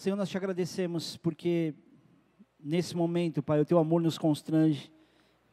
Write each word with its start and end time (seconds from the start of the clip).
Senhor, 0.00 0.16
nós 0.16 0.30
te 0.30 0.36
agradecemos 0.38 1.18
porque 1.18 1.74
nesse 2.58 2.96
momento, 2.96 3.42
Pai, 3.42 3.60
o 3.60 3.66
teu 3.66 3.78
amor 3.78 4.00
nos 4.00 4.16
constrange, 4.16 4.90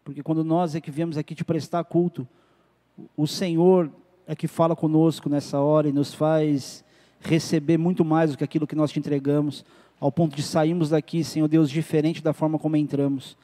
porque 0.05 0.23
quando 0.23 0.42
nós 0.42 0.73
é 0.73 0.80
que 0.80 0.89
viemos 0.89 1.18
aqui 1.18 1.36
te 1.36 1.44
prestar 1.44 1.84
culto, 1.84 2.26
o 3.18 3.28
Senhor 3.28 3.91
é 4.25 4.34
que 4.38 4.48
fala 4.48 4.73
conosco 4.73 5.28
nessa 5.28 5.60
hora 5.60 5.89
e 5.89 5.91
nos 5.91 6.14
faz 6.14 6.82
receber 7.20 7.78
muito 7.78 8.05
mais 8.05 8.32
do 8.32 8.38
que 8.38 8.44
aquilo 8.46 8.66
que 8.66 8.73
nós 8.73 8.89
te 8.89 9.00
entregamos, 9.00 9.66
ao 10.00 10.14
ponto 10.14 10.34
de 10.34 10.44
sairmos 10.44 10.91
daqui, 10.91 11.25
Senhor 11.25 11.50
Deus, 11.50 11.70
diferente 11.70 12.23
da 12.23 12.32
forma 12.32 12.57
como 12.57 12.77
entramos. 12.77 13.36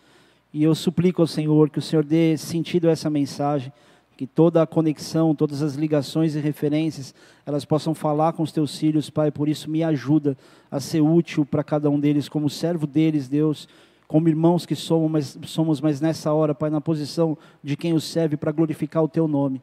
E 0.54 0.64
eu 0.64 0.74
suplico 0.74 1.22
ao 1.22 1.28
Senhor 1.28 1.70
que 1.70 1.80
o 1.80 1.82
Senhor 1.82 2.06
dê 2.06 2.38
sentido 2.38 2.88
a 2.88 2.92
essa 2.92 3.10
mensagem, 3.10 3.74
que 4.16 4.28
toda 4.28 4.62
a 4.62 4.68
conexão, 4.68 5.34
todas 5.34 5.62
as 5.62 5.76
ligações 5.76 6.36
e 6.36 6.40
referências, 6.40 7.14
elas 7.46 7.66
possam 7.66 7.94
falar 7.94 8.34
com 8.34 8.44
os 8.44 8.52
teus 8.52 8.78
filhos, 8.78 9.10
Pai, 9.10 9.32
por 9.32 9.50
isso 9.50 9.70
me 9.70 9.84
ajuda 9.84 10.38
a 10.70 10.80
ser 10.80 11.02
útil 11.02 11.46
para 11.46 11.64
cada 11.64 11.90
um 11.90 12.00
deles, 12.00 12.30
como 12.30 12.50
servo 12.50 12.86
deles, 12.86 13.28
Deus, 13.28 13.68
como 14.08 14.30
irmãos 14.30 14.66
que 14.66 14.76
somos 14.76 15.12
mas, 15.12 15.38
somos, 15.46 15.82
mas 15.82 16.00
nessa 16.00 16.32
hora, 16.32 16.54
Pai, 16.54 16.70
na 16.70 16.80
posição 16.80 17.38
de 17.64 17.76
quem 17.76 17.94
os 17.94 18.04
serve 18.04 18.38
para 18.38 18.52
glorificar 18.52 19.04
o 19.04 19.10
teu 19.10 19.28
nome. 19.28 19.62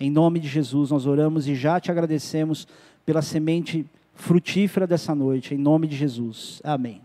Em 0.00 0.10
nome 0.10 0.40
de 0.40 0.48
Jesus 0.48 0.90
nós 0.90 1.06
oramos 1.06 1.46
e 1.46 1.54
já 1.54 1.78
te 1.78 1.90
agradecemos 1.90 2.66
pela 3.04 3.22
semente 3.22 3.86
frutífera 4.14 4.86
dessa 4.86 5.14
noite, 5.14 5.54
em 5.54 5.58
nome 5.58 5.86
de 5.86 5.96
Jesus. 5.96 6.60
Amém. 6.64 7.00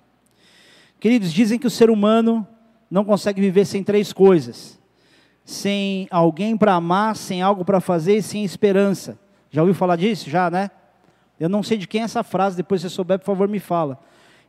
Queridos, 1.00 1.32
dizem 1.32 1.60
que 1.60 1.68
o 1.68 1.72
ser 1.72 1.90
humano 1.90 2.48
não 2.90 3.04
consegue 3.04 3.42
viver 3.42 3.66
sem 3.66 3.84
três 3.84 4.12
coisas: 4.12 4.80
sem 5.48 6.10
alguém 6.12 6.58
para 6.58 6.74
amar, 6.74 7.16
sem 7.16 7.42
algo 7.42 7.64
para 7.64 7.80
fazer 7.80 8.18
e 8.18 8.22
sem 8.22 8.44
esperança. 8.44 9.18
Já 9.50 9.62
ouviu 9.62 9.74
falar 9.74 9.96
disso? 9.96 10.30
Já, 10.30 10.52
né? 10.52 10.70
Eu 11.40 11.48
não 11.48 11.64
sei 11.64 11.78
de 11.78 11.88
quem 11.88 12.02
é 12.02 12.04
essa 12.04 12.22
frase, 12.22 12.58
depois 12.58 12.82
se 12.82 12.90
souber, 12.90 13.18
por 13.18 13.28
favor, 13.28 13.48
me 13.48 13.58
fala. 13.58 13.98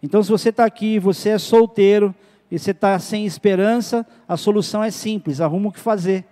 Então, 0.02 0.20
se 0.20 0.28
você 0.28 0.48
está 0.48 0.64
aqui, 0.64 0.98
você 0.98 1.28
é 1.28 1.38
solteiro 1.38 2.12
e 2.50 2.58
você 2.58 2.72
está 2.72 2.98
sem 2.98 3.24
esperança, 3.24 4.04
a 4.26 4.36
solução 4.36 4.82
é 4.82 4.90
simples: 4.90 5.40
arruma 5.40 5.68
o 5.68 5.72
que 5.72 5.78
fazer. 5.78 6.26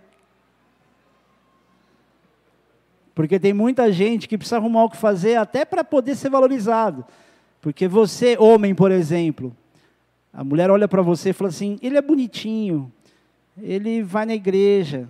Porque 3.14 3.38
tem 3.38 3.52
muita 3.52 3.92
gente 3.92 4.26
que 4.26 4.36
precisa 4.36 4.56
arrumar 4.56 4.82
o 4.82 4.91
que 4.91 4.96
fazer 4.96 5.36
até 5.36 5.64
para 5.64 5.84
poder 5.84 6.16
ser 6.16 6.28
valorizado. 6.28 7.04
Porque 7.60 7.86
você, 7.86 8.36
homem, 8.36 8.74
por 8.74 8.91
exemplo, 8.91 9.56
a 10.32 10.42
mulher 10.42 10.72
olha 10.72 10.88
para 10.88 11.02
você 11.02 11.30
e 11.30 11.32
fala 11.32 11.50
assim: 11.50 11.78
ele 11.80 11.96
é 11.96 12.02
bonitinho, 12.02 12.92
ele 13.60 14.02
vai 14.02 14.26
na 14.26 14.34
igreja, 14.34 15.08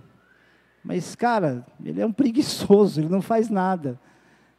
mas, 0.84 1.16
cara, 1.16 1.66
ele 1.84 2.00
é 2.00 2.06
um 2.06 2.12
preguiçoso, 2.12 3.00
ele 3.00 3.08
não 3.08 3.20
faz 3.20 3.48
nada. 3.50 3.98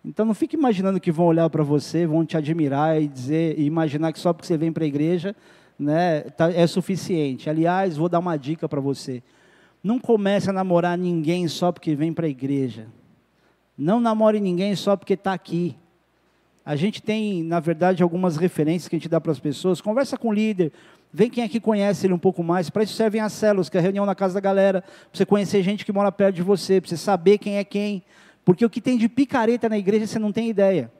Então 0.04 0.26
não 0.26 0.34
fique 0.34 0.56
imaginando 0.56 1.00
que 1.00 1.12
vão 1.12 1.26
olhar 1.26 1.50
para 1.50 1.64
você, 1.64 2.06
vão 2.06 2.26
te 2.26 2.38
admirar 2.38 3.02
e 3.02 3.08
dizer, 3.08 3.58
e 3.58 3.66
imaginar 3.66 4.12
que 4.12 4.20
só 4.20 4.34
porque 4.34 4.48
você 4.48 4.58
vem 4.58 4.72
para 4.72 4.84
a 4.84 4.88
igreja 4.88 5.36
né, 5.78 6.22
tá, 6.22 6.52
é 6.52 6.66
suficiente. 6.66 7.50
Aliás, 7.50 7.98
vou 7.98 8.10
dar 8.10 8.20
uma 8.20 8.38
dica 8.38 8.68
para 8.68 8.82
você. 8.82 9.22
Não 9.84 10.00
comece 10.00 10.50
a 10.50 10.54
namorar 10.54 10.98
ninguém 10.98 11.48
só 11.48 11.72
porque 11.72 11.96
vem 11.96 12.12
para 12.12 12.26
a 12.26 12.30
igreja. 12.30 12.88
Não 13.78 14.00
namore 14.00 14.40
ninguém 14.40 14.76
só 14.76 14.96
porque 14.96 15.14
está 15.14 15.34
aqui. 15.34 15.78
A 16.66 16.76
gente 16.76 17.02
tem, 17.02 17.44
na 17.44 17.60
verdade, 17.60 18.04
algumas 18.04 18.36
referências 18.36 18.90
que 18.90 18.96
a 18.96 19.00
gente 19.00 19.08
dá 19.08 19.22
para 19.22 19.32
as 19.32 19.40
pessoas. 19.40 19.80
Conversa 19.80 20.18
com 20.18 20.30
o 20.30 20.34
líder, 20.34 20.74
vem 21.12 21.30
quem 21.30 21.44
aqui 21.44 21.60
conhece 21.60 22.06
ele 22.06 22.14
um 22.14 22.20
pouco 22.20 22.44
mais. 22.44 22.70
Para 22.70 22.84
isso 22.84 22.94
servem 22.94 23.22
as 23.22 23.34
células, 23.34 23.70
que 23.70 23.78
é 23.78 23.80
a 23.80 23.84
reunião 23.84 24.06
na 24.06 24.16
casa 24.16 24.34
da 24.34 24.40
galera, 24.40 24.82
para 24.82 24.92
você 25.14 25.26
conhecer 25.26 25.62
gente 25.64 25.86
que 25.86 25.92
mora 25.92 26.12
perto 26.12 26.36
de 26.36 26.44
você, 26.44 26.80
para 26.80 26.90
você 26.90 26.98
saber 26.98 27.38
quem 27.38 27.58
é 27.58 27.64
quem. 27.64 28.04
Porque 28.46 28.66
o 28.66 28.70
que 28.70 28.80
tem 28.80 28.98
de 28.98 29.10
picareta 29.10 29.68
na 29.68 29.78
igreja 29.78 30.08
você 30.08 30.20
não 30.20 30.32
tem 30.32 30.50
ideia. 30.50 30.92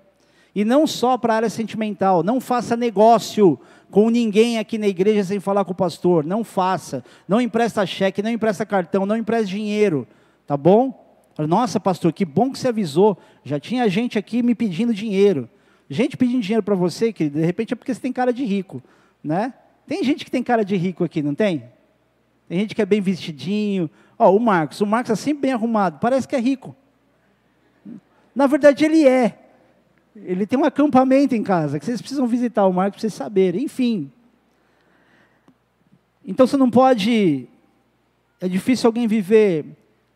E 0.54 0.66
não 0.66 0.88
só 0.88 1.18
para 1.18 1.34
a 1.34 1.36
área 1.38 1.50
sentimental. 1.50 2.24
Não 2.24 2.42
faça 2.42 2.76
negócio 2.76 3.60
com 3.92 4.10
ninguém 4.10 4.58
aqui 4.58 4.78
na 4.78 4.88
igreja 4.88 5.24
sem 5.24 5.40
falar 5.40 5.64
com 5.64 5.72
o 5.72 5.76
pastor. 5.76 6.26
Não 6.26 6.44
faça. 6.44 7.04
Não 7.28 7.40
empresta 7.40 7.86
cheque, 7.86 8.24
não 8.24 8.32
empresta 8.32 8.66
cartão, 8.66 9.06
não 9.06 9.16
empresta 9.16 9.46
dinheiro. 9.46 10.08
Tá 10.48 10.58
bom? 10.58 11.06
Nossa, 11.48 11.80
pastor, 11.80 12.12
que 12.12 12.26
bom 12.26 12.52
que 12.52 12.58
você 12.58 12.70
avisou. 12.70 13.18
Já 13.44 13.60
tinha 13.60 13.88
gente 13.88 14.18
aqui 14.18 14.42
me 14.42 14.56
pedindo 14.56 14.94
dinheiro. 14.94 15.48
Gente 15.90 16.18
pedindo 16.18 16.42
dinheiro 16.42 16.64
para 16.64 16.76
você, 16.76 17.14
que 17.14 17.30
de 17.30 17.46
repente 17.46 17.74
é 17.74 17.76
porque 17.76 17.94
você 17.94 18.02
tem 18.02 18.12
cara 18.12 18.34
de 18.34 18.44
rico, 18.44 18.82
né? 19.24 19.54
Tem 19.88 20.04
gente 20.04 20.26
que 20.26 20.30
tem 20.30 20.44
cara 20.44 20.64
de 20.66 20.76
rico 20.76 21.04
aqui, 21.04 21.24
não 21.24 21.34
tem? 21.34 21.64
Tem 22.48 22.60
gente 22.60 22.76
que 22.76 22.82
é 22.82 22.86
bem 22.86 23.02
vestidinho. 23.02 23.90
Ó, 24.20 24.36
o 24.36 24.40
Marcos, 24.40 24.82
o 24.82 24.86
Marcos 24.86 25.12
é 25.12 25.16
sempre 25.16 25.44
bem 25.44 25.54
arrumado, 25.54 26.00
parece 26.00 26.28
que 26.28 26.36
é 26.36 26.40
rico. 26.40 26.76
Na 28.36 28.46
verdade, 28.46 28.86
ele 28.86 29.08
é. 29.08 29.40
Ele 30.16 30.46
tem 30.46 30.60
um 30.60 30.66
acampamento 30.66 31.34
em 31.36 31.44
casa, 31.44 31.80
que 31.80 31.86
vocês 31.86 32.02
precisam 32.02 32.28
visitar 32.28 32.66
o 32.66 32.74
Marcos 32.74 32.96
para 32.96 33.02
vocês 33.02 33.14
saberem. 33.14 33.64
Enfim. 33.64 34.12
Então 36.26 36.46
você 36.46 36.58
não 36.58 36.70
pode. 36.70 37.48
É 38.42 38.48
difícil 38.48 38.88
alguém 38.88 39.08
viver 39.08 39.66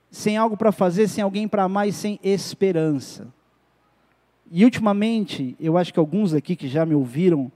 sem 0.09 0.35
algo 0.35 0.57
para 0.57 0.71
fazer, 0.71 1.07
sem 1.07 1.23
alguém 1.23 1.47
para 1.47 1.63
amar 1.63 1.87
e 1.87 1.93
sem 1.93 2.19
esperança. 2.21 3.33
E 4.51 4.65
ultimamente, 4.65 5.55
eu 5.59 5.77
acho 5.77 5.93
que 5.93 5.99
alguns 5.99 6.33
aqui 6.33 6.57
que 6.57 6.67
já 6.67 6.85
me 6.85 6.93
ouviram 6.93 7.49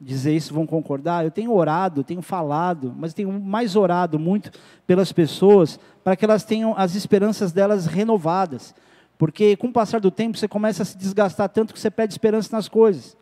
dizer 0.00 0.34
isso 0.34 0.54
vão 0.54 0.66
concordar. 0.66 1.24
Eu 1.24 1.30
tenho 1.30 1.52
orado, 1.52 2.04
tenho 2.04 2.22
falado, 2.22 2.94
mas 2.96 3.14
tenho 3.14 3.32
mais 3.40 3.76
orado 3.76 4.18
muito 4.18 4.50
pelas 4.86 5.12
pessoas 5.12 5.78
para 6.02 6.16
que 6.16 6.24
elas 6.24 6.44
tenham 6.44 6.74
as 6.76 6.94
esperanças 6.94 7.52
delas 7.52 7.86
renovadas. 7.86 8.74
Porque 9.16 9.56
com 9.56 9.68
o 9.68 9.72
passar 9.72 10.00
do 10.00 10.10
tempo 10.10 10.36
você 10.36 10.48
começa 10.48 10.82
a 10.82 10.86
se 10.86 10.98
desgastar 10.98 11.48
tanto 11.48 11.72
que 11.72 11.80
você 11.80 11.90
pede 11.90 12.12
esperança 12.12 12.54
nas 12.54 12.68
coisas. 12.68 13.16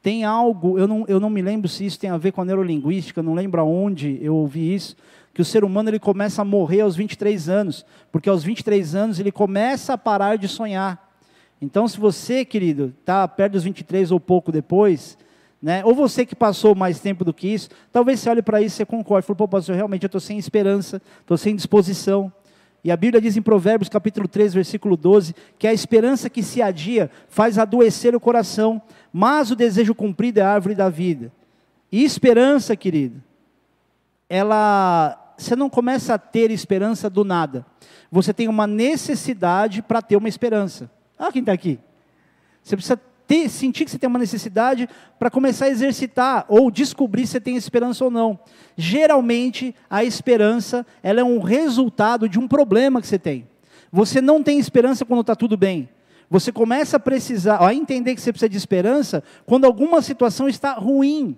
Tem 0.00 0.24
algo, 0.24 0.78
eu 0.78 0.86
não, 0.86 1.04
eu 1.08 1.20
não 1.20 1.28
me 1.28 1.42
lembro 1.42 1.68
se 1.68 1.84
isso 1.84 1.98
tem 1.98 2.08
a 2.08 2.16
ver 2.16 2.32
com 2.32 2.40
a 2.40 2.44
neurolinguística, 2.44 3.22
não 3.22 3.34
lembro 3.34 3.60
aonde 3.60 4.18
eu 4.22 4.34
ouvi 4.34 4.74
isso, 4.74 4.96
que 5.34 5.42
o 5.42 5.44
ser 5.44 5.64
humano 5.64 5.90
ele 5.90 5.98
começa 5.98 6.42
a 6.42 6.44
morrer 6.44 6.80
aos 6.80 6.96
23 6.96 7.48
anos, 7.48 7.84
porque 8.10 8.28
aos 8.28 8.42
23 8.42 8.94
anos 8.94 9.18
ele 9.18 9.32
começa 9.32 9.92
a 9.92 9.98
parar 9.98 10.36
de 10.36 10.48
sonhar. 10.48 11.08
Então, 11.60 11.88
se 11.88 11.98
você, 11.98 12.44
querido, 12.44 12.94
está 13.00 13.26
perto 13.26 13.54
dos 13.54 13.64
23 13.64 14.12
ou 14.12 14.20
pouco 14.20 14.52
depois, 14.52 15.18
né, 15.60 15.84
ou 15.84 15.94
você 15.94 16.24
que 16.24 16.36
passou 16.36 16.74
mais 16.74 17.00
tempo 17.00 17.24
do 17.24 17.34
que 17.34 17.48
isso, 17.48 17.68
talvez 17.92 18.20
você 18.20 18.30
olhe 18.30 18.42
para 18.42 18.62
isso 18.62 18.80
e 18.80 18.84
concorde. 18.84 19.26
Fale, 19.26 19.36
pô, 19.36 19.48
pastor, 19.48 19.74
realmente 19.74 20.04
eu 20.04 20.08
estou 20.08 20.20
sem 20.20 20.38
esperança, 20.38 21.02
estou 21.20 21.36
sem 21.36 21.54
disposição. 21.54 22.32
E 22.84 22.92
a 22.92 22.96
Bíblia 22.96 23.20
diz 23.20 23.36
em 23.36 23.42
Provérbios 23.42 23.88
capítulo 23.88 24.28
3, 24.28 24.54
versículo 24.54 24.96
12, 24.96 25.34
que 25.58 25.66
a 25.66 25.72
esperança 25.72 26.30
que 26.30 26.42
se 26.42 26.62
adia 26.62 27.10
faz 27.28 27.58
adoecer 27.58 28.14
o 28.14 28.20
coração, 28.20 28.80
mas 29.12 29.50
o 29.50 29.56
desejo 29.56 29.94
cumprido 29.94 30.38
é 30.38 30.42
a 30.42 30.52
árvore 30.52 30.76
da 30.76 30.88
vida. 30.88 31.32
E 31.90 32.04
esperança, 32.04 32.76
querido, 32.76 33.20
ela 34.28 35.24
você 35.38 35.54
não 35.54 35.70
começa 35.70 36.14
a 36.14 36.18
ter 36.18 36.50
esperança 36.50 37.08
do 37.08 37.22
nada. 37.22 37.64
Você 38.10 38.34
tem 38.34 38.48
uma 38.48 38.66
necessidade 38.66 39.80
para 39.80 40.02
ter 40.02 40.16
uma 40.16 40.28
esperança. 40.28 40.90
Ah, 41.16 41.30
quem 41.30 41.40
está 41.40 41.52
aqui? 41.52 41.78
Você 42.62 42.76
precisa 42.76 43.00
ter, 43.28 43.50
sentir 43.50 43.84
que 43.84 43.90
você 43.90 43.98
tem 43.98 44.08
uma 44.08 44.18
necessidade 44.18 44.88
para 45.18 45.30
começar 45.30 45.66
a 45.66 45.68
exercitar 45.68 46.46
ou 46.48 46.70
descobrir 46.70 47.26
se 47.26 47.32
você 47.32 47.40
tem 47.40 47.56
esperança 47.56 48.02
ou 48.02 48.10
não. 48.10 48.38
Geralmente, 48.74 49.74
a 49.88 50.02
esperança 50.02 50.84
ela 51.02 51.20
é 51.20 51.24
um 51.24 51.38
resultado 51.38 52.26
de 52.26 52.38
um 52.38 52.48
problema 52.48 53.02
que 53.02 53.06
você 53.06 53.18
tem. 53.18 53.46
Você 53.92 54.22
não 54.22 54.42
tem 54.42 54.58
esperança 54.58 55.04
quando 55.04 55.20
está 55.20 55.36
tudo 55.36 55.58
bem. 55.58 55.90
Você 56.30 56.50
começa 56.50 56.96
a 56.96 57.00
precisar, 57.00 57.64
a 57.64 57.74
entender 57.74 58.14
que 58.14 58.20
você 58.20 58.32
precisa 58.32 58.48
de 58.48 58.56
esperança 58.56 59.22
quando 59.44 59.66
alguma 59.66 60.00
situação 60.00 60.48
está 60.48 60.72
ruim. 60.72 61.36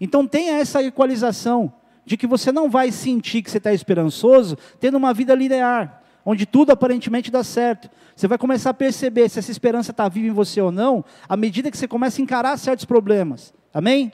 Então 0.00 0.26
tenha 0.26 0.58
essa 0.58 0.80
equalização 0.82 1.72
de 2.04 2.16
que 2.16 2.26
você 2.26 2.52
não 2.52 2.70
vai 2.70 2.92
sentir 2.92 3.42
que 3.42 3.50
você 3.50 3.58
está 3.58 3.72
esperançoso 3.72 4.56
tendo 4.80 4.96
uma 4.96 5.12
vida 5.12 5.34
linear, 5.34 6.01
onde 6.24 6.46
tudo 6.46 6.72
aparentemente 6.72 7.30
dá 7.30 7.42
certo. 7.42 7.90
Você 8.14 8.28
vai 8.28 8.38
começar 8.38 8.70
a 8.70 8.74
perceber 8.74 9.28
se 9.28 9.38
essa 9.38 9.50
esperança 9.50 9.90
está 9.90 10.08
viva 10.08 10.28
em 10.28 10.32
você 10.32 10.60
ou 10.60 10.70
não, 10.70 11.04
à 11.28 11.36
medida 11.36 11.70
que 11.70 11.76
você 11.76 11.88
começa 11.88 12.20
a 12.20 12.22
encarar 12.22 12.56
certos 12.58 12.84
problemas. 12.84 13.52
Amém? 13.72 14.12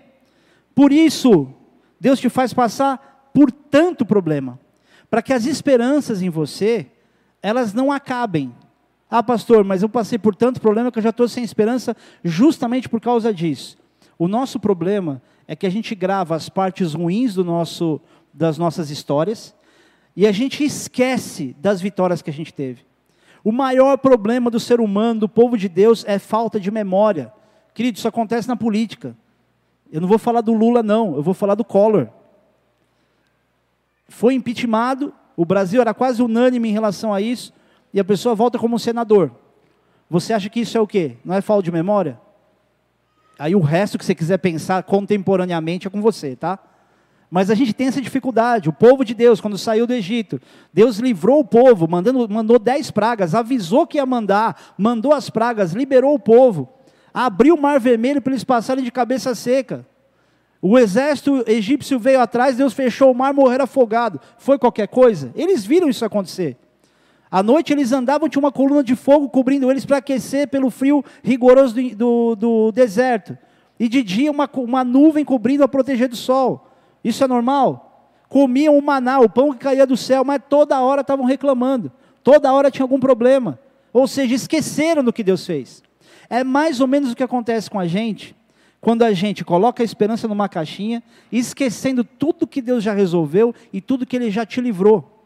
Por 0.75 0.93
isso, 0.93 1.49
Deus 2.01 2.21
te 2.21 2.29
faz 2.29 2.53
passar 2.53 3.31
por 3.35 3.51
tanto 3.51 4.05
problema, 4.07 4.59
para 5.11 5.23
que 5.23 5.33
as 5.33 5.47
esperanças 5.47 6.23
em 6.23 6.31
você, 6.31 6.87
elas 7.43 7.73
não 7.73 7.91
acabem. 7.91 8.55
Ah, 9.11 9.23
pastor, 9.23 9.65
mas 9.65 9.83
eu 9.83 9.89
passei 9.89 10.19
por 10.19 10.35
tanto 10.35 10.61
problema 10.61 10.93
que 10.93 10.99
eu 10.99 11.03
já 11.03 11.11
estou 11.11 11.29
sem 11.29 11.43
esperança 11.43 11.97
justamente 12.23 12.89
por 12.89 13.01
causa 13.01 13.33
disso. 13.33 13.79
O 14.19 14.29
nosso 14.29 14.61
problema 14.61 15.23
é 15.47 15.57
que 15.57 15.67
a 15.67 15.71
gente 15.71 15.95
grava 15.95 16.35
as 16.35 16.49
partes 16.49 16.95
ruins 16.95 17.35
do 17.35 17.45
nosso, 17.45 18.01
das 18.33 18.59
nossas 18.59 18.91
histórias 18.91 19.55
e 20.19 20.27
a 20.27 20.33
gente 20.33 20.65
esquece 20.65 21.55
das 21.61 21.81
vitórias 21.81 22.21
que 22.21 22.29
a 22.29 22.33
gente 22.33 22.53
teve. 22.53 22.85
O 23.45 23.53
maior 23.53 23.97
problema 23.97 24.51
do 24.51 24.59
ser 24.59 24.81
humano, 24.81 25.21
do 25.21 25.29
povo 25.29 25.57
de 25.57 25.69
Deus, 25.69 26.05
é 26.09 26.19
falta 26.19 26.59
de 26.59 26.73
memória. 26.73 27.33
Querido, 27.73 27.99
isso 27.99 28.09
acontece 28.09 28.49
na 28.49 28.57
política. 28.57 29.17
Eu 29.93 30.01
não 30.01 30.09
vou 30.09 30.19
falar 30.19 30.41
do 30.41 30.53
Lula, 30.53 30.83
não, 30.83 31.15
eu 31.15 31.23
vou 31.23 31.35
falar 31.35 31.55
do 31.55 31.65
Collor. 31.65 32.09
Foi 34.09 34.35
impeachmentado, 34.35 35.15
o 35.37 35.45
Brasil 35.45 35.81
era 35.81 35.95
quase 35.95 36.21
unânime 36.21 36.69
em 36.69 36.73
relação 36.73 37.15
a 37.15 37.21
isso, 37.21 37.53
e 37.95 38.01
a 38.01 38.05
pessoa 38.05 38.35
volta 38.35 38.59
como 38.59 38.77
senador. 38.77 39.31
Você 40.11 40.33
acha 40.33 40.49
que 40.51 40.59
isso 40.59 40.77
é 40.77 40.81
o 40.81 40.87
quê? 40.89 41.17
Não 41.25 41.37
é 41.37 41.41
falta 41.41 41.63
de 41.63 41.71
memória? 41.71 42.21
Aí 43.39 43.55
o 43.55 43.61
resto 43.61 43.97
que 43.97 44.05
você 44.05 44.17
quiser 44.17 44.39
pensar 44.39 44.83
contemporaneamente 44.83 45.87
é 45.87 45.91
com 45.91 46.03
você, 46.03 46.35
tá? 46.35 46.59
Mas 47.31 47.51
a 47.51 47.55
gente 47.55 47.75
tem 47.75 47.89
essa 47.89 48.01
dificuldade. 48.01 48.69
O 48.69 48.73
povo 48.73 49.05
de 49.05 49.15
Deus, 49.15 49.41
quando 49.41 49.59
saiu 49.59 49.87
do 49.87 49.93
Egito, 49.93 50.41
Deus 50.73 50.99
livrou 50.99 51.41
o 51.41 51.45
povo, 51.45 51.87
mandando, 51.87 52.29
mandou 52.29 52.59
dez 52.59 52.91
pragas, 52.91 53.35
avisou 53.35 53.87
que 53.87 53.99
ia 53.99 54.07
mandar, 54.07 54.75
mandou 54.79 55.13
as 55.13 55.29
pragas, 55.29 55.73
liberou 55.73 56.15
o 56.15 56.19
povo, 56.19 56.69
abriu 57.13 57.55
o 57.55 57.61
mar 57.61 57.79
vermelho 57.79 58.23
para 58.23 58.33
eles 58.33 58.45
passarem 58.45 58.83
de 58.83 58.91
cabeça 58.91 59.35
seca. 59.35 59.87
O 60.61 60.79
exército 60.79 61.45
egípcio 61.47 61.99
veio 61.99 62.21
atrás, 62.21 62.57
Deus 62.57 62.73
fechou 62.73 63.13
o 63.13 63.15
mar, 63.15 63.33
morreram 63.33 63.65
afogados. 63.65 64.21
Foi 64.39 64.59
qualquer 64.59 64.89
coisa? 64.89 65.31
Eles 65.37 65.65
viram 65.65 65.89
isso 65.89 66.05
acontecer. 66.05 66.57
À 67.31 67.43
noite 67.43 67.73
eles 67.73 67.93
andavam, 67.93 68.29
tinha 68.29 68.41
uma 68.41 68.51
coluna 68.51 68.83
de 68.83 68.97
fogo 68.97 69.29
cobrindo 69.29 69.71
eles 69.71 69.85
para 69.85 69.99
aquecer 69.99 70.49
pelo 70.49 70.71
frio 70.71 71.05
rigoroso 71.23 71.75
do, 71.75 71.95
do, 71.95 72.37
do, 72.37 72.73
deserto. 72.73 73.37
E 73.79 73.89
de 73.89 74.03
dia 74.03 74.31
uma, 74.31 74.51
uma 74.55 74.83
nuvem 74.83 75.25
cobrindo 75.25 75.63
a 75.63 75.69
proteger 75.69 76.09
do 76.09 76.17
sol. 76.17 76.68
Isso 77.03 77.23
é 77.23 77.29
normal? 77.29 78.11
Comiam 78.29 78.77
o 78.77 78.83
maná, 78.83 79.21
o 79.21 79.29
pão 79.29 79.53
que 79.53 79.59
caía 79.59 79.87
do 79.87 79.97
céu, 79.97 80.25
mas 80.25 80.41
toda 80.49 80.81
hora 80.81 81.01
estavam 81.01 81.25
reclamando. 81.25 81.91
Toda 82.23 82.53
hora 82.53 82.71
tinha 82.71 82.85
algum 82.85 83.01
problema. 83.01 83.59
Ou 83.93 84.07
seja, 84.07 84.35
esqueceram 84.35 85.03
do 85.03 85.13
que 85.13 85.23
Deus 85.23 85.47
fez. 85.47 85.83
É 86.29 86.45
mais 86.45 86.81
ou 86.81 86.87
menos 86.87 87.13
o 87.13 87.17
que 87.17 87.23
acontece 87.23 87.71
com 87.71 87.79
a 87.79 87.87
gente 87.87 88.37
quando 88.81 89.03
a 89.03 89.13
gente 89.13 89.45
coloca 89.45 89.83
a 89.83 89.85
esperança 89.85 90.29
numa 90.29 90.49
caixinha, 90.49 91.03
esquecendo 91.33 92.05
tudo 92.05 92.47
que 92.47 92.63
Deus 92.63 92.85
já 92.85 92.93
resolveu 92.93 93.55
e 93.73 93.81
tudo 93.81 94.07
que 94.07 94.15
Ele 94.15 94.31
já 94.31 94.47
te 94.47 94.61
livrou. 94.61 95.19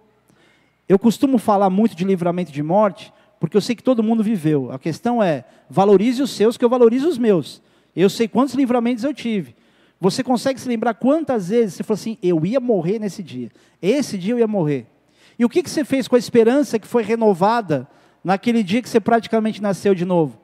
Eu 0.89 0.99
costumo 0.99 1.39
falar 1.39 1.69
muito 1.69 1.95
de 1.95 2.05
livramento 2.05 2.51
de 2.51 2.63
morte, 2.63 3.13
porque 3.39 3.57
eu 3.57 3.61
sei 3.61 3.75
que 3.75 3.83
todo 3.83 4.03
mundo 4.03 4.23
viveu. 4.23 4.73
A 4.73 4.79
questão 4.79 5.23
é, 5.23 5.45
valorize 5.69 6.23
os 6.23 6.31
seus, 6.31 6.57
que 6.57 6.65
eu 6.65 6.69
valorizo 6.69 7.09
os 7.09 7.19
meus. 7.19 7.61
Eu 7.95 8.09
sei 8.09 8.27
quantos 8.27 8.55
livramentos 8.55 9.05
eu 9.05 9.13
tive. 9.13 9.55
Você 10.02 10.25
consegue 10.25 10.60
se 10.60 10.69
lembrar 10.69 10.94
quantas 10.94 11.50
vezes 11.50 11.75
você 11.75 11.84
falou 11.84 11.94
assim, 11.94 12.19
eu 12.20 12.44
ia 12.44 12.58
morrer 12.58 12.99
nesse 12.99 13.22
dia. 13.22 13.52
Esse 13.81 14.19
dia 14.19 14.34
eu 14.34 14.38
ia 14.40 14.49
morrer. 14.49 14.84
E 15.38 15.44
o 15.44 15.49
que, 15.49 15.62
que 15.62 15.70
você 15.70 15.84
fez 15.84 16.08
com 16.08 16.16
a 16.16 16.19
esperança 16.19 16.76
que 16.76 16.88
foi 16.88 17.04
renovada 17.04 17.87
naquele 18.25 18.64
dia 18.64 18.82
que 18.82 18.88
você 18.88 18.99
praticamente 18.99 19.62
nasceu 19.62 19.94
de 19.94 20.04
novo? 20.04 20.40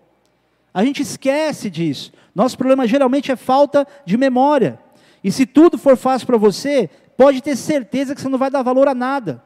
A 0.72 0.84
gente 0.84 1.02
esquece 1.02 1.68
disso. 1.68 2.12
Nosso 2.32 2.56
problema 2.56 2.86
geralmente 2.86 3.32
é 3.32 3.36
falta 3.36 3.84
de 4.06 4.16
memória. 4.16 4.78
E 5.24 5.32
se 5.32 5.44
tudo 5.44 5.76
for 5.76 5.96
fácil 5.96 6.28
para 6.28 6.38
você, 6.38 6.88
pode 7.16 7.42
ter 7.42 7.56
certeza 7.56 8.14
que 8.14 8.20
você 8.20 8.28
não 8.28 8.38
vai 8.38 8.52
dar 8.52 8.62
valor 8.62 8.86
a 8.86 8.94
nada. 8.94 9.42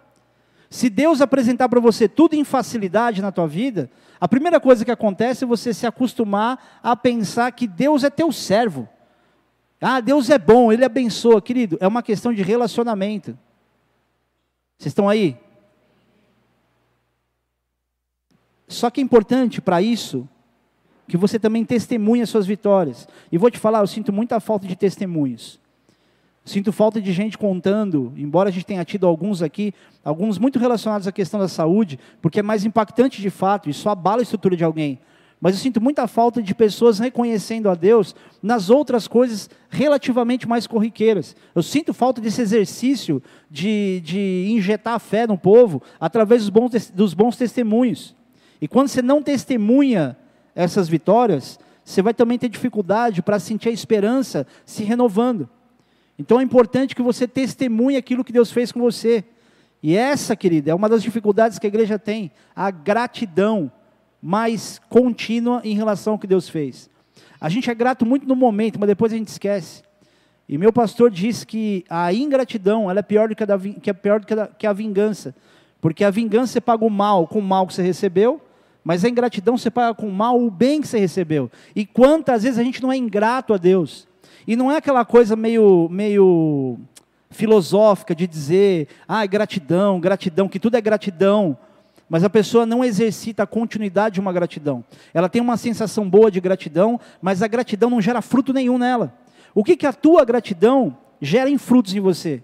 Se 0.68 0.90
Deus 0.90 1.22
apresentar 1.22 1.70
para 1.70 1.80
você 1.80 2.06
tudo 2.06 2.34
em 2.34 2.44
facilidade 2.44 3.22
na 3.22 3.32
tua 3.32 3.48
vida, 3.48 3.90
a 4.20 4.28
primeira 4.28 4.60
coisa 4.60 4.84
que 4.84 4.90
acontece 4.90 5.44
é 5.44 5.46
você 5.46 5.72
se 5.72 5.86
acostumar 5.86 6.80
a 6.82 6.94
pensar 6.94 7.50
que 7.52 7.66
Deus 7.66 8.04
é 8.04 8.10
teu 8.10 8.30
servo. 8.30 8.86
Ah, 9.84 10.00
Deus 10.00 10.30
é 10.30 10.38
bom, 10.38 10.72
Ele 10.72 10.84
abençoa. 10.84 11.42
Querido, 11.42 11.76
é 11.80 11.88
uma 11.88 12.04
questão 12.04 12.32
de 12.32 12.40
relacionamento. 12.40 13.36
Vocês 14.78 14.92
estão 14.92 15.08
aí? 15.08 15.36
Só 18.68 18.90
que 18.90 19.00
é 19.00 19.04
importante 19.04 19.60
para 19.60 19.82
isso 19.82 20.28
que 21.08 21.16
você 21.16 21.36
também 21.36 21.64
testemunhe 21.64 22.22
as 22.22 22.30
suas 22.30 22.46
vitórias. 22.46 23.08
E 23.30 23.36
vou 23.36 23.50
te 23.50 23.58
falar, 23.58 23.80
eu 23.80 23.86
sinto 23.88 24.12
muita 24.12 24.38
falta 24.38 24.68
de 24.68 24.76
testemunhos. 24.76 25.60
Sinto 26.44 26.72
falta 26.72 27.00
de 27.00 27.12
gente 27.12 27.36
contando, 27.36 28.12
embora 28.16 28.48
a 28.48 28.52
gente 28.52 28.64
tenha 28.64 28.84
tido 28.84 29.06
alguns 29.06 29.42
aqui, 29.42 29.74
alguns 30.04 30.38
muito 30.38 30.60
relacionados 30.60 31.08
à 31.08 31.12
questão 31.12 31.38
da 31.38 31.48
saúde, 31.48 31.98
porque 32.20 32.40
é 32.40 32.42
mais 32.42 32.64
impactante 32.64 33.20
de 33.20 33.30
fato, 33.30 33.68
isso 33.68 33.88
abala 33.88 34.20
a 34.20 34.22
estrutura 34.22 34.56
de 34.56 34.64
alguém. 34.64 35.00
Mas 35.42 35.56
eu 35.56 35.60
sinto 35.60 35.80
muita 35.80 36.06
falta 36.06 36.40
de 36.40 36.54
pessoas 36.54 37.00
reconhecendo 37.00 37.68
a 37.68 37.74
Deus 37.74 38.14
nas 38.40 38.70
outras 38.70 39.08
coisas 39.08 39.50
relativamente 39.68 40.48
mais 40.48 40.68
corriqueiras. 40.68 41.34
Eu 41.52 41.64
sinto 41.64 41.92
falta 41.92 42.20
desse 42.20 42.40
exercício 42.40 43.20
de, 43.50 44.00
de 44.04 44.46
injetar 44.50 45.00
fé 45.00 45.26
no 45.26 45.36
povo 45.36 45.82
através 45.98 46.42
dos 46.42 46.48
bons, 46.48 46.90
dos 46.90 47.12
bons 47.12 47.36
testemunhos. 47.36 48.14
E 48.60 48.68
quando 48.68 48.86
você 48.86 49.02
não 49.02 49.20
testemunha 49.20 50.16
essas 50.54 50.88
vitórias, 50.88 51.58
você 51.84 52.00
vai 52.00 52.14
também 52.14 52.38
ter 52.38 52.48
dificuldade 52.48 53.20
para 53.20 53.40
sentir 53.40 53.68
a 53.68 53.72
esperança 53.72 54.46
se 54.64 54.84
renovando. 54.84 55.48
Então 56.16 56.38
é 56.38 56.44
importante 56.44 56.94
que 56.94 57.02
você 57.02 57.26
testemunhe 57.26 57.96
aquilo 57.96 58.22
que 58.22 58.32
Deus 58.32 58.52
fez 58.52 58.70
com 58.70 58.78
você. 58.78 59.24
E 59.82 59.96
essa, 59.96 60.36
querida, 60.36 60.70
é 60.70 60.74
uma 60.74 60.88
das 60.88 61.02
dificuldades 61.02 61.58
que 61.58 61.66
a 61.66 61.68
igreja 61.68 61.98
tem, 61.98 62.30
a 62.54 62.70
gratidão 62.70 63.72
mais 64.22 64.80
contínua 64.88 65.60
em 65.64 65.74
relação 65.74 66.12
ao 66.12 66.18
que 66.18 66.26
Deus 66.26 66.48
fez. 66.48 66.88
A 67.40 67.48
gente 67.48 67.68
é 67.68 67.74
grato 67.74 68.06
muito 68.06 68.26
no 68.26 68.36
momento, 68.36 68.78
mas 68.78 68.86
depois 68.86 69.12
a 69.12 69.16
gente 69.16 69.28
esquece. 69.28 69.82
E 70.48 70.56
meu 70.56 70.72
pastor 70.72 71.10
diz 71.10 71.44
que 71.44 71.84
a 71.90 72.12
ingratidão 72.12 72.90
ela 72.90 73.00
é 73.00 73.02
pior 73.02 73.28
do 73.28 73.34
que 73.34 73.42
a, 73.42 73.58
que 73.58 73.90
é 73.90 73.92
pior 73.92 74.20
do 74.20 74.26
que 74.26 74.34
a, 74.34 74.46
que 74.46 74.66
a 74.66 74.72
vingança. 74.72 75.34
Porque 75.80 76.04
a 76.04 76.10
vingança 76.10 76.52
você 76.52 76.60
paga 76.60 76.84
o 76.84 76.90
mal 76.90 77.26
com 77.26 77.40
o 77.40 77.42
mal 77.42 77.66
que 77.66 77.74
você 77.74 77.82
recebeu, 77.82 78.40
mas 78.84 79.04
a 79.04 79.08
ingratidão 79.08 79.56
você 79.56 79.70
paga 79.70 79.94
com 79.94 80.08
mal 80.10 80.40
o 80.40 80.50
bem 80.50 80.80
que 80.80 80.86
você 80.86 80.98
recebeu. 80.98 81.50
E 81.74 81.84
quantas 81.84 82.44
vezes 82.44 82.58
a 82.58 82.62
gente 82.62 82.82
não 82.82 82.92
é 82.92 82.96
ingrato 82.96 83.52
a 83.52 83.56
Deus? 83.56 84.06
E 84.46 84.54
não 84.54 84.70
é 84.70 84.76
aquela 84.76 85.04
coisa 85.04 85.34
meio, 85.34 85.88
meio 85.90 86.78
filosófica 87.30 88.14
de 88.14 88.26
dizer, 88.26 88.88
ah, 89.08 89.24
gratidão, 89.26 89.98
gratidão, 90.00 90.48
que 90.48 90.60
tudo 90.60 90.76
é 90.76 90.80
gratidão. 90.80 91.56
Mas 92.12 92.22
a 92.24 92.28
pessoa 92.28 92.66
não 92.66 92.84
exercita 92.84 93.42
a 93.42 93.46
continuidade 93.46 94.16
de 94.16 94.20
uma 94.20 94.34
gratidão. 94.34 94.84
Ela 95.14 95.30
tem 95.30 95.40
uma 95.40 95.56
sensação 95.56 96.06
boa 96.06 96.30
de 96.30 96.42
gratidão, 96.42 97.00
mas 97.22 97.40
a 97.40 97.48
gratidão 97.48 97.88
não 97.88 98.02
gera 98.02 98.20
fruto 98.20 98.52
nenhum 98.52 98.76
nela. 98.76 99.14
O 99.54 99.64
que, 99.64 99.78
que 99.78 99.86
a 99.86 99.94
tua 99.94 100.22
gratidão 100.22 100.94
gera 101.22 101.48
em 101.48 101.56
frutos 101.56 101.94
em 101.94 102.00
você? 102.00 102.42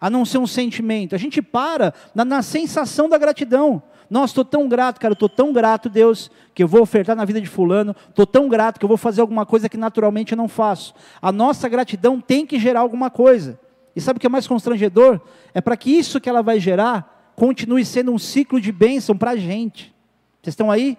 A 0.00 0.08
não 0.08 0.24
ser 0.24 0.38
um 0.38 0.46
sentimento. 0.46 1.16
A 1.16 1.18
gente 1.18 1.42
para 1.42 1.92
na, 2.14 2.24
na 2.24 2.42
sensação 2.42 3.08
da 3.08 3.18
gratidão. 3.18 3.82
Nossa, 4.08 4.30
estou 4.30 4.44
tão 4.44 4.68
grato, 4.68 5.00
cara, 5.00 5.14
estou 5.14 5.28
tão 5.28 5.52
grato, 5.52 5.88
Deus, 5.88 6.30
que 6.54 6.62
eu 6.62 6.68
vou 6.68 6.80
ofertar 6.80 7.16
na 7.16 7.24
vida 7.24 7.40
de 7.40 7.48
fulano, 7.48 7.96
estou 8.08 8.24
tão 8.24 8.48
grato 8.48 8.78
que 8.78 8.84
eu 8.84 8.88
vou 8.88 8.96
fazer 8.96 9.20
alguma 9.20 9.44
coisa 9.44 9.68
que 9.68 9.76
naturalmente 9.76 10.30
eu 10.30 10.36
não 10.36 10.46
faço. 10.46 10.94
A 11.20 11.32
nossa 11.32 11.68
gratidão 11.68 12.20
tem 12.20 12.46
que 12.46 12.56
gerar 12.56 12.78
alguma 12.78 13.10
coisa. 13.10 13.58
E 13.96 14.00
sabe 14.00 14.18
o 14.18 14.20
que 14.20 14.28
é 14.28 14.30
mais 14.30 14.46
constrangedor? 14.46 15.20
É 15.52 15.60
para 15.60 15.76
que 15.76 15.90
isso 15.90 16.20
que 16.20 16.28
ela 16.28 16.40
vai 16.40 16.60
gerar 16.60 17.11
continue 17.36 17.84
sendo 17.84 18.12
um 18.12 18.18
ciclo 18.18 18.60
de 18.60 18.72
bênção 18.72 19.16
para 19.16 19.32
a 19.32 19.36
gente. 19.36 19.94
Vocês 20.42 20.52
estão 20.52 20.70
aí? 20.70 20.96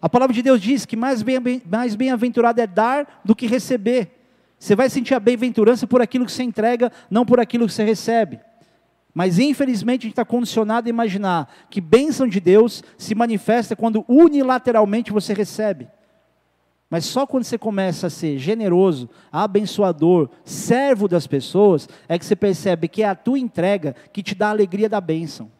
A 0.00 0.08
palavra 0.08 0.34
de 0.34 0.42
Deus 0.42 0.60
diz 0.60 0.86
que 0.86 0.96
mais 0.96 1.22
bem-aventurado 1.22 2.56
bem 2.56 2.64
é 2.64 2.66
dar 2.66 3.20
do 3.24 3.36
que 3.36 3.46
receber. 3.46 4.16
Você 4.58 4.74
vai 4.74 4.88
sentir 4.90 5.14
a 5.14 5.20
bem-aventurança 5.20 5.86
por 5.86 6.00
aquilo 6.02 6.26
que 6.26 6.32
você 6.32 6.42
entrega, 6.42 6.90
não 7.10 7.24
por 7.24 7.40
aquilo 7.40 7.66
que 7.66 7.72
você 7.72 7.84
recebe. 7.84 8.40
Mas 9.12 9.38
infelizmente 9.38 10.02
a 10.02 10.04
gente 10.04 10.12
está 10.12 10.24
condicionado 10.24 10.86
a 10.86 10.90
imaginar 10.90 11.52
que 11.68 11.80
bênção 11.80 12.26
de 12.26 12.40
Deus 12.40 12.82
se 12.96 13.14
manifesta 13.14 13.74
quando 13.74 14.04
unilateralmente 14.08 15.12
você 15.12 15.34
recebe. 15.34 15.88
Mas 16.88 17.04
só 17.04 17.26
quando 17.26 17.44
você 17.44 17.56
começa 17.56 18.08
a 18.08 18.10
ser 18.10 18.36
generoso, 18.38 19.08
abençoador, 19.30 20.28
servo 20.44 21.06
das 21.06 21.26
pessoas, 21.26 21.88
é 22.08 22.18
que 22.18 22.24
você 22.24 22.34
percebe 22.34 22.88
que 22.88 23.02
é 23.02 23.08
a 23.08 23.14
tua 23.14 23.38
entrega 23.38 23.94
que 24.12 24.22
te 24.22 24.34
dá 24.34 24.48
a 24.48 24.50
alegria 24.50 24.88
da 24.88 25.00
bênção. 25.00 25.50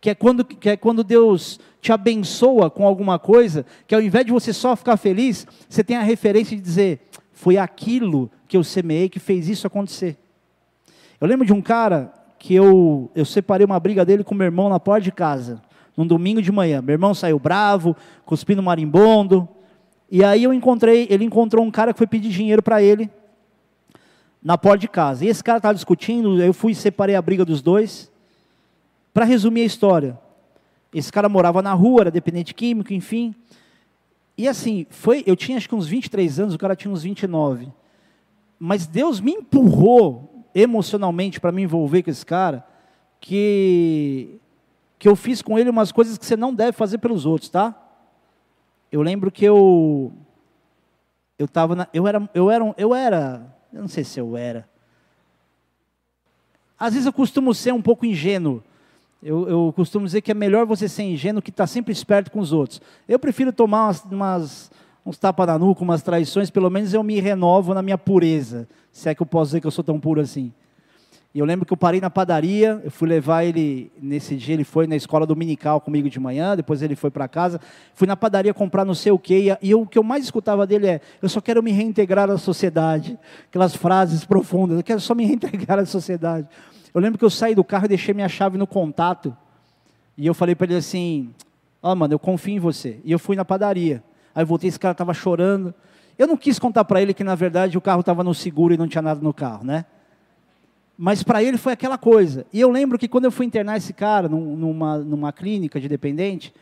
Que 0.00 0.10
é, 0.10 0.14
quando, 0.14 0.44
que 0.44 0.68
é 0.68 0.76
quando 0.76 1.02
Deus 1.02 1.58
te 1.80 1.92
abençoa 1.92 2.70
com 2.70 2.86
alguma 2.86 3.18
coisa, 3.18 3.66
que 3.86 3.94
ao 3.94 4.00
invés 4.00 4.24
de 4.24 4.32
você 4.32 4.52
só 4.52 4.76
ficar 4.76 4.96
feliz, 4.96 5.46
você 5.68 5.82
tem 5.82 5.96
a 5.96 6.02
referência 6.02 6.56
de 6.56 6.62
dizer: 6.62 7.00
foi 7.32 7.56
aquilo 7.56 8.30
que 8.46 8.56
eu 8.56 8.62
semeei 8.62 9.08
que 9.08 9.18
fez 9.18 9.48
isso 9.48 9.66
acontecer. 9.66 10.16
Eu 11.20 11.26
lembro 11.26 11.44
de 11.44 11.52
um 11.52 11.60
cara 11.60 12.12
que 12.38 12.54
eu, 12.54 13.10
eu 13.14 13.24
separei 13.24 13.64
uma 13.64 13.80
briga 13.80 14.04
dele 14.04 14.22
com 14.22 14.34
meu 14.34 14.44
irmão 14.44 14.68
na 14.68 14.78
porta 14.78 15.02
de 15.02 15.10
casa, 15.10 15.60
num 15.96 16.06
domingo 16.06 16.40
de 16.40 16.52
manhã. 16.52 16.80
Meu 16.80 16.94
irmão 16.94 17.12
saiu 17.12 17.38
bravo, 17.38 17.96
cuspindo 18.24 18.62
marimbondo. 18.62 19.48
E 20.10 20.22
aí 20.22 20.44
eu 20.44 20.54
encontrei, 20.54 21.06
ele 21.10 21.24
encontrou 21.24 21.64
um 21.64 21.70
cara 21.70 21.92
que 21.92 21.98
foi 21.98 22.06
pedir 22.06 22.30
dinheiro 22.30 22.62
para 22.62 22.80
ele 22.80 23.10
na 24.42 24.56
porta 24.56 24.78
de 24.78 24.88
casa. 24.88 25.24
E 25.24 25.28
esse 25.28 25.42
cara 25.42 25.58
estava 25.58 25.74
discutindo, 25.74 26.40
eu 26.40 26.54
fui 26.54 26.72
e 26.72 26.74
separei 26.74 27.16
a 27.16 27.22
briga 27.22 27.44
dos 27.44 27.60
dois. 27.60 28.10
Para 29.12 29.24
resumir 29.24 29.62
a 29.62 29.66
história, 29.66 30.18
esse 30.94 31.12
cara 31.12 31.28
morava 31.28 31.60
na 31.62 31.74
rua, 31.74 32.02
era 32.02 32.10
dependente 32.10 32.54
químico, 32.54 32.92
enfim. 32.92 33.34
E 34.36 34.46
assim, 34.46 34.86
foi, 34.88 35.24
eu 35.26 35.34
tinha 35.34 35.58
acho 35.58 35.68
que 35.68 35.74
uns 35.74 35.86
23 35.86 36.40
anos, 36.40 36.54
o 36.54 36.58
cara 36.58 36.76
tinha 36.76 36.92
uns 36.92 37.02
29. 37.02 37.72
Mas 38.58 38.86
Deus 38.86 39.20
me 39.20 39.32
empurrou 39.32 40.46
emocionalmente 40.54 41.40
para 41.40 41.52
me 41.52 41.62
envolver 41.62 42.02
com 42.02 42.10
esse 42.10 42.24
cara, 42.24 42.66
que, 43.20 44.38
que 44.98 45.08
eu 45.08 45.14
fiz 45.14 45.42
com 45.42 45.58
ele 45.58 45.70
umas 45.70 45.92
coisas 45.92 46.16
que 46.16 46.24
você 46.24 46.36
não 46.36 46.54
deve 46.54 46.72
fazer 46.72 46.98
pelos 46.98 47.26
outros, 47.26 47.50
tá? 47.50 47.76
Eu 48.90 49.02
lembro 49.02 49.30
que 49.30 49.44
eu 49.44 50.12
eu 51.38 51.46
tava 51.46 51.76
na, 51.76 51.88
eu 51.92 52.06
era 52.06 52.28
eu 52.34 52.50
era 52.50 52.74
eu 52.76 52.94
era, 52.94 53.56
eu 53.72 53.82
não 53.82 53.88
sei 53.88 54.02
se 54.02 54.18
eu 54.18 54.36
era. 54.36 54.68
Às 56.78 56.94
vezes 56.94 57.06
eu 57.06 57.12
costumo 57.12 57.52
ser 57.52 57.72
um 57.72 57.82
pouco 57.82 58.06
ingênuo. 58.06 58.62
Eu, 59.22 59.48
eu 59.48 59.72
costumo 59.74 60.06
dizer 60.06 60.20
que 60.20 60.30
é 60.30 60.34
melhor 60.34 60.64
você 60.64 60.88
ser 60.88 61.02
ingênuo 61.02 61.42
que 61.42 61.50
estar 61.50 61.64
tá 61.64 61.66
sempre 61.66 61.92
esperto 61.92 62.30
com 62.30 62.38
os 62.38 62.52
outros. 62.52 62.80
Eu 63.08 63.18
prefiro 63.18 63.52
tomar 63.52 63.86
umas, 63.86 64.04
umas 64.04 64.70
uns 65.04 65.18
tapas 65.18 65.46
na 65.46 65.58
nuca, 65.58 65.82
umas 65.82 66.02
traições, 66.02 66.50
pelo 66.50 66.68
menos 66.68 66.92
eu 66.92 67.02
me 67.02 67.18
renovo 67.18 67.72
na 67.72 67.82
minha 67.82 67.96
pureza. 67.96 68.68
Se 68.92 69.08
é 69.08 69.14
que 69.14 69.22
eu 69.22 69.26
posso 69.26 69.50
dizer 69.50 69.60
que 69.60 69.66
eu 69.66 69.70
sou 69.70 69.82
tão 69.82 69.98
puro 69.98 70.20
assim. 70.20 70.52
E 71.34 71.38
eu 71.38 71.46
lembro 71.46 71.66
que 71.66 71.72
eu 71.72 71.76
parei 71.76 72.00
na 72.00 72.08
padaria, 72.08 72.80
eu 72.82 72.90
fui 72.90 73.06
levar 73.06 73.44
ele, 73.44 73.92
nesse 74.00 74.34
dia 74.34 74.54
ele 74.54 74.64
foi 74.64 74.86
na 74.86 74.96
escola 74.96 75.26
dominical 75.26 75.80
comigo 75.80 76.08
de 76.08 76.18
manhã, 76.18 76.56
depois 76.56 76.80
ele 76.80 76.96
foi 76.96 77.10
para 77.10 77.28
casa, 77.28 77.60
fui 77.94 78.06
na 78.06 78.16
padaria 78.16 78.54
comprar 78.54 78.84
não 78.84 78.94
sei 78.94 79.12
o 79.12 79.18
quê, 79.18 79.56
e 79.60 79.74
o 79.74 79.86
que 79.86 79.98
eu 79.98 80.02
mais 80.02 80.24
escutava 80.24 80.66
dele 80.66 80.86
é, 80.86 81.00
eu 81.20 81.28
só 81.28 81.40
quero 81.40 81.62
me 81.62 81.70
reintegrar 81.70 82.30
à 82.30 82.38
sociedade, 82.38 83.18
aquelas 83.48 83.74
frases 83.74 84.24
profundas, 84.24 84.78
eu 84.78 84.82
quero 84.82 85.00
só 85.00 85.14
me 85.14 85.24
reintegrar 85.26 85.78
à 85.78 85.84
sociedade. 85.84 86.48
Eu 86.94 87.00
lembro 87.00 87.18
que 87.18 87.24
eu 87.24 87.30
saí 87.30 87.54
do 87.54 87.64
carro 87.64 87.84
e 87.86 87.88
deixei 87.88 88.14
minha 88.14 88.28
chave 88.28 88.56
no 88.56 88.66
contato, 88.66 89.36
e 90.16 90.26
eu 90.26 90.34
falei 90.34 90.54
para 90.54 90.66
ele 90.66 90.76
assim, 90.76 91.30
ó 91.82 91.92
oh, 91.92 91.96
mano, 91.96 92.14
eu 92.14 92.18
confio 92.18 92.56
em 92.56 92.58
você, 92.58 93.00
e 93.04 93.12
eu 93.12 93.18
fui 93.18 93.36
na 93.36 93.44
padaria, 93.44 94.02
aí 94.34 94.44
voltei, 94.44 94.68
esse 94.68 94.78
cara 94.78 94.92
estava 94.92 95.14
chorando, 95.14 95.74
eu 96.18 96.26
não 96.26 96.36
quis 96.36 96.58
contar 96.58 96.84
para 96.84 97.00
ele 97.00 97.14
que 97.14 97.22
na 97.22 97.34
verdade 97.34 97.78
o 97.78 97.80
carro 97.80 98.00
estava 98.00 98.24
no 98.24 98.34
seguro 98.34 98.74
e 98.74 98.76
não 98.76 98.88
tinha 98.88 99.02
nada 99.02 99.20
no 99.20 99.32
carro, 99.32 99.64
né? 99.64 99.84
Mas 101.00 101.22
para 101.22 101.40
ele 101.40 101.56
foi 101.56 101.72
aquela 101.72 101.96
coisa. 101.96 102.44
E 102.52 102.60
eu 102.60 102.68
lembro 102.72 102.98
que 102.98 103.06
quando 103.06 103.26
eu 103.26 103.30
fui 103.30 103.46
internar 103.46 103.76
esse 103.76 103.92
cara 103.92 104.28
numa, 104.28 104.98
numa 104.98 105.32
clínica 105.32 105.78
de 105.78 105.88
dependente, 105.88 106.52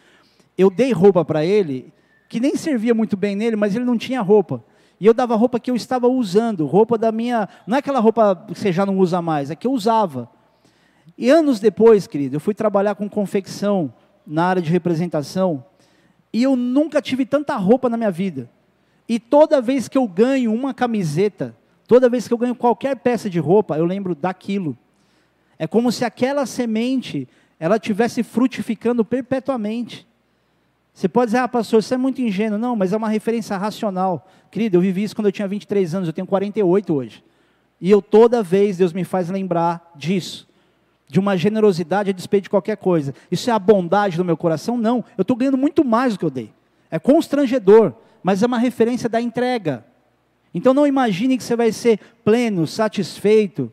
eu 0.59 0.69
dei 0.69 0.93
roupa 0.93 1.25
para 1.25 1.43
ele, 1.43 1.91
que 2.29 2.39
nem 2.39 2.55
servia 2.55 2.93
muito 2.93 3.17
bem 3.17 3.35
nele, 3.35 3.57
mas 3.57 3.75
ele 3.75 3.87
não 3.87 3.97
tinha 3.97 4.21
roupa. 4.21 4.63
E 4.99 5.07
eu 5.07 5.13
dava 5.13 5.37
roupa 5.37 5.61
que 5.61 5.71
eu 5.71 5.77
estava 5.77 6.09
usando, 6.09 6.67
roupa 6.67 6.97
da 6.97 7.13
minha. 7.13 7.49
Não 7.67 7.77
é 7.77 7.81
aquela 7.81 8.01
roupa 8.01 8.45
que 8.49 8.59
você 8.59 8.73
já 8.73 8.87
não 8.87 8.99
usa 8.99 9.21
mais, 9.21 9.51
é 9.51 9.57
que 9.57 9.67
eu 9.67 9.73
usava. 9.73 10.31
E 11.17 11.31
anos 11.31 11.61
depois, 11.61 12.07
querido, 12.07 12.37
eu 12.37 12.41
fui 12.41 12.55
trabalhar 12.55 12.95
com 12.95 13.09
confecção 13.09 13.93
na 14.27 14.45
área 14.45 14.63
de 14.63 14.71
representação, 14.71 15.65
e 16.33 16.43
eu 16.43 16.57
nunca 16.57 17.01
tive 17.01 17.25
tanta 17.25 17.55
roupa 17.57 17.89
na 17.89 17.97
minha 17.97 18.11
vida. 18.11 18.51
E 19.09 19.21
toda 19.21 19.61
vez 19.61 19.87
que 19.87 19.97
eu 19.97 20.09
ganho 20.09 20.53
uma 20.53 20.75
camiseta, 20.75 21.55
Toda 21.87 22.09
vez 22.09 22.27
que 22.27 22.35
eu 22.35 22.39
ganho 22.39 22.55
qualquer 22.55 22.97
peça 22.97 23.31
de 23.31 23.39
roupa, 23.39 23.79
eu 23.79 23.85
lembro 23.85 24.15
daquilo. 24.15 24.77
É 25.59 25.67
como 25.67 25.93
se 25.93 26.05
aquela 26.05 26.45
semente 26.45 27.29
ela 27.59 27.79
tivesse 27.79 28.23
frutificando 28.23 29.05
perpetuamente. 29.05 30.07
Você 30.97 31.11
pode 31.11 31.27
dizer, 31.27 31.41
ah, 31.41 31.47
pastor, 31.47 31.81
isso 31.81 31.93
é 31.93 31.99
muito 31.99 32.23
ingênuo. 32.23 32.59
Não, 32.59 32.75
mas 32.75 32.95
é 32.95 32.97
uma 32.97 33.11
referência 33.11 33.55
racional. 33.59 34.27
Querido, 34.51 34.79
eu 34.79 34.81
vivi 34.81 35.03
isso 35.03 35.15
quando 35.15 35.27
eu 35.27 35.33
tinha 35.33 35.47
23 35.47 35.95
anos, 35.95 36.09
eu 36.09 36.13
tenho 36.13 36.27
48 36.27 36.95
hoje. 36.95 37.23
E 37.79 37.91
eu 37.91 38.01
toda 38.01 38.43
vez, 38.43 38.79
Deus 38.79 38.95
me 38.95 39.05
faz 39.05 39.29
lembrar 39.29 39.93
disso. 39.95 40.49
De 41.07 41.21
uma 41.21 41.37
generosidade 41.37 42.09
a 42.09 42.13
despeito 42.15 42.45
de 42.45 42.51
qualquer 42.51 42.79
coisa. 42.79 43.15
Isso 43.31 43.51
é 43.51 43.53
a 43.53 43.59
bondade 43.59 44.17
do 44.17 44.25
meu 44.25 44.39
coração? 44.39 44.79
Não. 44.79 45.05
Eu 45.19 45.23
estou 45.23 45.37
ganhando 45.37 45.59
muito 45.59 45.85
mais 45.85 46.15
do 46.15 46.19
que 46.19 46.25
eu 46.25 46.31
dei. 46.31 46.51
É 46.91 46.99
constrangedor, 46.99 47.93
mas 48.23 48.43
é 48.43 48.47
uma 48.47 48.59
referência 48.59 49.07
da 49.07 49.21
entrega. 49.21 49.85
Então 50.55 50.73
não 50.73 50.87
imagine 50.87 51.37
que 51.37 51.45
você 51.45 51.55
vai 51.55 51.73
ser 51.73 52.01
pleno, 52.25 52.67
satisfeito, 52.67 53.71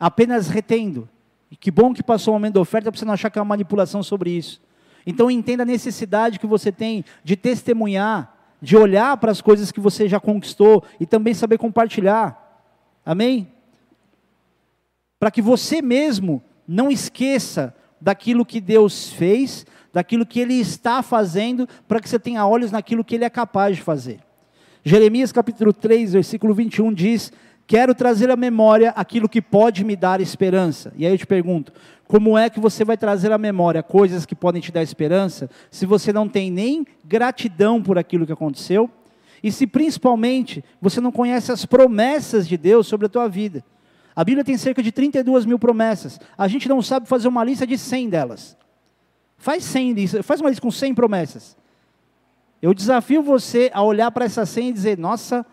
apenas 0.00 0.48
retendo. 0.48 1.06
E 1.50 1.56
que 1.56 1.70
bom 1.70 1.92
que 1.92 2.02
passou 2.02 2.32
o 2.32 2.36
momento 2.36 2.54
da 2.54 2.60
oferta 2.60 2.90
para 2.90 2.98
você 2.98 3.04
não 3.04 3.12
achar 3.12 3.28
que 3.28 3.38
é 3.38 3.42
uma 3.42 3.50
manipulação 3.50 4.02
sobre 4.02 4.30
isso. 4.30 4.64
Então 5.06 5.30
entenda 5.30 5.62
a 5.62 5.66
necessidade 5.66 6.40
que 6.40 6.46
você 6.46 6.72
tem 6.72 7.04
de 7.22 7.36
testemunhar, 7.36 8.34
de 8.60 8.76
olhar 8.76 9.16
para 9.18 9.30
as 9.30 9.40
coisas 9.40 9.70
que 9.70 9.78
você 9.78 10.08
já 10.08 10.18
conquistou 10.18 10.82
e 10.98 11.06
também 11.06 11.32
saber 11.32 11.58
compartilhar. 11.58 12.64
Amém? 13.04 13.48
Para 15.18 15.30
que 15.30 15.40
você 15.40 15.80
mesmo 15.80 16.42
não 16.66 16.90
esqueça 16.90 17.74
daquilo 18.00 18.44
que 18.44 18.60
Deus 18.60 19.10
fez, 19.10 19.64
daquilo 19.92 20.26
que 20.26 20.40
Ele 20.40 20.54
está 20.54 21.02
fazendo, 21.02 21.68
para 21.86 22.00
que 22.00 22.08
você 22.08 22.18
tenha 22.18 22.46
olhos 22.46 22.72
naquilo 22.72 23.04
que 23.04 23.14
Ele 23.14 23.24
é 23.24 23.30
capaz 23.30 23.76
de 23.76 23.82
fazer. 23.82 24.20
Jeremias 24.84 25.32
capítulo 25.32 25.72
3, 25.72 26.12
versículo 26.12 26.52
21 26.52 26.92
diz: 26.92 27.32
Quero 27.66 27.94
trazer 27.94 28.30
à 28.30 28.36
memória 28.36 28.90
aquilo 28.90 29.28
que 29.28 29.42
pode 29.42 29.84
me 29.84 29.96
dar 29.96 30.20
esperança. 30.20 30.92
E 30.96 31.04
aí 31.04 31.12
eu 31.12 31.18
te 31.18 31.26
pergunto: 31.26 31.72
como 32.06 32.38
é 32.38 32.48
que 32.48 32.60
você 32.60 32.84
vai 32.84 32.96
trazer 32.96 33.32
à 33.32 33.38
memória 33.38 33.82
coisas 33.82 34.24
que 34.24 34.36
podem 34.36 34.62
te 34.62 34.70
dar 34.70 34.82
esperança, 34.82 35.50
se 35.70 35.84
você 35.84 36.12
não 36.12 36.28
tem 36.28 36.50
nem 36.50 36.86
gratidão 37.04 37.82
por 37.82 37.98
aquilo 37.98 38.24
que 38.24 38.32
aconteceu? 38.32 38.88
E 39.42 39.50
se 39.50 39.66
principalmente 39.66 40.64
você 40.80 41.00
não 41.00 41.10
conhece 41.10 41.50
as 41.50 41.66
promessas 41.66 42.46
de 42.46 42.56
Deus 42.56 42.86
sobre 42.86 43.06
a 43.06 43.08
tua 43.08 43.28
vida? 43.28 43.64
A 44.14 44.24
Bíblia 44.24 44.44
tem 44.44 44.56
cerca 44.56 44.82
de 44.82 44.92
32 44.92 45.44
mil 45.44 45.58
promessas. 45.58 46.18
A 46.38 46.48
gente 46.48 46.68
não 46.68 46.80
sabe 46.80 47.08
fazer 47.08 47.28
uma 47.28 47.44
lista 47.44 47.66
de 47.66 47.76
100 47.76 48.08
delas. 48.08 48.56
Faz 49.36 49.64
100 49.64 50.22
faz 50.22 50.40
uma 50.40 50.48
lista 50.48 50.62
com 50.62 50.70
100 50.70 50.94
promessas. 50.94 51.56
Eu 52.62 52.72
desafio 52.72 53.22
você 53.22 53.70
a 53.74 53.82
olhar 53.82 54.10
para 54.12 54.24
essa 54.24 54.46
senha 54.46 54.70
e 54.70 54.72
dizer: 54.72 54.96
nossa, 54.96 55.44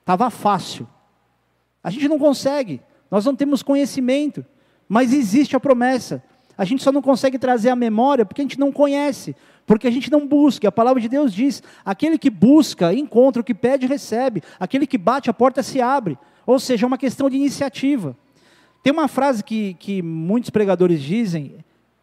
estava 0.00 0.30
fácil. 0.30 0.88
A 1.82 1.90
gente 1.90 2.08
não 2.08 2.18
consegue, 2.18 2.80
nós 3.10 3.24
não 3.24 3.34
temos 3.34 3.62
conhecimento, 3.62 4.44
mas 4.88 5.12
existe 5.12 5.56
a 5.56 5.60
promessa. 5.60 6.22
A 6.56 6.64
gente 6.64 6.82
só 6.82 6.92
não 6.92 7.00
consegue 7.00 7.38
trazer 7.38 7.70
a 7.70 7.76
memória 7.76 8.24
porque 8.26 8.42
a 8.42 8.44
gente 8.44 8.58
não 8.58 8.70
conhece, 8.70 9.34
porque 9.66 9.86
a 9.86 9.90
gente 9.90 10.10
não 10.10 10.26
busca. 10.26 10.68
A 10.68 10.72
palavra 10.72 11.00
de 11.00 11.08
Deus 11.08 11.32
diz: 11.32 11.62
aquele 11.84 12.18
que 12.18 12.28
busca, 12.28 12.92
encontra, 12.92 13.40
o 13.40 13.44
que 13.44 13.54
pede, 13.54 13.86
recebe, 13.86 14.42
aquele 14.58 14.86
que 14.86 14.98
bate, 14.98 15.30
a 15.30 15.32
porta 15.34 15.62
se 15.62 15.80
abre. 15.80 16.18
Ou 16.44 16.58
seja, 16.58 16.84
é 16.84 16.88
uma 16.88 16.98
questão 16.98 17.30
de 17.30 17.36
iniciativa. 17.36 18.16
Tem 18.82 18.92
uma 18.92 19.08
frase 19.08 19.44
que, 19.44 19.74
que 19.74 20.02
muitos 20.02 20.50
pregadores 20.50 21.02
dizem, 21.02 21.54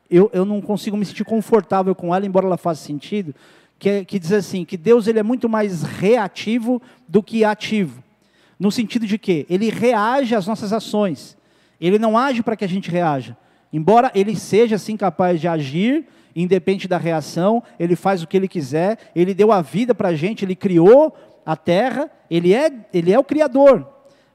eu, 0.10 0.30
eu 0.34 0.46
não 0.46 0.62
consigo 0.62 0.96
me 0.96 1.06
sentir 1.06 1.26
confortável 1.26 1.94
com 1.94 2.16
ela, 2.16 2.26
embora 2.26 2.46
ela 2.46 2.58
faça 2.58 2.84
sentido, 2.84 3.36
que, 3.78 4.06
que 4.06 4.20
diz 4.20 4.32
assim, 4.32 4.64
que 4.64 4.78
Deus 4.78 5.08
ele 5.08 5.20
é 5.20 5.24
muito 5.24 5.50
mais 5.50 5.84
reativo 5.84 6.82
do 7.08 7.22
que 7.22 7.44
ativo. 7.44 8.04
No 8.60 8.72
sentido 8.72 9.06
de 9.06 9.18
que 9.18 9.46
ele 9.50 9.70
reage 9.70 10.36
às 10.36 10.48
nossas 10.48 10.74
ações. 10.74 11.38
Ele 11.80 12.00
não 12.00 12.18
age 12.18 12.42
para 12.42 12.56
que 12.56 12.66
a 12.66 12.70
gente 12.70 12.90
reaja. 12.90 13.38
Embora 13.72 14.12
ele 14.16 14.36
seja 14.36 14.76
assim 14.76 14.98
capaz 14.98 15.40
de 15.40 15.48
agir, 15.48 16.08
independente 16.36 16.88
da 16.88 16.98
reação, 16.98 17.62
ele 17.80 17.96
faz 17.96 18.24
o 18.24 18.28
que 18.28 18.38
ele 18.38 18.48
quiser, 18.48 18.98
ele 19.16 19.34
deu 19.34 19.52
a 19.52 19.62
vida 19.62 19.94
para 19.94 20.10
a 20.10 20.16
gente, 20.16 20.46
ele 20.46 20.56
criou 20.56 21.16
a 21.46 21.56
terra, 21.56 22.10
ele 22.30 22.54
é, 22.54 22.72
ele 22.94 23.12
é 23.12 23.20
o 23.20 23.24
Criador. 23.24 23.88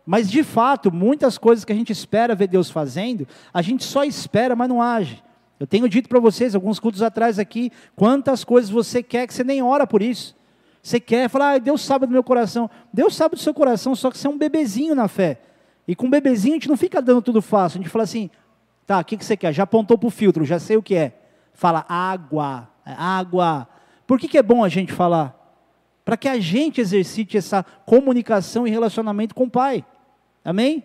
Mas 0.05 0.31
de 0.31 0.43
fato, 0.43 0.93
muitas 0.93 1.39
coisas 1.39 1.65
que 1.65 1.73
a 1.73 1.77
gente 1.77 1.93
espera 1.93 2.35
ver 2.35 2.49
Deus 2.49 2.71
fazendo, 2.71 3.27
a 3.53 3.63
gente 3.63 3.85
só 3.85 4.05
espera, 4.05 4.57
mas 4.57 4.69
não 4.69 4.83
age. 4.83 5.23
Eu 5.61 5.67
tenho 5.67 5.89
dito 5.89 6.09
para 6.09 6.19
vocês, 6.19 6.57
alguns 6.57 6.81
cultos 6.81 7.03
atrás 7.03 7.39
aqui, 7.39 7.71
quantas 7.95 8.43
coisas 8.43 8.69
você 8.69 9.01
quer 9.01 9.29
que 9.29 9.35
você 9.35 9.45
nem 9.45 9.63
ora 9.63 9.87
por 9.87 10.03
isso. 10.03 10.35
Você 10.83 10.99
quer 10.99 11.29
falar, 11.31 11.53
ah, 11.53 11.59
Deus 11.59 11.81
sabe 11.83 12.07
do 12.07 12.13
meu 12.13 12.25
coração. 12.25 12.69
Deus 12.93 13.15
sabe 13.15 13.37
do 13.37 13.41
seu 13.41 13.55
coração, 13.55 13.95
só 13.95 14.11
que 14.11 14.19
você 14.19 14.27
é 14.27 14.31
um 14.31 14.37
bebezinho 14.37 14.95
na 14.97 15.07
fé. 15.07 15.41
E 15.87 15.95
com 15.95 16.07
um 16.07 16.11
bebezinho 16.11 16.55
a 16.55 16.57
gente 16.57 16.69
não 16.69 16.77
fica 16.77 17.01
dando 17.01 17.23
tudo 17.23 17.41
fácil. 17.41 17.79
A 17.79 17.83
gente 17.83 17.91
fala 17.91 18.03
assim, 18.03 18.29
tá, 18.85 18.99
o 18.99 19.05
que, 19.05 19.17
que 19.17 19.25
você 19.25 19.37
quer? 19.37 19.53
Já 19.53 19.63
apontou 19.63 19.97
para 19.97 20.09
o 20.09 20.11
filtro, 20.11 20.45
já 20.45 20.59
sei 20.59 20.77
o 20.77 20.83
que 20.83 20.97
é. 20.97 21.13
Fala 21.55 21.87
água, 21.89 22.69
é 22.85 22.93
água. 22.93 23.69
Por 24.07 24.19
que, 24.19 24.27
que 24.27 24.37
é 24.37 24.43
bom 24.43 24.65
a 24.65 24.69
gente 24.69 24.93
falar? 24.93 25.39
Para 26.05 26.17
que 26.17 26.29
a 26.29 26.41
gente 26.41 26.81
exercite 26.81 27.37
essa 27.37 27.65
comunicação 27.87 28.67
e 28.67 28.71
relacionamento 28.71 29.37
com 29.37 29.45
o 29.45 29.51
Pai. 29.51 29.85
Amém? 30.45 30.83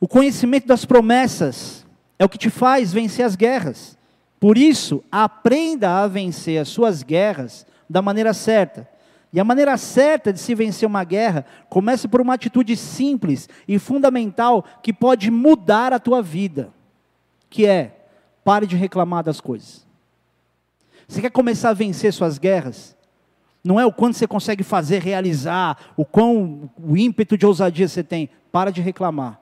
O 0.00 0.08
conhecimento 0.08 0.66
das 0.66 0.84
promessas 0.84 1.86
é 2.18 2.24
o 2.24 2.28
que 2.28 2.38
te 2.38 2.50
faz 2.50 2.92
vencer 2.92 3.24
as 3.24 3.36
guerras. 3.36 3.96
Por 4.40 4.58
isso, 4.58 5.02
aprenda 5.10 6.02
a 6.02 6.08
vencer 6.08 6.60
as 6.60 6.68
suas 6.68 7.04
guerras 7.04 7.66
da 7.88 8.02
maneira 8.02 8.34
certa. 8.34 8.88
E 9.32 9.38
a 9.38 9.44
maneira 9.44 9.76
certa 9.76 10.32
de 10.32 10.38
se 10.38 10.54
vencer 10.54 10.86
uma 10.88 11.04
guerra 11.04 11.44
começa 11.68 12.08
por 12.08 12.20
uma 12.20 12.34
atitude 12.34 12.76
simples 12.76 13.48
e 13.66 13.78
fundamental 13.78 14.64
que 14.82 14.92
pode 14.92 15.30
mudar 15.30 15.92
a 15.92 15.98
tua 15.98 16.22
vida, 16.22 16.70
que 17.50 17.66
é 17.66 18.06
pare 18.42 18.66
de 18.66 18.76
reclamar 18.76 19.22
das 19.22 19.40
coisas. 19.40 19.86
Você 21.06 21.20
quer 21.20 21.30
começar 21.30 21.70
a 21.70 21.74
vencer 21.74 22.12
suas 22.12 22.38
guerras? 22.38 22.96
Não 23.62 23.78
é 23.78 23.84
o 23.84 23.92
quanto 23.92 24.16
você 24.16 24.26
consegue 24.26 24.62
fazer, 24.62 25.02
realizar, 25.02 25.92
o 25.96 26.04
quão 26.04 26.70
o 26.82 26.96
ímpeto 26.96 27.36
de 27.36 27.44
ousadia 27.44 27.88
você 27.88 28.02
tem. 28.02 28.30
Para 28.50 28.72
de 28.72 28.80
reclamar. 28.80 29.40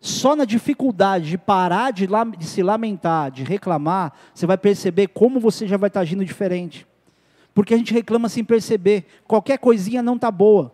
Só 0.00 0.34
na 0.34 0.46
dificuldade 0.46 1.28
de 1.28 1.36
parar 1.36 1.92
de, 1.92 2.08
de, 2.38 2.46
se 2.46 2.62
lamentar, 2.62 3.30
de 3.30 3.44
reclamar, 3.44 4.14
você 4.32 4.46
vai 4.46 4.56
perceber 4.56 5.08
como 5.08 5.38
você 5.38 5.68
já 5.68 5.76
vai 5.76 5.88
estar 5.88 6.00
agindo 6.00 6.24
diferente. 6.24 6.86
Porque 7.60 7.74
a 7.74 7.76
gente 7.76 7.92
reclama 7.92 8.26
sem 8.30 8.42
perceber. 8.42 9.04
Qualquer 9.26 9.58
coisinha 9.58 10.02
não 10.02 10.14
está 10.14 10.30
boa. 10.30 10.72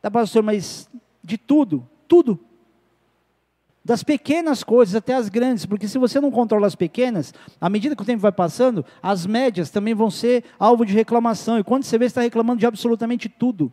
Tá, 0.00 0.10
pastor, 0.10 0.42
mas 0.42 0.88
de 1.22 1.36
tudo, 1.36 1.86
tudo. 2.08 2.40
Das 3.84 4.02
pequenas 4.02 4.64
coisas 4.64 4.94
até 4.94 5.12
as 5.12 5.28
grandes, 5.28 5.66
porque 5.66 5.86
se 5.86 5.98
você 5.98 6.18
não 6.18 6.30
controla 6.30 6.66
as 6.66 6.74
pequenas, 6.74 7.34
à 7.60 7.68
medida 7.68 7.94
que 7.94 8.00
o 8.00 8.06
tempo 8.06 8.22
vai 8.22 8.32
passando, 8.32 8.82
as 9.02 9.26
médias 9.26 9.68
também 9.68 9.92
vão 9.92 10.10
ser 10.10 10.44
alvo 10.58 10.86
de 10.86 10.94
reclamação. 10.94 11.58
E 11.58 11.62
quando 11.62 11.84
você 11.84 11.98
vê, 11.98 12.06
você 12.06 12.12
está 12.12 12.22
reclamando 12.22 12.60
de 12.60 12.64
absolutamente 12.64 13.28
tudo. 13.28 13.70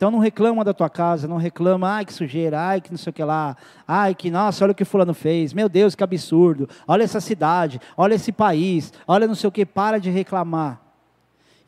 Então 0.00 0.10
não 0.10 0.18
reclama 0.18 0.64
da 0.64 0.72
tua 0.72 0.88
casa, 0.88 1.28
não 1.28 1.36
reclama, 1.36 1.86
ai 1.86 2.06
que 2.06 2.14
sujeira, 2.14 2.58
ai 2.58 2.80
que 2.80 2.90
não 2.90 2.96
sei 2.96 3.10
o 3.10 3.12
que 3.12 3.22
lá, 3.22 3.54
ai 3.86 4.14
que 4.14 4.30
nossa, 4.30 4.64
olha 4.64 4.72
o 4.72 4.74
que 4.74 4.82
fulano 4.82 5.12
fez, 5.12 5.52
meu 5.52 5.68
Deus, 5.68 5.94
que 5.94 6.02
absurdo, 6.02 6.66
olha 6.88 7.02
essa 7.02 7.20
cidade, 7.20 7.78
olha 7.98 8.14
esse 8.14 8.32
país, 8.32 8.94
olha 9.06 9.26
não 9.26 9.34
sei 9.34 9.48
o 9.48 9.52
que, 9.52 9.66
para 9.66 10.00
de 10.00 10.08
reclamar. 10.08 10.80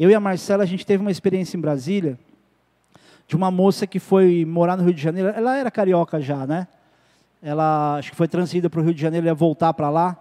Eu 0.00 0.08
e 0.08 0.14
a 0.14 0.18
Marcela, 0.18 0.62
a 0.62 0.66
gente 0.66 0.86
teve 0.86 1.02
uma 1.02 1.10
experiência 1.10 1.58
em 1.58 1.60
Brasília, 1.60 2.18
de 3.28 3.36
uma 3.36 3.50
moça 3.50 3.86
que 3.86 3.98
foi 3.98 4.46
morar 4.46 4.78
no 4.78 4.84
Rio 4.84 4.94
de 4.94 5.02
Janeiro, 5.02 5.28
ela 5.28 5.58
era 5.58 5.70
carioca 5.70 6.18
já, 6.18 6.46
né? 6.46 6.66
Ela, 7.42 7.98
acho 7.98 8.12
que 8.12 8.16
foi 8.16 8.28
transferida 8.28 8.70
para 8.70 8.80
o 8.80 8.82
Rio 8.82 8.94
de 8.94 9.02
Janeiro, 9.02 9.26
ia 9.26 9.34
voltar 9.34 9.74
para 9.74 9.90
lá, 9.90 10.16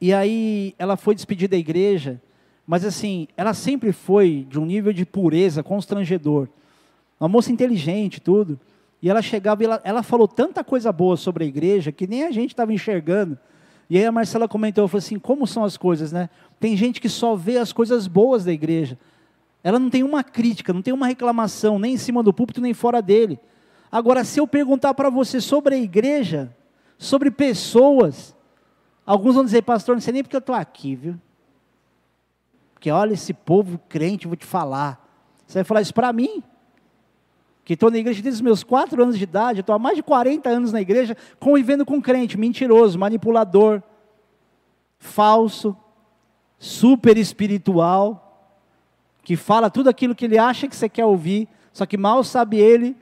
e 0.00 0.12
aí 0.12 0.74
ela 0.76 0.96
foi 0.96 1.14
despedida 1.14 1.52
da 1.52 1.56
igreja, 1.56 2.20
mas 2.66 2.84
assim, 2.84 3.28
ela 3.36 3.54
sempre 3.54 3.92
foi 3.92 4.44
de 4.50 4.58
um 4.58 4.66
nível 4.66 4.92
de 4.92 5.06
pureza 5.06 5.62
constrangedor, 5.62 6.48
uma 7.20 7.28
moça 7.28 7.50
inteligente, 7.52 8.20
tudo. 8.20 8.58
E 9.00 9.08
ela 9.08 9.22
chegava 9.22 9.62
e 9.62 9.66
ela, 9.66 9.80
ela 9.84 10.02
falou 10.02 10.26
tanta 10.26 10.64
coisa 10.64 10.92
boa 10.92 11.16
sobre 11.16 11.44
a 11.44 11.46
igreja 11.46 11.92
que 11.92 12.06
nem 12.06 12.24
a 12.24 12.30
gente 12.30 12.50
estava 12.50 12.72
enxergando. 12.72 13.38
E 13.90 13.96
aí 13.96 14.04
a 14.04 14.12
Marcela 14.12 14.46
comentou, 14.46 14.86
falou 14.86 14.98
assim, 14.98 15.18
como 15.18 15.46
são 15.46 15.64
as 15.64 15.76
coisas, 15.76 16.12
né? 16.12 16.28
Tem 16.60 16.76
gente 16.76 17.00
que 17.00 17.08
só 17.08 17.34
vê 17.34 17.56
as 17.56 17.72
coisas 17.72 18.06
boas 18.06 18.44
da 18.44 18.52
igreja. 18.52 18.98
Ela 19.62 19.78
não 19.78 19.88
tem 19.88 20.02
uma 20.02 20.22
crítica, 20.22 20.72
não 20.72 20.82
tem 20.82 20.92
uma 20.92 21.06
reclamação, 21.06 21.78
nem 21.78 21.94
em 21.94 21.96
cima 21.96 22.22
do 22.22 22.32
púlpito, 22.32 22.60
nem 22.60 22.74
fora 22.74 23.00
dele. 23.00 23.38
Agora, 23.90 24.24
se 24.24 24.38
eu 24.38 24.46
perguntar 24.46 24.94
para 24.94 25.08
você 25.08 25.40
sobre 25.40 25.74
a 25.74 25.78
igreja, 25.78 26.54
sobre 26.98 27.30
pessoas, 27.30 28.36
alguns 29.06 29.34
vão 29.34 29.44
dizer, 29.44 29.62
pastor, 29.62 29.94
não 29.94 30.02
sei 30.02 30.12
nem 30.12 30.22
porque 30.22 30.36
eu 30.36 30.40
estou 30.40 30.54
aqui, 30.54 30.94
viu? 30.94 31.18
Porque 32.74 32.90
olha 32.90 33.14
esse 33.14 33.32
povo 33.32 33.80
crente, 33.88 34.28
vou 34.28 34.36
te 34.36 34.46
falar. 34.46 35.04
Você 35.46 35.58
vai 35.58 35.64
falar 35.64 35.80
isso 35.80 35.94
para 35.94 36.12
mim? 36.12 36.42
Que 37.68 37.74
estou 37.74 37.90
na 37.90 37.98
igreja 37.98 38.22
desde 38.22 38.38
os 38.38 38.40
meus 38.40 38.64
quatro 38.64 39.02
anos 39.02 39.18
de 39.18 39.24
idade, 39.24 39.60
estou 39.60 39.74
há 39.74 39.78
mais 39.78 39.94
de 39.94 40.02
40 40.02 40.48
anos 40.48 40.72
na 40.72 40.80
igreja, 40.80 41.14
convivendo 41.38 41.84
com 41.84 42.00
crente, 42.00 42.38
mentiroso, 42.38 42.98
manipulador, 42.98 43.82
falso, 44.98 45.76
super 46.58 47.18
espiritual, 47.18 48.56
que 49.22 49.36
fala 49.36 49.68
tudo 49.68 49.90
aquilo 49.90 50.14
que 50.14 50.24
ele 50.24 50.38
acha 50.38 50.66
que 50.66 50.74
você 50.74 50.88
quer 50.88 51.04
ouvir, 51.04 51.46
só 51.70 51.84
que 51.84 51.98
mal 51.98 52.24
sabe 52.24 52.56
ele 52.56 52.96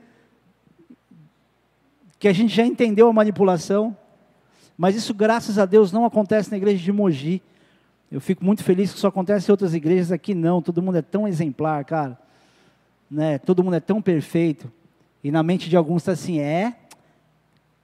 que 2.19 2.27
a 2.27 2.33
gente 2.33 2.53
já 2.53 2.65
entendeu 2.65 3.07
a 3.07 3.13
manipulação. 3.13 3.95
Mas 4.77 4.97
isso, 4.97 5.13
graças 5.13 5.57
a 5.57 5.65
Deus, 5.65 5.93
não 5.93 6.03
acontece 6.03 6.51
na 6.51 6.57
igreja 6.57 6.83
de 6.83 6.91
Mogi. 6.91 7.41
Eu 8.11 8.19
fico 8.19 8.43
muito 8.43 8.65
feliz 8.65 8.91
que 8.91 8.97
isso 8.97 9.07
acontece 9.07 9.49
em 9.49 9.53
outras 9.53 9.73
igrejas, 9.73 10.11
aqui 10.11 10.35
não, 10.35 10.61
todo 10.61 10.81
mundo 10.81 10.97
é 10.97 11.01
tão 11.01 11.25
exemplar, 11.25 11.85
cara 11.85 12.26
né, 13.09 13.37
todo 13.37 13.63
mundo 13.63 13.75
é 13.75 13.79
tão 13.79 14.01
perfeito, 14.01 14.71
e 15.23 15.31
na 15.31 15.41
mente 15.43 15.69
de 15.69 15.75
alguns 15.75 16.01
está 16.01 16.11
assim, 16.13 16.39
é, 16.39 16.75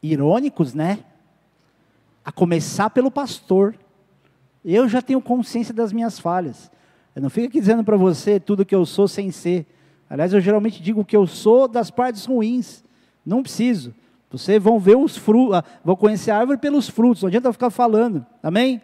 irônicos, 0.01 0.73
né? 0.73 0.99
A 2.23 2.31
começar 2.31 2.89
pelo 2.89 3.09
pastor. 3.09 3.75
Eu 4.63 4.87
já 4.87 5.01
tenho 5.01 5.21
consciência 5.21 5.73
das 5.73 5.91
minhas 5.91 6.19
falhas. 6.19 6.71
Eu 7.15 7.21
não 7.21 7.29
fico 7.29 7.47
aqui 7.47 7.59
dizendo 7.59 7.83
para 7.83 7.97
você 7.97 8.39
tudo 8.39 8.65
que 8.65 8.75
eu 8.75 8.85
sou 8.85 9.07
sem 9.07 9.31
ser. 9.31 9.65
Aliás, 10.09 10.33
eu 10.33 10.39
geralmente 10.39 10.81
digo 10.81 11.03
que 11.03 11.15
eu 11.15 11.25
sou 11.27 11.67
das 11.67 11.89
partes 11.89 12.25
ruins. 12.25 12.83
Não 13.25 13.41
preciso. 13.41 13.93
Vocês 14.29 14.61
vão 14.61 14.79
ver 14.79 14.97
os 14.97 15.15
frutos, 15.15 15.55
ah, 15.55 15.63
vão 15.83 15.95
conhecer 15.95 16.31
a 16.31 16.37
árvore 16.37 16.57
pelos 16.57 16.89
frutos. 16.89 17.21
Não 17.21 17.27
adianta 17.27 17.53
ficar 17.53 17.69
falando. 17.69 18.25
Amém? 18.41 18.81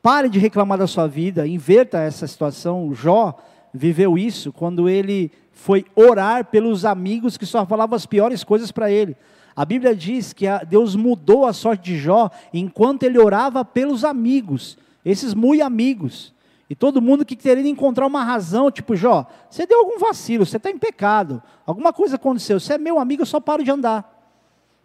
Pare 0.00 0.28
de 0.28 0.38
reclamar 0.38 0.78
da 0.78 0.86
sua 0.86 1.06
vida, 1.06 1.46
inverta 1.46 1.98
essa 2.00 2.26
situação. 2.26 2.92
Jó 2.94 3.38
viveu 3.72 4.18
isso 4.18 4.52
quando 4.52 4.88
ele 4.88 5.30
foi 5.50 5.84
orar 5.94 6.46
pelos 6.46 6.84
amigos 6.84 7.36
que 7.36 7.46
só 7.46 7.64
falavam 7.64 7.96
as 7.96 8.06
piores 8.06 8.42
coisas 8.42 8.72
para 8.72 8.90
ele. 8.90 9.16
A 9.54 9.64
Bíblia 9.64 9.94
diz 9.94 10.32
que 10.32 10.46
Deus 10.68 10.96
mudou 10.96 11.44
a 11.46 11.52
sorte 11.52 11.84
de 11.84 11.98
Jó 11.98 12.30
enquanto 12.52 13.02
ele 13.02 13.18
orava 13.18 13.64
pelos 13.64 14.04
amigos, 14.04 14.78
esses 15.04 15.34
muito 15.34 15.62
amigos. 15.62 16.32
E 16.70 16.74
todo 16.74 17.02
mundo 17.02 17.24
que 17.24 17.36
queria 17.36 17.68
encontrar 17.68 18.06
uma 18.06 18.24
razão, 18.24 18.70
tipo, 18.70 18.96
Jó, 18.96 19.26
você 19.50 19.66
deu 19.66 19.80
algum 19.80 19.98
vacilo, 19.98 20.46
você 20.46 20.56
está 20.56 20.70
em 20.70 20.78
pecado, 20.78 21.42
alguma 21.66 21.92
coisa 21.92 22.16
aconteceu, 22.16 22.58
você 22.58 22.74
é 22.74 22.78
meu 22.78 22.98
amigo, 22.98 23.22
eu 23.22 23.26
só 23.26 23.38
paro 23.38 23.62
de 23.62 23.70
andar. 23.70 24.10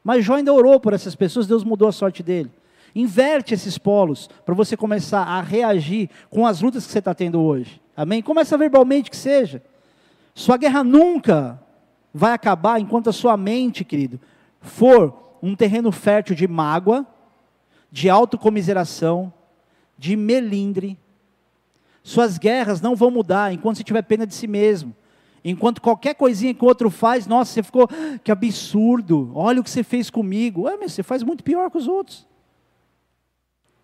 Mas 0.04 0.26
Jó 0.26 0.36
ainda 0.36 0.54
orou 0.54 0.80
por 0.82 0.94
essas 0.94 1.16
pessoas, 1.16 1.48
Deus 1.48 1.64
mudou 1.64 1.88
a 1.88 1.94
sorte 1.94 2.22
dele. 2.22 2.52
Inverte 2.94 3.54
esses 3.54 3.78
polos 3.78 4.30
para 4.46 4.54
você 4.54 4.76
começar 4.76 5.22
a 5.22 5.40
reagir 5.40 6.10
com 6.30 6.46
as 6.46 6.62
lutas 6.62 6.86
que 6.86 6.92
você 6.92 7.00
está 7.00 7.14
tendo 7.14 7.40
hoje. 7.40 7.80
Amém? 7.98 8.22
Começa 8.22 8.56
verbalmente 8.56 9.10
que 9.10 9.18
seja. 9.18 9.64
Sua 10.36 10.56
guerra 10.56 10.84
nunca 10.84 11.60
vai 12.14 12.32
acabar 12.32 12.80
enquanto 12.80 13.10
a 13.10 13.14
sua 13.14 13.36
mente, 13.36 13.84
querido, 13.84 14.22
for 14.62 15.40
um 15.42 15.56
terreno 15.56 15.92
fértil 15.92 16.36
de 16.36 16.48
mágoa, 16.48 17.08
de 17.92 18.08
autocomiseração, 18.08 19.34
de 19.98 20.16
melindre. 20.16 20.96
Suas 22.04 22.38
guerras 22.38 22.82
não 22.82 22.96
vão 22.96 23.10
mudar 23.10 23.52
enquanto 23.52 23.78
você 23.78 23.84
tiver 23.84 24.04
pena 24.04 24.28
de 24.28 24.36
si 24.36 24.46
mesmo. 24.46 24.96
Enquanto 25.44 25.82
qualquer 25.82 26.14
coisinha 26.14 26.54
que 26.54 26.64
o 26.64 26.68
outro 26.68 26.92
faz, 26.92 27.26
nossa, 27.26 27.52
você 27.52 27.64
ficou, 27.64 27.90
que 28.24 28.32
absurdo, 28.32 29.32
olha 29.34 29.60
o 29.60 29.64
que 29.64 29.72
você 29.72 29.82
fez 29.82 30.12
comigo. 30.12 30.64
Ué, 30.64 30.78
mas 30.80 30.92
você 30.92 31.02
faz 31.02 31.24
muito 31.24 31.44
pior 31.44 31.72
que 31.72 31.78
os 31.80 31.88
outros. 31.88 32.27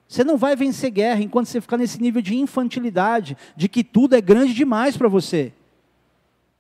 Você 0.07 0.23
não 0.23 0.37
vai 0.37 0.55
vencer 0.55 0.91
guerra 0.91 1.21
enquanto 1.21 1.47
você 1.47 1.59
ficar 1.59 1.77
nesse 1.77 2.01
nível 2.01 2.21
de 2.21 2.35
infantilidade, 2.35 3.37
de 3.55 3.67
que 3.67 3.83
tudo 3.83 4.15
é 4.15 4.21
grande 4.21 4.53
demais 4.53 4.95
para 4.95 5.07
você. 5.07 5.53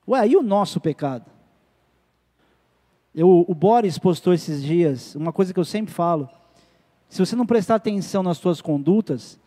Ué, 0.07 0.27
e 0.27 0.35
o 0.35 0.41
nosso 0.41 0.79
pecado? 0.79 1.25
Eu, 3.13 3.45
o 3.47 3.53
Boris 3.53 3.97
postou 3.97 4.33
esses 4.33 4.63
dias 4.63 5.15
uma 5.15 5.31
coisa 5.31 5.53
que 5.53 5.59
eu 5.59 5.65
sempre 5.65 5.93
falo. 5.93 6.27
Se 7.07 7.19
você 7.19 7.35
não 7.35 7.45
prestar 7.45 7.75
atenção 7.75 8.23
nas 8.23 8.37
suas 8.37 8.59
condutas, 8.59 9.39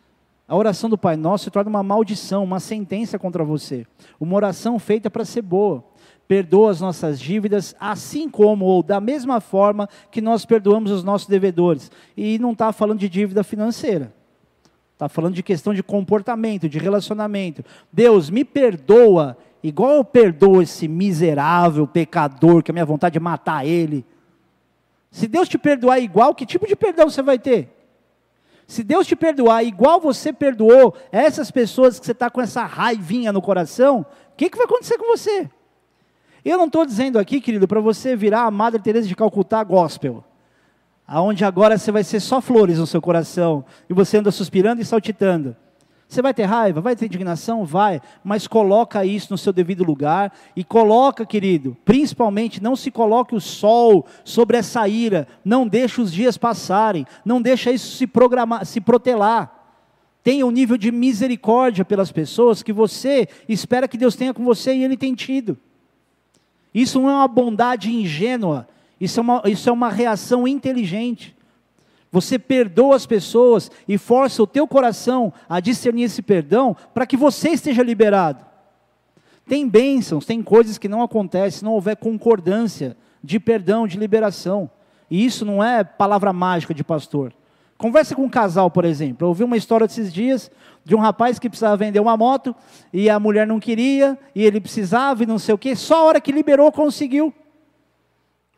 a 0.47 0.55
oração 0.55 0.89
do 0.89 0.97
Pai 0.97 1.17
Nosso 1.17 1.45
se 1.45 1.51
torna 1.51 1.69
uma 1.69 1.83
maldição, 1.83 2.45
uma 2.45 2.61
sentença 2.61 3.19
contra 3.19 3.43
você. 3.43 3.85
Uma 4.21 4.37
oração 4.37 4.79
feita 4.79 5.11
para 5.11 5.25
ser 5.25 5.43
boa 5.43 5.85
perdoa 6.27 6.71
as 6.71 6.81
nossas 6.81 7.21
dívidas, 7.21 7.75
assim 7.79 8.29
como 8.29 8.65
ou 8.65 8.83
da 8.83 9.01
mesma 9.01 9.41
forma 9.41 9.89
que 10.11 10.21
nós 10.21 10.45
perdoamos 10.45 10.91
os 10.91 11.05
nossos 11.05 11.29
devedores. 11.29 11.91
E 12.17 12.39
não 12.39 12.53
está 12.53 12.73
falando 12.73 12.99
de 12.99 13.09
dívida 13.09 13.45
financeira. 13.45 14.13
Está 14.93 15.09
falando 15.09 15.35
de 15.35 15.43
questão 15.43 15.75
de 15.75 15.83
comportamento, 15.83 16.69
de 16.69 16.79
relacionamento. 16.79 17.63
Deus, 17.93 18.31
me 18.31 18.45
perdoa, 18.45 19.37
igual 19.63 19.93
eu 19.93 20.05
perdoo 20.05 20.63
esse 20.63 20.89
miserável 20.89 21.87
pecador, 21.87 22.63
que 22.63 22.71
a 22.71 22.75
minha 22.75 22.87
vontade 22.87 23.19
é 23.19 23.21
matar 23.21 23.67
ele. 23.67 24.05
Se 25.11 25.29
Deus 25.29 25.49
te 25.49 25.59
perdoar 25.59 26.01
igual, 26.01 26.35
que 26.35 26.47
tipo 26.47 26.67
de 26.67 26.75
perdão 26.75 27.09
você 27.11 27.23
vai 27.23 27.39
ter? 27.39 27.71
Se 28.67 28.83
Deus 28.83 29.07
te 29.07 29.15
perdoar 29.15 29.63
igual 29.63 30.01
você 30.01 30.33
perdoou 30.33 30.95
essas 31.13 31.51
pessoas 31.51 32.01
que 32.01 32.07
você 32.07 32.13
está 32.13 32.29
com 32.29 32.41
essa 32.41 32.65
raivinha 32.65 33.33
no 33.33 33.41
coração, 33.41 34.05
o 34.33 34.37
que, 34.37 34.51
que 34.51 34.57
vai 34.57 34.67
acontecer 34.67 34.99
com 34.99 35.07
você? 35.07 35.49
Eu 36.49 36.57
não 36.57 36.67
estou 36.67 36.87
dizendo 36.87 37.19
aqui, 37.19 37.41
querido, 37.41 37.67
para 37.67 37.81
você 37.81 38.15
virar 38.15 38.43
a 38.43 38.51
Madre 38.53 38.81
Teresa 38.81 39.09
de 39.09 39.17
Calcutá 39.17 39.65
gospel, 39.65 40.23
aonde 41.05 41.45
agora 41.45 41.77
você 41.77 41.91
vai 41.91 42.05
ser 42.05 42.21
só 42.21 42.41
flores 42.41 42.79
no 42.79 42.87
seu 42.87 43.03
coração 43.03 43.65
e 43.91 43.93
você 43.93 44.19
anda 44.19 44.31
suspirando 44.31 44.81
e 44.81 44.85
saltitando. 44.85 45.57
Você 46.07 46.23
vai 46.23 46.33
ter 46.33 46.45
raiva, 46.45 46.81
vai 46.81 46.95
ter 46.95 47.07
indignação, 47.07 47.65
vai, 47.65 48.01
mas 48.23 48.47
coloca 48.47 49.05
isso 49.05 49.33
no 49.33 49.37
seu 49.37 49.53
devido 49.53 49.83
lugar 49.83 50.33
e 50.55 50.63
coloca, 50.63 51.27
querido, 51.27 51.77
principalmente 51.85 52.63
não 52.63 52.77
se 52.77 52.93
coloque 52.93 53.35
o 53.35 53.41
sol 53.41 54.07
sobre 54.23 54.57
essa 54.57 54.87
ira, 54.87 55.27
não 55.45 55.67
deixe 55.67 56.01
os 56.01 56.13
dias 56.13 56.39
passarem, 56.39 57.05
não 57.25 57.43
deixa 57.43 57.73
isso 57.73 57.97
se 57.97 58.07
programar, 58.07 58.65
se 58.65 58.81
protelar. 58.81 59.53
Tenha 60.23 60.47
um 60.47 60.53
nível 60.53 60.77
de 60.77 60.93
misericórdia 60.93 61.85
pelas 61.85 62.13
pessoas 62.13 62.63
que 62.63 62.73
você 62.73 63.29
espera 63.49 63.89
que 63.89 63.99
Deus 63.99 64.15
tenha 64.15 64.33
com 64.33 64.45
você 64.45 64.73
e 64.73 64.85
Ele 64.85 64.97
tem 64.97 65.13
tido. 65.13 65.59
Isso 66.77 67.01
não 67.01 67.09
é 67.09 67.15
uma 67.15 67.27
bondade 67.27 67.91
ingênua, 67.91 68.69
isso 69.01 69.19
é 69.19 69.23
uma, 69.23 69.43
isso 69.47 69.67
é 69.67 69.73
uma 69.73 69.89
reação 69.89 70.47
inteligente. 70.47 71.35
Você 72.13 72.39
perdoa 72.39 72.95
as 72.95 73.07
pessoas 73.07 73.71
e 73.89 73.97
força 73.97 74.43
o 74.43 74.47
teu 74.47 74.69
coração 74.69 75.33
a 75.49 75.59
discernir 75.59 76.03
esse 76.03 76.21
perdão 76.21 76.77
para 76.93 77.07
que 77.07 77.17
você 77.17 77.49
esteja 77.49 77.83
liberado. 77.83 78.45
Tem 79.49 79.67
bênçãos, 79.67 80.27
tem 80.27 80.43
coisas 80.43 80.77
que 80.77 80.87
não 80.87 81.01
acontecem 81.01 81.61
se 81.61 81.65
não 81.65 81.73
houver 81.73 81.97
concordância 81.97 82.95
de 83.25 83.41
perdão, 83.41 83.87
de 83.87 83.97
liberação. 83.97 84.71
E 85.11 85.25
isso 85.25 85.47
não 85.47 85.65
é 85.65 85.83
palavra 85.83 86.31
mágica 86.31 86.75
de 86.75 86.85
pastor. 86.85 87.33
Conversa 87.79 88.15
com 88.15 88.23
um 88.23 88.29
casal, 88.29 88.71
por 88.71 88.85
exemplo. 88.85 89.25
Eu 89.25 89.29
ouvi 89.29 89.45
uma 89.45 89.57
história 89.57 89.85
esses 89.85 90.13
dias 90.13 90.51
de 90.85 90.95
um 90.95 90.99
rapaz 90.99 91.39
que 91.39 91.49
precisava 91.49 91.77
vender 91.77 92.01
uma 92.01 92.17
moto 92.17 92.55
e 92.93 93.11
a 93.11 93.21
mulher 93.21 93.47
não 93.47 93.61
queria 93.61 94.19
e 94.35 94.45
ele 94.45 94.61
precisava 94.61 95.23
e 95.23 95.27
não 95.27 95.39
sei 95.39 95.55
o 95.55 95.59
que. 95.59 95.77
Só 95.77 95.97
a 95.97 96.03
hora 96.05 96.21
que 96.21 96.33
liberou 96.33 96.71
conseguiu. 96.73 97.35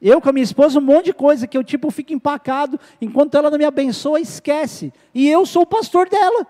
Eu 0.00 0.20
com 0.20 0.28
a 0.28 0.32
minha 0.32 0.44
esposa, 0.44 0.78
um 0.78 0.82
monte 0.82 1.06
de 1.06 1.12
coisa 1.12 1.46
que 1.46 1.58
eu 1.58 1.64
tipo 1.64 1.90
fico 1.90 2.12
empacado, 2.12 2.78
enquanto 3.00 3.36
ela 3.36 3.50
não 3.50 3.58
me 3.58 3.64
abençoa, 3.64 4.20
esquece. 4.20 4.92
E 5.12 5.28
eu 5.28 5.44
sou 5.44 5.62
o 5.62 5.66
pastor 5.66 6.08
dela. 6.08 6.46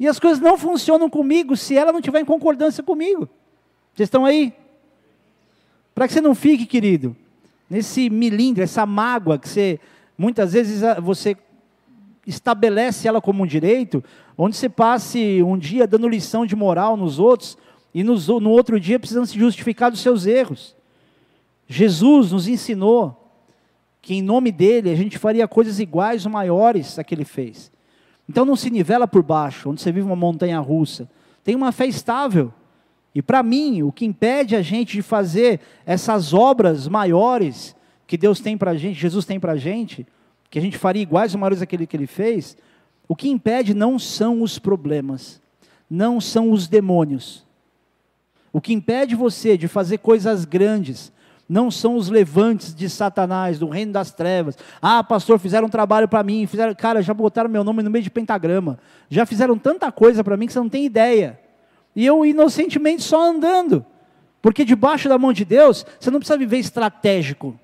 E 0.00 0.08
as 0.08 0.18
coisas 0.18 0.40
não 0.40 0.58
funcionam 0.58 1.08
comigo 1.08 1.56
se 1.56 1.76
ela 1.76 1.92
não 1.92 2.00
tiver 2.00 2.20
em 2.20 2.24
concordância 2.24 2.82
comigo. 2.82 3.28
Vocês 3.94 4.06
estão 4.06 4.24
aí? 4.24 4.52
Para 5.94 6.06
que 6.08 6.14
você 6.14 6.20
não 6.20 6.34
fique, 6.34 6.66
querido, 6.66 7.16
nesse 7.68 8.08
milindre, 8.08 8.62
essa 8.62 8.86
mágoa 8.86 9.38
que 9.38 9.48
você, 9.48 9.80
muitas 10.16 10.52
vezes, 10.52 10.82
você 11.02 11.36
estabelece 12.28 13.08
ela 13.08 13.20
como 13.20 13.42
um 13.42 13.46
direito, 13.46 14.04
onde 14.36 14.54
você 14.54 14.68
passe 14.68 15.42
um 15.42 15.56
dia 15.56 15.86
dando 15.86 16.06
lição 16.06 16.44
de 16.44 16.54
moral 16.54 16.96
nos 16.96 17.18
outros 17.18 17.56
e 17.94 18.04
nos, 18.04 18.28
no 18.28 18.50
outro 18.50 18.78
dia 18.78 18.98
precisando 18.98 19.26
se 19.26 19.38
justificar 19.38 19.90
dos 19.90 20.00
seus 20.00 20.26
erros. 20.26 20.76
Jesus 21.66 22.30
nos 22.30 22.46
ensinou 22.46 23.32
que 24.02 24.14
em 24.14 24.22
nome 24.22 24.52
dele 24.52 24.90
a 24.90 24.94
gente 24.94 25.18
faria 25.18 25.48
coisas 25.48 25.80
iguais 25.80 26.24
ou 26.24 26.32
maiores 26.32 26.98
a 26.98 27.04
que 27.04 27.14
ele 27.14 27.24
fez. 27.24 27.72
Então 28.28 28.44
não 28.44 28.56
se 28.56 28.70
nivela 28.70 29.08
por 29.08 29.22
baixo, 29.22 29.70
onde 29.70 29.80
você 29.80 29.90
vive 29.90 30.06
uma 30.06 30.16
montanha 30.16 30.60
russa. 30.60 31.08
Tem 31.42 31.54
uma 31.54 31.72
fé 31.72 31.86
estável. 31.86 32.52
E 33.14 33.22
para 33.22 33.42
mim, 33.42 33.82
o 33.82 33.90
que 33.90 34.04
impede 34.04 34.54
a 34.54 34.60
gente 34.60 34.92
de 34.92 35.02
fazer 35.02 35.60
essas 35.86 36.34
obras 36.34 36.86
maiores 36.86 37.74
que 38.06 38.18
Deus 38.18 38.38
tem 38.38 38.56
para 38.56 38.72
a 38.72 38.76
gente, 38.76 39.00
Jesus 39.00 39.24
tem 39.24 39.40
para 39.40 39.52
a 39.52 39.56
gente, 39.56 40.06
que 40.50 40.58
a 40.58 40.62
gente 40.62 40.78
faria 40.78 41.02
iguais 41.02 41.34
ou 41.34 41.40
maiores 41.40 41.62
àquele 41.62 41.86
que 41.86 41.96
ele 41.96 42.06
fez, 42.06 42.56
o 43.06 43.16
que 43.16 43.28
impede 43.28 43.74
não 43.74 43.98
são 43.98 44.42
os 44.42 44.58
problemas, 44.58 45.40
não 45.88 46.20
são 46.20 46.50
os 46.50 46.68
demônios. 46.68 47.46
O 48.52 48.60
que 48.60 48.72
impede 48.72 49.14
você 49.14 49.56
de 49.56 49.68
fazer 49.68 49.98
coisas 49.98 50.44
grandes, 50.44 51.12
não 51.48 51.70
são 51.70 51.96
os 51.96 52.08
levantes 52.08 52.74
de 52.74 52.88
Satanás, 52.90 53.58
do 53.58 53.68
reino 53.68 53.92
das 53.92 54.10
trevas. 54.12 54.56
Ah, 54.82 55.02
pastor, 55.02 55.38
fizeram 55.38 55.66
um 55.66 55.70
trabalho 55.70 56.06
para 56.06 56.22
mim, 56.22 56.46
fizeram, 56.46 56.74
cara, 56.74 57.00
já 57.00 57.14
botaram 57.14 57.48
meu 57.48 57.64
nome 57.64 57.82
no 57.82 57.90
meio 57.90 58.02
de 58.02 58.10
pentagrama. 58.10 58.78
Já 59.08 59.24
fizeram 59.24 59.58
tanta 59.58 59.90
coisa 59.90 60.22
para 60.22 60.36
mim 60.36 60.46
que 60.46 60.52
você 60.52 60.58
não 60.58 60.68
tem 60.68 60.84
ideia. 60.84 61.40
E 61.96 62.04
eu 62.04 62.24
inocentemente 62.24 63.02
só 63.02 63.30
andando. 63.30 63.84
Porque 64.42 64.64
debaixo 64.64 65.08
da 65.08 65.18
mão 65.18 65.32
de 65.32 65.44
Deus, 65.44 65.86
você 65.98 66.10
não 66.10 66.18
precisa 66.18 66.38
viver 66.38 66.58
estratégico. 66.58 67.58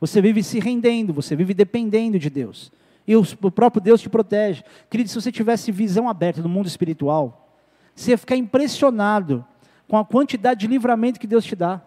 Você 0.00 0.20
vive 0.20 0.42
se 0.42 0.58
rendendo, 0.58 1.12
você 1.12 1.34
vive 1.34 1.54
dependendo 1.54 2.18
de 2.18 2.28
Deus. 2.28 2.72
E 3.06 3.14
o 3.16 3.24
próprio 3.50 3.82
Deus 3.82 4.00
te 4.00 4.08
protege. 4.08 4.64
Querido, 4.88 5.08
se 5.08 5.14
você 5.14 5.30
tivesse 5.30 5.70
visão 5.70 6.08
aberta 6.08 6.40
no 6.40 6.48
mundo 6.48 6.66
espiritual, 6.66 7.56
você 7.94 8.12
ia 8.12 8.18
ficar 8.18 8.36
impressionado 8.36 9.44
com 9.86 9.96
a 9.96 10.04
quantidade 10.04 10.60
de 10.60 10.66
livramento 10.66 11.20
que 11.20 11.26
Deus 11.26 11.44
te 11.44 11.54
dá. 11.54 11.82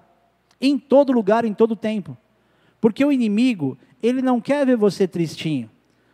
Em 0.61 0.77
todo 0.77 1.11
lugar, 1.11 1.43
em 1.43 1.53
todo 1.53 1.75
tempo. 1.75 2.15
Porque 2.79 3.03
o 3.03 3.11
inimigo, 3.11 3.77
ele 4.01 4.21
não 4.21 4.39
quer 4.39 4.65
ver 4.65 4.77
você 4.77 5.07
tristinho. 5.07 5.69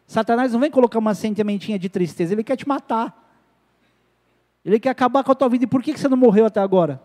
Satanás 0.08 0.54
não 0.54 0.60
vem 0.60 0.72
colocar 0.72 1.00
uma 1.00 1.14
sentimentinha 1.14 1.78
de 1.78 1.90
tristeza, 1.90 2.34
ele 2.34 2.44
quer 2.44 2.56
te 2.56 2.68
matar. 2.68 3.22
Ele 4.64 4.80
quer 4.80 4.90
acabar 4.90 5.24
com 5.24 5.32
a 5.32 5.36
tua 5.36 5.50
vida. 5.50 5.66
E 5.66 5.68
por 5.68 5.84
que 5.84 5.98
você 5.98 6.08
não 6.08 6.18
morreu 6.18 6.46
até 6.46 6.62
agora? 6.62 7.02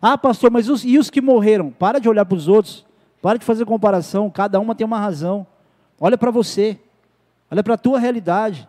Ah, 0.00 0.18
pastor, 0.18 0.50
mas 0.50 0.68
os, 0.68 0.84
e 0.84 0.98
os 0.98 1.10
que 1.10 1.20
morreram? 1.20 1.70
Para 1.70 1.98
de 1.98 2.08
olhar 2.08 2.24
para 2.24 2.36
os 2.36 2.48
outros. 2.48 2.84
Para 3.24 3.38
de 3.38 3.46
fazer 3.46 3.64
comparação. 3.64 4.28
Cada 4.28 4.60
uma 4.60 4.74
tem 4.74 4.86
uma 4.86 5.00
razão. 5.00 5.46
Olha 5.98 6.18
para 6.18 6.30
você. 6.30 6.78
Olha 7.50 7.64
para 7.64 7.72
a 7.72 7.78
tua 7.78 7.98
realidade. 7.98 8.68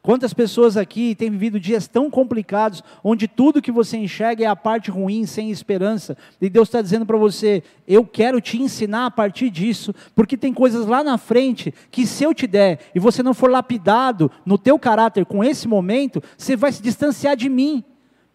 Quantas 0.00 0.32
pessoas 0.32 0.78
aqui 0.78 1.14
têm 1.14 1.30
vivido 1.30 1.60
dias 1.60 1.86
tão 1.86 2.10
complicados, 2.10 2.82
onde 3.04 3.28
tudo 3.28 3.60
que 3.60 3.70
você 3.70 3.98
enxerga 3.98 4.44
é 4.44 4.46
a 4.46 4.56
parte 4.56 4.90
ruim, 4.90 5.26
sem 5.26 5.50
esperança, 5.50 6.16
e 6.40 6.48
Deus 6.48 6.68
está 6.68 6.80
dizendo 6.80 7.04
para 7.04 7.18
você: 7.18 7.62
eu 7.86 8.06
quero 8.06 8.40
te 8.40 8.56
ensinar 8.56 9.04
a 9.04 9.10
partir 9.10 9.50
disso, 9.50 9.94
porque 10.14 10.38
tem 10.38 10.54
coisas 10.54 10.86
lá 10.86 11.04
na 11.04 11.18
frente 11.18 11.74
que 11.90 12.06
se 12.06 12.24
eu 12.24 12.32
te 12.32 12.46
der 12.46 12.78
e 12.94 12.98
você 12.98 13.22
não 13.22 13.34
for 13.34 13.50
lapidado 13.50 14.30
no 14.46 14.56
teu 14.56 14.78
caráter 14.78 15.26
com 15.26 15.44
esse 15.44 15.68
momento, 15.68 16.22
você 16.34 16.56
vai 16.56 16.72
se 16.72 16.80
distanciar 16.80 17.36
de 17.36 17.50
mim. 17.50 17.84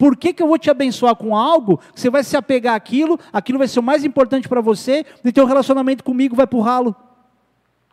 Por 0.01 0.17
que, 0.17 0.33
que 0.33 0.41
eu 0.41 0.47
vou 0.47 0.57
te 0.57 0.67
abençoar 0.67 1.15
com 1.15 1.37
algo? 1.37 1.79
Você 1.93 2.09
vai 2.09 2.23
se 2.23 2.35
apegar 2.35 2.73
àquilo, 2.73 3.19
aquilo 3.31 3.59
vai 3.59 3.67
ser 3.67 3.79
o 3.79 3.83
mais 3.83 4.03
importante 4.03 4.49
para 4.49 4.59
você, 4.59 5.05
e 5.23 5.31
teu 5.31 5.45
relacionamento 5.45 6.03
comigo 6.03 6.35
vai 6.35 6.47
para 6.47 6.57
o 6.57 6.61
ralo. 6.61 6.95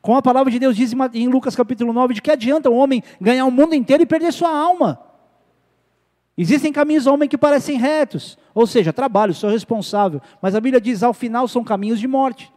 Como 0.01 0.17
a 0.17 0.23
palavra 0.23 0.51
de 0.51 0.59
Deus 0.59 0.75
diz 0.75 0.95
em 1.13 1.29
Lucas 1.29 1.55
capítulo 1.55 1.93
9, 1.93 2.15
de 2.15 2.23
que 2.23 2.31
adianta 2.31 2.71
o 2.71 2.75
homem 2.75 3.03
ganhar 3.21 3.45
o 3.45 3.51
mundo 3.51 3.75
inteiro 3.75 4.03
e 4.03 4.07
perder 4.07 4.33
sua 4.33 4.49
alma? 4.49 4.99
Existem 6.35 6.73
caminhos 6.73 7.07
ao 7.07 7.13
homem 7.13 7.29
que 7.29 7.37
parecem 7.37 7.77
retos, 7.77 8.39
ou 8.55 8.67
seja, 8.67 8.91
trabalho, 8.91 9.35
sou 9.35 9.51
responsável, 9.51 10.23
mas 10.41 10.55
a 10.55 10.63
Bíblia 10.63 10.81
diz, 10.81 11.03
ao 11.03 11.13
final 11.13 11.47
são 11.47 11.63
caminhos 11.63 12.01
de 12.01 12.09
morte. 12.09 12.51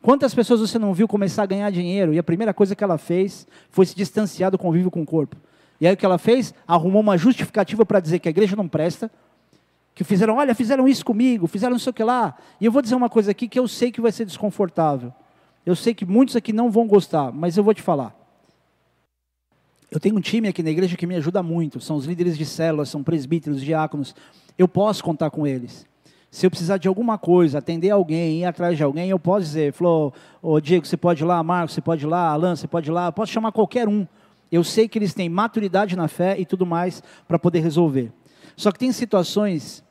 Quantas 0.00 0.32
pessoas 0.32 0.60
você 0.60 0.78
não 0.78 0.94
viu 0.94 1.08
começar 1.08 1.42
a 1.42 1.46
ganhar 1.46 1.72
dinheiro 1.72 2.14
e 2.14 2.18
a 2.20 2.22
primeira 2.22 2.54
coisa 2.54 2.76
que 2.76 2.84
ela 2.84 2.96
fez 2.96 3.44
foi 3.70 3.86
se 3.86 3.96
distanciar 3.96 4.52
do 4.52 4.56
convívio 4.56 4.88
com 4.88 5.02
o 5.02 5.06
corpo? 5.06 5.36
E 5.80 5.86
aí 5.86 5.94
o 5.94 5.96
que 5.96 6.04
ela 6.04 6.18
fez? 6.18 6.52
Arrumou 6.66 7.00
uma 7.00 7.16
justificativa 7.16 7.86
para 7.86 8.00
dizer 8.00 8.18
que 8.18 8.28
a 8.28 8.30
igreja 8.30 8.56
não 8.56 8.68
presta, 8.68 9.10
que 9.94 10.04
fizeram, 10.04 10.36
olha, 10.36 10.54
fizeram 10.54 10.86
isso 10.86 11.04
comigo, 11.04 11.46
fizeram 11.46 11.72
não 11.72 11.78
sei 11.78 11.90
o 11.90 11.94
que 11.94 12.04
lá. 12.04 12.36
E 12.60 12.64
eu 12.64 12.72
vou 12.72 12.82
dizer 12.82 12.94
uma 12.94 13.08
coisa 13.08 13.30
aqui 13.30 13.48
que 13.48 13.58
eu 13.58 13.66
sei 13.66 13.90
que 13.90 14.00
vai 14.00 14.12
ser 14.12 14.24
desconfortável. 14.24 15.12
Eu 15.66 15.74
sei 15.76 15.92
que 15.92 16.04
muitos 16.04 16.36
aqui 16.36 16.52
não 16.52 16.70
vão 16.70 16.86
gostar, 16.86 17.32
mas 17.32 17.56
eu 17.56 17.64
vou 17.64 17.74
te 17.74 17.82
falar. 17.82 18.14
Eu 19.90 19.98
tenho 19.98 20.16
um 20.16 20.20
time 20.20 20.48
aqui 20.48 20.62
na 20.62 20.70
igreja 20.70 20.96
que 20.96 21.06
me 21.06 21.16
ajuda 21.16 21.42
muito. 21.42 21.80
São 21.80 21.96
os 21.96 22.04
líderes 22.04 22.36
de 22.36 22.44
células, 22.44 22.88
são 22.88 23.02
presbíteros, 23.02 23.60
diáconos. 23.60 24.14
Eu 24.56 24.68
posso 24.68 25.02
contar 25.02 25.30
com 25.30 25.46
eles. 25.46 25.86
Se 26.30 26.44
eu 26.44 26.50
precisar 26.50 26.76
de 26.76 26.86
alguma 26.86 27.16
coisa, 27.16 27.58
atender 27.58 27.90
alguém, 27.90 28.40
ir 28.40 28.44
atrás 28.44 28.76
de 28.76 28.82
alguém, 28.82 29.08
eu 29.08 29.18
posso 29.18 29.46
dizer, 29.46 29.72
falou, 29.72 30.12
ô 30.42 30.60
Diego, 30.60 30.86
você 30.86 30.96
pode 30.96 31.22
ir 31.22 31.26
lá, 31.26 31.42
Marcos, 31.42 31.74
você 31.74 31.80
pode 31.80 32.04
ir 32.04 32.08
lá, 32.08 32.28
Alan, 32.28 32.54
você 32.54 32.68
pode 32.68 32.90
ir 32.90 32.92
lá, 32.92 33.06
eu 33.06 33.12
posso 33.12 33.32
chamar 33.32 33.50
qualquer 33.50 33.88
um. 33.88 34.06
Eu 34.50 34.64
sei 34.64 34.88
que 34.88 34.98
eles 34.98 35.14
têm 35.14 35.28
maturidade 35.28 35.96
na 35.96 36.08
fé 36.08 36.38
e 36.38 36.46
tudo 36.46 36.64
mais 36.64 37.02
para 37.26 37.38
poder 37.38 37.60
resolver. 37.60 38.12
Só 38.56 38.72
que 38.72 38.78
tem 38.78 38.92
situações 38.92 39.84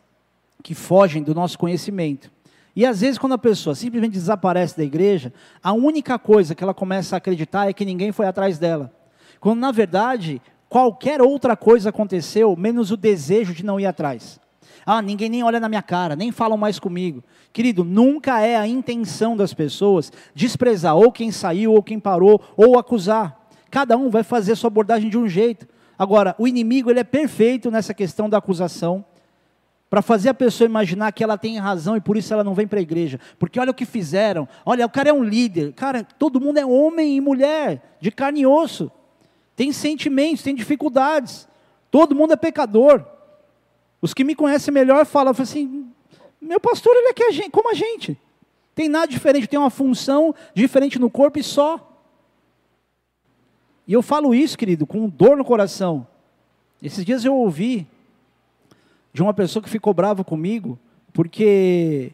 que 0.63 0.73
fogem 0.73 1.23
do 1.23 1.33
nosso 1.35 1.57
conhecimento. 1.57 2.31
E 2.75 2.85
às 2.85 3.01
vezes, 3.01 3.17
quando 3.17 3.33
a 3.33 3.37
pessoa 3.37 3.73
simplesmente 3.73 4.13
desaparece 4.13 4.77
da 4.77 4.83
igreja, 4.83 5.33
a 5.63 5.73
única 5.73 6.19
coisa 6.19 6.53
que 6.53 6.63
ela 6.63 6.73
começa 6.73 7.15
a 7.15 7.17
acreditar 7.17 7.67
é 7.67 7.73
que 7.73 7.85
ninguém 7.85 8.11
foi 8.11 8.27
atrás 8.27 8.59
dela. 8.59 8.93
Quando, 9.39 9.59
na 9.59 9.71
verdade, 9.71 10.41
qualquer 10.69 11.21
outra 11.21 11.55
coisa 11.55 11.89
aconteceu, 11.89 12.55
menos 12.55 12.91
o 12.91 12.97
desejo 12.97 13.53
de 13.53 13.65
não 13.65 13.79
ir 13.79 13.85
atrás. 13.85 14.39
Ah, 14.85 15.01
ninguém 15.01 15.29
nem 15.29 15.43
olha 15.43 15.59
na 15.59 15.67
minha 15.67 15.81
cara, 15.81 16.15
nem 16.15 16.31
falam 16.31 16.57
mais 16.57 16.79
comigo. 16.79 17.23
Querido, 17.51 17.83
nunca 17.83 18.41
é 18.41 18.55
a 18.55 18.67
intenção 18.67 19.35
das 19.35 19.53
pessoas 19.53 20.11
desprezar 20.33 20.95
ou 20.95 21.11
quem 21.11 21.31
saiu, 21.31 21.73
ou 21.73 21.83
quem 21.83 21.99
parou, 21.99 22.41
ou 22.55 22.77
acusar. 22.77 23.36
Cada 23.69 23.97
um 23.97 24.09
vai 24.09 24.23
fazer 24.23 24.55
sua 24.55 24.67
abordagem 24.67 25.09
de 25.09 25.17
um 25.17 25.27
jeito. 25.27 25.67
Agora, 25.97 26.35
o 26.37 26.47
inimigo 26.47 26.89
ele 26.89 26.99
é 26.99 27.03
perfeito 27.03 27.71
nessa 27.71 27.93
questão 27.93 28.29
da 28.29 28.37
acusação 28.37 29.03
para 29.89 30.01
fazer 30.01 30.29
a 30.29 30.33
pessoa 30.33 30.65
imaginar 30.65 31.11
que 31.11 31.23
ela 31.23 31.37
tem 31.37 31.57
razão 31.57 31.95
e 31.95 32.01
por 32.01 32.17
isso 32.17 32.33
ela 32.33 32.43
não 32.43 32.53
vem 32.53 32.67
para 32.67 32.79
a 32.79 32.81
igreja. 32.81 33.19
Porque 33.39 33.59
olha 33.59 33.71
o 33.71 33.73
que 33.73 33.85
fizeram. 33.85 34.47
Olha, 34.65 34.85
o 34.85 34.89
cara 34.89 35.09
é 35.09 35.13
um 35.13 35.23
líder. 35.23 35.73
Cara, 35.73 36.03
todo 36.03 36.41
mundo 36.41 36.57
é 36.57 36.65
homem 36.65 37.15
e 37.15 37.21
mulher, 37.21 37.97
de 37.99 38.11
carne 38.11 38.41
e 38.41 38.47
osso. 38.47 38.91
Tem 39.55 39.71
sentimentos, 39.71 40.43
tem 40.43 40.53
dificuldades. 40.53 41.47
Todo 41.89 42.13
mundo 42.13 42.33
é 42.33 42.35
pecador. 42.35 43.03
Os 44.01 44.13
que 44.13 44.23
me 44.23 44.35
conhecem 44.35 44.73
melhor 44.73 45.05
falam 45.05 45.33
assim: 45.37 45.87
meu 46.39 46.59
pastor, 46.59 46.93
ele 46.95 47.07
é 47.07 47.13
que 47.13 47.23
a 47.23 47.31
gente, 47.31 47.49
como 47.49 47.71
a 47.71 47.73
gente. 47.73 48.19
Tem 48.75 48.87
nada 48.87 49.07
diferente, 49.07 49.47
tem 49.47 49.57
uma 49.57 49.71
função 49.71 50.35
diferente 50.53 50.99
no 50.99 51.09
corpo 51.09 51.39
e 51.39 51.43
só. 51.43 51.96
E 53.87 53.93
eu 53.93 54.01
falo 54.01 54.35
isso, 54.35 54.57
querido, 54.57 54.85
com 54.85 55.07
dor 55.07 55.37
no 55.37 55.45
coração. 55.45 56.05
Esses 56.81 57.05
dias 57.05 57.23
eu 57.23 57.33
ouvi 57.33 57.87
de 59.13 59.21
uma 59.21 59.33
pessoa 59.33 59.63
que 59.63 59.69
ficou 59.69 59.93
brava 59.93 60.23
comigo 60.23 60.77
porque 61.13 62.13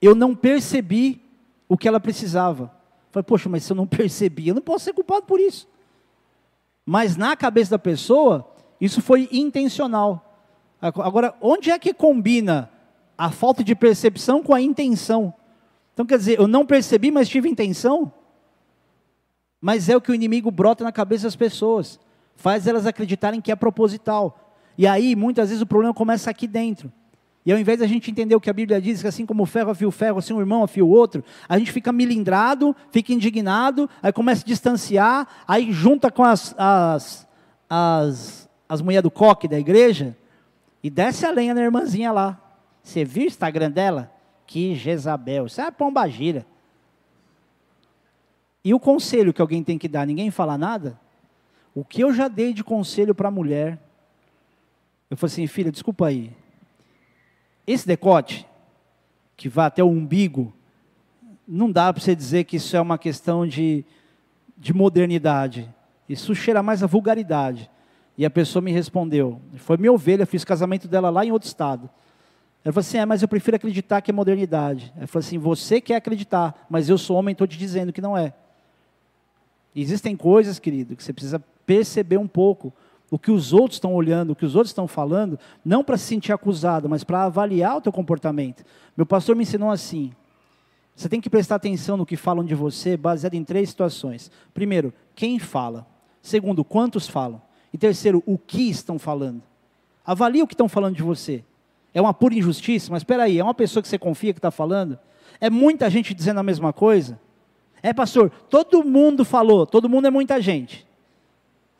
eu 0.00 0.14
não 0.14 0.36
percebi 0.36 1.20
o 1.68 1.76
que 1.76 1.88
ela 1.88 1.98
precisava. 1.98 2.70
Falei, 3.10 3.24
poxa, 3.24 3.48
mas 3.48 3.64
se 3.64 3.72
eu 3.72 3.76
não 3.76 3.86
percebi, 3.86 4.48
eu 4.48 4.54
não 4.54 4.62
posso 4.62 4.84
ser 4.84 4.92
culpado 4.92 5.22
por 5.26 5.40
isso. 5.40 5.66
Mas 6.84 7.16
na 7.16 7.34
cabeça 7.34 7.72
da 7.72 7.78
pessoa, 7.78 8.48
isso 8.80 9.00
foi 9.00 9.28
intencional. 9.32 10.26
Agora, 10.80 11.34
onde 11.40 11.70
é 11.70 11.78
que 11.78 11.92
combina 11.92 12.70
a 13.16 13.30
falta 13.30 13.64
de 13.64 13.74
percepção 13.74 14.42
com 14.42 14.54
a 14.54 14.60
intenção? 14.60 15.34
Então, 15.92 16.06
quer 16.06 16.18
dizer, 16.18 16.38
eu 16.38 16.46
não 16.46 16.64
percebi, 16.64 17.10
mas 17.10 17.28
tive 17.28 17.48
intenção? 17.48 18.12
Mas 19.60 19.88
é 19.88 19.96
o 19.96 20.00
que 20.00 20.10
o 20.10 20.14
inimigo 20.14 20.50
brota 20.50 20.84
na 20.84 20.92
cabeça 20.92 21.24
das 21.24 21.36
pessoas, 21.36 22.00
faz 22.34 22.66
elas 22.66 22.86
acreditarem 22.86 23.40
que 23.40 23.52
é 23.52 23.56
proposital. 23.56 24.56
E 24.78 24.86
aí, 24.86 25.14
muitas 25.14 25.50
vezes, 25.50 25.62
o 25.62 25.66
problema 25.66 25.92
começa 25.92 26.30
aqui 26.30 26.46
dentro. 26.46 26.90
E 27.44 27.52
ao 27.52 27.58
invés 27.58 27.78
da 27.78 27.86
gente 27.86 28.10
entender 28.10 28.34
o 28.34 28.40
que 28.40 28.50
a 28.50 28.52
Bíblia 28.52 28.80
diz, 28.80 29.00
que 29.00 29.08
assim 29.08 29.24
como 29.24 29.42
o 29.42 29.46
ferro 29.46 29.70
afia 29.70 29.88
o 29.88 29.90
ferro, 29.90 30.18
assim 30.18 30.32
um 30.32 30.40
irmão 30.40 30.62
afia 30.62 30.84
o 30.84 30.88
outro, 30.88 31.24
a 31.48 31.58
gente 31.58 31.72
fica 31.72 31.90
milindrado, 31.90 32.76
fica 32.90 33.12
indignado, 33.12 33.88
aí 34.02 34.12
começa 34.12 34.42
a 34.42 34.46
distanciar, 34.46 35.26
aí 35.48 35.72
junta 35.72 36.10
com 36.10 36.22
as, 36.22 36.54
as, 36.58 37.26
as, 37.68 38.48
as 38.68 38.82
mulheres 38.82 39.02
do 39.02 39.10
coque 39.10 39.48
da 39.48 39.58
igreja 39.58 40.16
e 40.82 40.90
desce 40.90 41.24
a 41.24 41.30
lenha 41.30 41.54
na 41.54 41.62
irmãzinha 41.62 42.12
lá. 42.12 42.38
Você 42.82 43.04
viu 43.04 43.24
o 43.24 43.26
Instagram 43.26 43.70
dela? 43.70 44.12
Que 44.46 44.74
Jezabel, 44.74 45.46
isso 45.46 45.60
é 45.60 45.70
pomba 45.70 46.06
gira. 46.08 46.44
E 48.64 48.74
o 48.74 48.80
conselho 48.80 49.32
que 49.32 49.40
alguém 49.40 49.62
tem 49.64 49.78
que 49.78 49.88
dar, 49.88 50.06
ninguém 50.06 50.30
fala 50.30 50.58
nada? 50.58 50.98
O 51.74 51.84
que 51.84 52.02
eu 52.02 52.12
já 52.12 52.28
dei 52.28 52.52
de 52.52 52.62
conselho 52.64 53.14
para 53.14 53.28
a 53.28 53.30
mulher, 53.30 53.78
eu 55.08 55.16
falei 55.16 55.32
assim, 55.32 55.46
filha, 55.46 55.72
desculpa 55.72 56.06
aí. 56.06 56.32
Esse 57.66 57.86
decote, 57.86 58.46
que 59.36 59.48
vai 59.48 59.66
até 59.66 59.82
o 59.82 59.88
umbigo, 59.88 60.52
não 61.46 61.70
dá 61.70 61.92
para 61.92 62.02
você 62.02 62.14
dizer 62.14 62.44
que 62.44 62.56
isso 62.56 62.76
é 62.76 62.80
uma 62.80 62.98
questão 62.98 63.46
de, 63.46 63.84
de 64.56 64.72
modernidade. 64.74 65.68
Isso 66.08 66.34
cheira 66.34 66.62
mais 66.62 66.82
a 66.82 66.86
vulgaridade. 66.86 67.70
E 68.18 68.26
a 68.26 68.30
pessoa 68.30 68.60
me 68.60 68.70
respondeu: 68.70 69.40
foi 69.56 69.76
minha 69.76 69.92
ovelha, 69.92 70.26
fiz 70.26 70.44
casamento 70.44 70.86
dela 70.86 71.08
lá 71.08 71.24
em 71.24 71.32
outro 71.32 71.48
estado. 71.48 71.88
Ela 72.64 72.72
falou 72.72 72.80
assim: 72.80 72.98
é, 72.98 73.06
mas 73.06 73.22
eu 73.22 73.28
prefiro 73.28 73.56
acreditar 73.56 74.00
que 74.00 74.10
é 74.10 74.14
modernidade. 74.14 74.92
Ela 74.96 75.06
falou 75.06 75.24
assim: 75.24 75.38
você 75.38 75.80
quer 75.80 75.96
acreditar, 75.96 76.66
mas 76.68 76.88
eu 76.88 76.98
sou 76.98 77.16
homem 77.16 77.32
estou 77.32 77.46
te 77.46 77.56
dizendo 77.56 77.92
que 77.92 78.00
não 78.00 78.16
é. 78.16 78.34
Existem 79.74 80.16
coisas, 80.16 80.58
querido, 80.58 80.96
que 80.96 81.02
você 81.02 81.12
precisa 81.12 81.42
perceber 81.66 82.16
um 82.16 82.26
pouco 82.26 82.72
o 83.10 83.18
que 83.18 83.30
os 83.30 83.52
outros 83.52 83.76
estão 83.76 83.94
olhando, 83.94 84.30
o 84.30 84.36
que 84.36 84.44
os 84.44 84.54
outros 84.54 84.70
estão 84.70 84.86
falando, 84.86 85.38
não 85.64 85.82
para 85.82 85.96
se 85.96 86.04
sentir 86.04 86.32
acusado, 86.32 86.88
mas 86.88 87.02
para 87.02 87.24
avaliar 87.24 87.76
o 87.76 87.80
teu 87.80 87.92
comportamento. 87.92 88.64
Meu 88.96 89.04
pastor 89.04 89.34
me 89.34 89.42
ensinou 89.42 89.70
assim: 89.70 90.12
você 90.94 91.08
tem 91.08 91.20
que 91.20 91.30
prestar 91.30 91.56
atenção 91.56 91.96
no 91.96 92.06
que 92.06 92.16
falam 92.16 92.44
de 92.44 92.54
você, 92.54 92.96
baseado 92.96 93.34
em 93.34 93.42
três 93.42 93.70
situações. 93.70 94.30
Primeiro, 94.52 94.92
quem 95.14 95.38
fala. 95.38 95.86
Segundo, 96.22 96.62
quantos 96.62 97.08
falam. 97.08 97.40
E 97.72 97.78
terceiro, 97.78 98.22
o 98.26 98.36
que 98.36 98.68
estão 98.68 98.98
falando. 98.98 99.42
Avalie 100.04 100.42
o 100.42 100.46
que 100.46 100.54
estão 100.54 100.68
falando 100.68 100.96
de 100.96 101.02
você. 101.02 101.42
É 101.94 102.00
uma 102.00 102.14
pura 102.14 102.34
injustiça, 102.34 102.90
mas 102.90 103.00
espera 103.00 103.24
aí, 103.24 103.38
é 103.38 103.42
uma 103.42 103.54
pessoa 103.54 103.82
que 103.82 103.88
você 103.88 103.98
confia 103.98 104.32
que 104.32 104.38
está 104.38 104.50
falando? 104.50 104.98
É 105.40 105.48
muita 105.48 105.88
gente 105.88 106.12
dizendo 106.14 106.38
a 106.38 106.42
mesma 106.42 106.72
coisa? 106.72 107.18
É, 107.82 107.92
pastor, 107.92 108.30
todo 108.48 108.84
mundo 108.84 109.24
falou, 109.24 109.66
todo 109.66 109.88
mundo 109.88 110.06
é 110.06 110.10
muita 110.10 110.40
gente. 110.40 110.86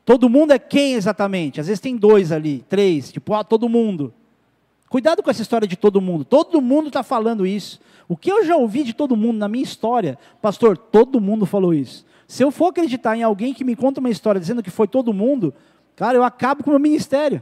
Todo 0.04 0.28
mundo 0.28 0.52
é 0.52 0.58
quem 0.58 0.94
exatamente? 0.94 1.60
Às 1.60 1.66
vezes 1.66 1.80
tem 1.80 1.96
dois 1.96 2.32
ali, 2.32 2.64
três, 2.68 3.12
tipo, 3.12 3.34
ah, 3.34 3.44
todo 3.44 3.68
mundo. 3.68 4.12
Cuidado 4.88 5.22
com 5.22 5.30
essa 5.30 5.42
história 5.42 5.68
de 5.68 5.76
todo 5.76 6.00
mundo. 6.00 6.24
Todo 6.24 6.60
mundo 6.60 6.88
está 6.88 7.02
falando 7.02 7.46
isso. 7.46 7.80
O 8.08 8.16
que 8.16 8.30
eu 8.30 8.44
já 8.44 8.56
ouvi 8.56 8.82
de 8.82 8.92
todo 8.92 9.16
mundo 9.16 9.38
na 9.38 9.46
minha 9.46 9.62
história, 9.62 10.18
pastor, 10.42 10.76
todo 10.76 11.20
mundo 11.20 11.46
falou 11.46 11.72
isso. 11.72 12.04
Se 12.26 12.42
eu 12.42 12.50
for 12.50 12.68
acreditar 12.68 13.16
em 13.16 13.22
alguém 13.22 13.54
que 13.54 13.62
me 13.62 13.76
conta 13.76 14.00
uma 14.00 14.10
história 14.10 14.40
dizendo 14.40 14.62
que 14.62 14.70
foi 14.70 14.88
todo 14.88 15.12
mundo, 15.12 15.54
cara, 15.94 16.16
eu 16.18 16.24
acabo 16.24 16.64
com 16.64 16.70
o 16.70 16.72
meu 16.72 16.80
ministério. 16.80 17.40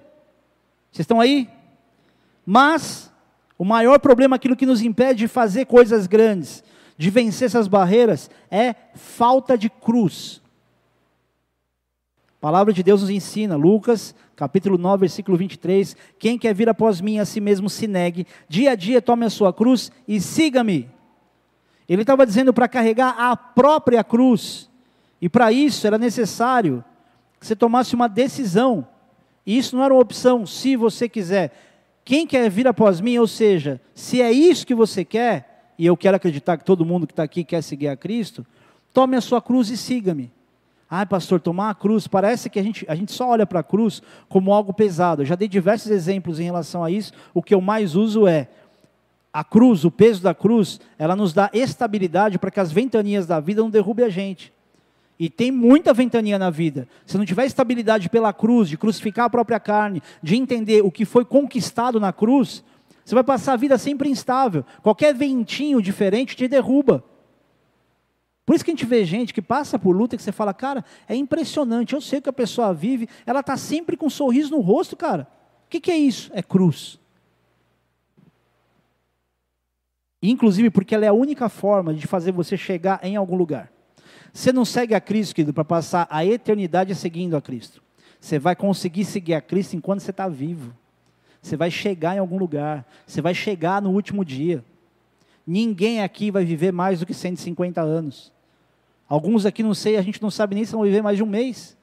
Vocês 0.92 1.04
estão 1.04 1.20
aí? 1.20 1.48
Mas 2.44 3.10
o 3.58 3.64
maior 3.64 3.98
problema, 3.98 4.36
aquilo 4.36 4.56
que 4.56 4.66
nos 4.66 4.82
impede 4.82 5.20
de 5.20 5.28
fazer 5.28 5.64
coisas 5.64 6.06
grandes, 6.06 6.62
de 6.98 7.10
vencer 7.10 7.46
essas 7.46 7.68
barreiras, 7.68 8.28
é 8.50 8.74
falta 8.94 9.56
de 9.56 9.70
cruz. 9.70 10.42
A 12.38 12.40
palavra 12.40 12.72
de 12.72 12.82
Deus 12.82 13.02
nos 13.02 13.10
ensina, 13.10 13.56
Lucas, 13.56 14.14
capítulo 14.34 14.76
9, 14.76 15.00
versículo 15.00 15.36
23, 15.36 15.96
quem 16.18 16.36
quer 16.36 16.54
vir 16.54 16.68
após 16.68 17.00
mim, 17.00 17.18
a 17.18 17.24
si 17.24 17.40
mesmo 17.40 17.70
se 17.70 17.86
negue, 17.86 18.26
dia 18.48 18.72
a 18.72 18.74
dia 18.74 19.00
tome 19.00 19.24
a 19.24 19.30
sua 19.30 19.52
cruz 19.52 19.92
e 20.06 20.20
siga-me. 20.20 20.90
Ele 21.88 22.02
estava 22.02 22.26
dizendo 22.26 22.52
para 22.52 22.68
carregar 22.68 23.14
a 23.16 23.36
própria 23.36 24.02
cruz, 24.02 24.68
e 25.20 25.28
para 25.28 25.52
isso 25.52 25.86
era 25.86 25.98
necessário 25.98 26.84
que 27.40 27.46
você 27.46 27.56
tomasse 27.56 27.94
uma 27.94 28.08
decisão, 28.08 28.86
e 29.46 29.56
isso 29.56 29.76
não 29.76 29.84
era 29.84 29.94
uma 29.94 30.02
opção, 30.02 30.44
se 30.44 30.76
você 30.76 31.08
quiser. 31.08 31.52
Quem 32.04 32.26
quer 32.26 32.50
vir 32.50 32.66
após 32.66 33.00
mim, 33.00 33.18
ou 33.18 33.26
seja, 33.26 33.80
se 33.94 34.20
é 34.20 34.30
isso 34.30 34.66
que 34.66 34.74
você 34.74 35.04
quer, 35.04 35.47
e 35.78 35.86
eu 35.86 35.96
quero 35.96 36.16
acreditar 36.16 36.56
que 36.56 36.64
todo 36.64 36.84
mundo 36.84 37.06
que 37.06 37.12
está 37.12 37.22
aqui 37.22 37.44
quer 37.44 37.62
seguir 37.62 37.88
a 37.88 37.96
Cristo, 37.96 38.44
tome 38.92 39.16
a 39.16 39.20
sua 39.20 39.40
cruz 39.40 39.70
e 39.70 39.76
siga-me. 39.76 40.30
Ai, 40.90 41.06
pastor, 41.06 41.38
tomar 41.38 41.70
a 41.70 41.74
cruz, 41.74 42.06
parece 42.06 42.48
que 42.50 42.58
a 42.58 42.62
gente, 42.62 42.84
a 42.88 42.94
gente 42.94 43.12
só 43.12 43.28
olha 43.28 43.46
para 43.46 43.60
a 43.60 43.62
cruz 43.62 44.02
como 44.28 44.52
algo 44.52 44.72
pesado. 44.72 45.22
Eu 45.22 45.26
já 45.26 45.34
dei 45.34 45.46
diversos 45.46 45.90
exemplos 45.90 46.40
em 46.40 46.44
relação 46.44 46.82
a 46.82 46.90
isso. 46.90 47.12
O 47.32 47.42
que 47.42 47.54
eu 47.54 47.60
mais 47.60 47.94
uso 47.94 48.26
é 48.26 48.48
a 49.32 49.44
cruz, 49.44 49.84
o 49.84 49.90
peso 49.90 50.22
da 50.22 50.34
cruz, 50.34 50.80
ela 50.98 51.14
nos 51.14 51.32
dá 51.32 51.50
estabilidade 51.52 52.38
para 52.38 52.50
que 52.50 52.58
as 52.58 52.72
ventanias 52.72 53.26
da 53.26 53.38
vida 53.38 53.60
não 53.60 53.70
derrubem 53.70 54.06
a 54.06 54.08
gente. 54.08 54.52
E 55.18 55.28
tem 55.28 55.52
muita 55.52 55.92
ventania 55.92 56.38
na 56.38 56.48
vida. 56.48 56.88
Se 57.04 57.18
não 57.18 57.24
tiver 57.24 57.44
estabilidade 57.44 58.08
pela 58.08 58.32
cruz, 58.32 58.68
de 58.68 58.78
crucificar 58.78 59.26
a 59.26 59.30
própria 59.30 59.60
carne, 59.60 60.02
de 60.22 60.36
entender 60.36 60.82
o 60.82 60.90
que 60.90 61.04
foi 61.04 61.24
conquistado 61.24 62.00
na 62.00 62.12
cruz, 62.12 62.64
você 63.08 63.14
vai 63.14 63.24
passar 63.24 63.54
a 63.54 63.56
vida 63.56 63.78
sempre 63.78 64.10
instável. 64.10 64.62
Qualquer 64.82 65.14
ventinho 65.14 65.80
diferente 65.80 66.36
te 66.36 66.46
derruba. 66.46 67.02
Por 68.44 68.54
isso 68.54 68.62
que 68.62 68.70
a 68.70 68.74
gente 68.74 68.84
vê 68.84 69.02
gente 69.02 69.32
que 69.32 69.40
passa 69.40 69.78
por 69.78 69.96
luta 69.96 70.14
que 70.14 70.22
você 70.22 70.30
fala, 70.30 70.52
cara, 70.52 70.84
é 71.08 71.16
impressionante. 71.16 71.94
Eu 71.94 72.02
sei 72.02 72.20
que 72.20 72.28
a 72.28 72.32
pessoa 72.34 72.74
vive, 72.74 73.08
ela 73.24 73.40
está 73.40 73.56
sempre 73.56 73.96
com 73.96 74.08
um 74.08 74.10
sorriso 74.10 74.50
no 74.50 74.60
rosto, 74.60 74.94
cara. 74.94 75.26
O 75.64 75.70
que, 75.70 75.80
que 75.80 75.90
é 75.90 75.96
isso? 75.96 76.30
É 76.34 76.42
cruz. 76.42 77.00
Inclusive 80.22 80.68
porque 80.68 80.94
ela 80.94 81.06
é 81.06 81.08
a 81.08 81.14
única 81.14 81.48
forma 81.48 81.94
de 81.94 82.06
fazer 82.06 82.30
você 82.30 82.58
chegar 82.58 83.00
em 83.02 83.16
algum 83.16 83.36
lugar. 83.36 83.72
Você 84.34 84.52
não 84.52 84.66
segue 84.66 84.94
a 84.94 85.00
Cristo, 85.00 85.34
querido, 85.34 85.54
para 85.54 85.64
passar 85.64 86.06
a 86.10 86.26
eternidade 86.26 86.94
seguindo 86.94 87.38
a 87.38 87.40
Cristo. 87.40 87.82
Você 88.20 88.38
vai 88.38 88.54
conseguir 88.54 89.06
seguir 89.06 89.32
a 89.32 89.40
Cristo 89.40 89.76
enquanto 89.76 90.00
você 90.00 90.10
está 90.10 90.28
vivo. 90.28 90.74
Você 91.42 91.56
vai 91.56 91.70
chegar 91.70 92.16
em 92.16 92.18
algum 92.18 92.38
lugar. 92.38 92.86
Você 93.06 93.20
vai 93.20 93.34
chegar 93.34 93.80
no 93.80 93.90
último 93.90 94.24
dia. 94.24 94.64
Ninguém 95.46 96.02
aqui 96.02 96.30
vai 96.30 96.44
viver 96.44 96.72
mais 96.72 97.00
do 97.00 97.06
que 97.06 97.14
150 97.14 97.80
anos. 97.80 98.32
Alguns 99.08 99.46
aqui 99.46 99.62
não 99.62 99.72
sei, 99.72 99.96
a 99.96 100.02
gente 100.02 100.20
não 100.20 100.30
sabe 100.30 100.54
nem 100.54 100.64
se 100.64 100.72
vão 100.72 100.82
viver 100.82 101.02
mais 101.02 101.16
de 101.16 101.22
um 101.22 101.26
mês. 101.26 101.76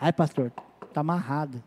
Ai, 0.00 0.12
pastor, 0.12 0.50
está 0.82 1.02
amarrado. 1.02 1.62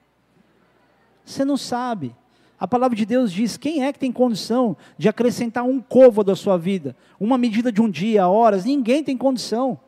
Você 1.24 1.46
não 1.46 1.58
sabe. 1.58 2.16
A 2.60 2.68
palavra 2.68 2.96
de 2.96 3.06
Deus 3.06 3.32
diz: 3.32 3.58
quem 3.58 3.84
é 3.84 3.94
que 3.94 4.00
tem 4.00 4.12
condição 4.12 4.76
de 4.98 5.08
acrescentar 5.08 5.64
um 5.64 5.80
côvado 5.80 6.32
à 6.32 6.36
sua 6.36 6.58
vida? 6.58 6.96
Uma 7.20 7.38
medida 7.38 7.72
de 7.72 7.82
um 7.82 7.90
dia, 7.90 8.28
horas? 8.28 8.66
Ninguém 8.66 9.04
tem 9.04 9.18
condição. 9.18 9.80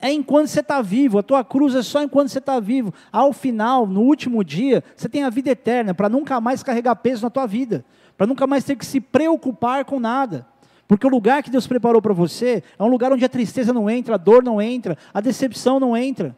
É 0.00 0.10
enquanto 0.10 0.46
você 0.46 0.60
está 0.60 0.80
vivo, 0.80 1.18
a 1.18 1.22
tua 1.22 1.44
cruz 1.44 1.74
é 1.74 1.82
só 1.82 2.02
enquanto 2.02 2.30
você 2.30 2.38
está 2.38 2.58
vivo. 2.58 2.92
Ao 3.12 3.32
final, 3.32 3.86
no 3.86 4.00
último 4.00 4.42
dia, 4.42 4.82
você 4.96 5.08
tem 5.08 5.24
a 5.24 5.30
vida 5.30 5.50
eterna, 5.50 5.92
para 5.92 6.08
nunca 6.08 6.40
mais 6.40 6.62
carregar 6.62 6.96
peso 6.96 7.22
na 7.22 7.28
tua 7.28 7.46
vida, 7.46 7.84
para 8.16 8.26
nunca 8.26 8.46
mais 8.46 8.64
ter 8.64 8.76
que 8.76 8.86
se 8.86 8.98
preocupar 8.98 9.84
com 9.84 10.00
nada. 10.00 10.46
Porque 10.88 11.06
o 11.06 11.10
lugar 11.10 11.42
que 11.42 11.50
Deus 11.50 11.66
preparou 11.66 12.00
para 12.00 12.14
você 12.14 12.64
é 12.78 12.82
um 12.82 12.88
lugar 12.88 13.12
onde 13.12 13.24
a 13.24 13.28
tristeza 13.28 13.72
não 13.74 13.90
entra, 13.90 14.14
a 14.14 14.18
dor 14.18 14.42
não 14.42 14.60
entra, 14.60 14.96
a 15.12 15.20
decepção 15.20 15.78
não 15.78 15.94
entra. 15.94 16.34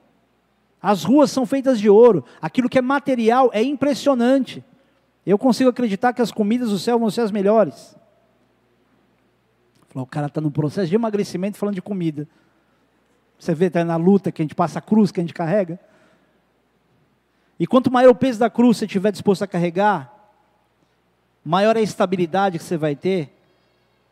As 0.83 1.05
ruas 1.05 1.31
são 1.31 1.47
feitas 1.47 1.79
de 1.79 1.89
ouro, 1.89 2.25
aquilo 2.41 2.69
que 2.69 2.77
é 2.77 2.83
material 2.83 3.49
é 3.53 3.63
impressionante. 3.63 4.65
Eu 5.25 5.39
consigo 5.39 5.71
acreditar 5.71 6.13
que 6.13 6.21
as 6.21 6.33
comidas 6.33 6.71
do 6.71 6.79
céu 6.81 6.99
vão 6.99 7.09
ser 7.09 7.21
as 7.21 7.31
melhores. 7.31 7.97
O 9.95 10.05
cara 10.05 10.27
está 10.27 10.41
no 10.41 10.51
processo 10.51 10.89
de 10.89 10.97
emagrecimento 10.97 11.57
falando 11.57 11.77
de 11.77 11.83
comida. 11.83 12.27
Você 13.43 13.55
vê, 13.55 13.67
está 13.67 13.85
na 13.85 13.97
luta 13.97 14.31
que 14.31 14.41
a 14.41 14.45
gente 14.45 14.55
passa 14.55 14.79
a 14.79 14.83
cruz 14.83 15.11
que 15.11 15.19
a 15.19 15.23
gente 15.23 15.35
carrega. 15.35 15.81
E 17.59 17.67
quanto 17.67 17.91
maior 17.91 18.11
o 18.11 18.15
peso 18.15 18.39
da 18.39 18.49
cruz 18.49 18.77
você 18.77 18.85
estiver 18.85 19.11
disposto 19.11 19.43
a 19.43 19.47
carregar, 19.47 20.13
maior 21.45 21.77
é 21.77 21.81
a 21.81 21.83
estabilidade 21.83 22.59
que 22.59 22.65
você 22.65 22.77
vai 22.77 22.95
ter 22.95 23.33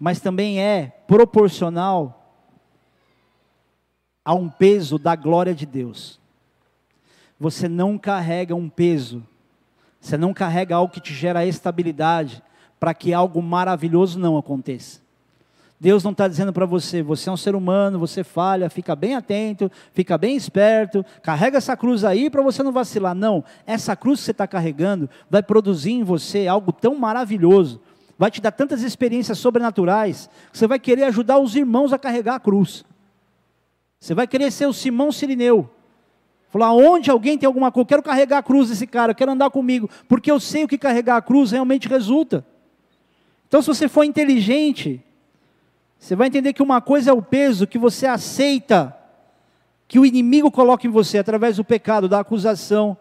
mas 0.01 0.19
também 0.19 0.59
é 0.59 0.87
proporcional 1.07 2.16
a 4.25 4.33
um 4.33 4.49
peso 4.49 4.99
da 4.99 5.14
glória 5.14 5.55
de 5.55 5.66
Deus. 5.66 6.19
Você 7.38 7.69
não 7.69 7.99
carrega 7.99 8.55
um 8.55 8.71
peso, 8.71 9.23
você 10.01 10.16
não 10.16 10.33
carrega 10.33 10.75
algo 10.75 10.93
que 10.93 11.01
te 11.01 11.12
gera 11.12 11.45
estabilidade 11.45 12.43
para 12.79 12.95
que 12.95 13.12
algo 13.12 13.43
maravilhoso 13.43 14.19
não 14.19 14.38
aconteça. 14.38 15.03
Deus 15.81 16.05
não 16.05 16.11
está 16.11 16.29
dizendo 16.29 16.53
para 16.53 16.66
você, 16.66 17.03
você 17.03 17.31
é 17.31 17.33
um 17.33 17.38
ser 17.38 17.55
humano, 17.55 17.99
você 17.99 18.23
falha, 18.23 18.69
fica 18.69 18.95
bem 18.95 19.14
atento, 19.14 19.73
fica 19.95 20.19
bem 20.19 20.37
esperto, 20.37 21.03
carrega 21.23 21.57
essa 21.57 21.75
cruz 21.75 22.05
aí 22.05 22.29
para 22.29 22.43
você 22.43 22.62
não 22.62 22.71
vacilar. 22.71 23.14
Não, 23.14 23.43
essa 23.66 23.97
cruz 23.97 24.21
que 24.21 24.27
você 24.27 24.31
está 24.33 24.47
carregando 24.47 25.09
vai 25.31 25.43
produzir 25.43 25.93
em 25.93 26.05
você 26.05 26.47
algo 26.47 26.71
tão 26.71 26.95
maravilhoso, 26.97 27.81
vai 28.19 28.31
te 28.31 28.43
dar 28.43 28.51
tantas 28.51 28.83
experiências 28.83 29.38
sobrenaturais, 29.38 30.29
que 30.53 30.59
você 30.59 30.66
vai 30.66 30.79
querer 30.79 31.05
ajudar 31.05 31.38
os 31.38 31.57
irmãos 31.57 31.95
a 31.95 31.99
carregar 31.99 32.35
a 32.35 32.40
cruz. 32.40 32.85
Você 33.99 34.12
vai 34.12 34.27
querer 34.27 34.51
ser 34.51 34.66
o 34.66 34.75
Simão 34.75 35.11
Sirineu. 35.11 35.71
Falar, 36.51 36.75
onde 36.75 37.11
alguém 37.11 37.38
tem 37.38 37.47
alguma 37.47 37.73
coisa, 37.73 37.87
quero 37.87 38.03
carregar 38.03 38.38
a 38.38 38.43
cruz 38.43 38.69
desse 38.69 38.87
cara, 38.87 39.14
quero 39.14 39.33
andar 39.33 39.49
comigo, 39.49 39.88
porque 40.07 40.31
eu 40.31 40.38
sei 40.38 40.64
o 40.64 40.69
que 40.69 40.77
carregar 40.77 41.16
a 41.16 41.23
cruz 41.23 41.53
realmente 41.53 41.88
resulta. 41.88 42.45
Então, 43.49 43.62
se 43.62 43.69
você 43.69 43.88
for 43.88 44.05
inteligente, 44.05 45.03
você 46.01 46.17
vai 46.17 46.29
entender 46.29 46.55
que 46.55 46.63
uma 46.63 46.81
coisa 46.81 47.11
é 47.11 47.13
o 47.13 47.21
peso 47.21 47.67
que 47.67 47.79
você 47.79 48.07
aceita, 48.07 48.97
que 49.87 49.99
o 49.99 50.07
inimigo 50.07 50.51
coloca 50.51 50.87
em 50.87 50.91
você 50.91 51.19
através 51.19 51.59
do 51.59 51.65
pecado, 51.65 52.09
da 52.09 52.21
acusação, 52.21 52.97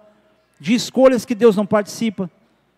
de 0.60 0.74
escolhas 0.74 1.24
que 1.24 1.34
Deus 1.34 1.56
não 1.56 1.66
participa. 1.66 2.30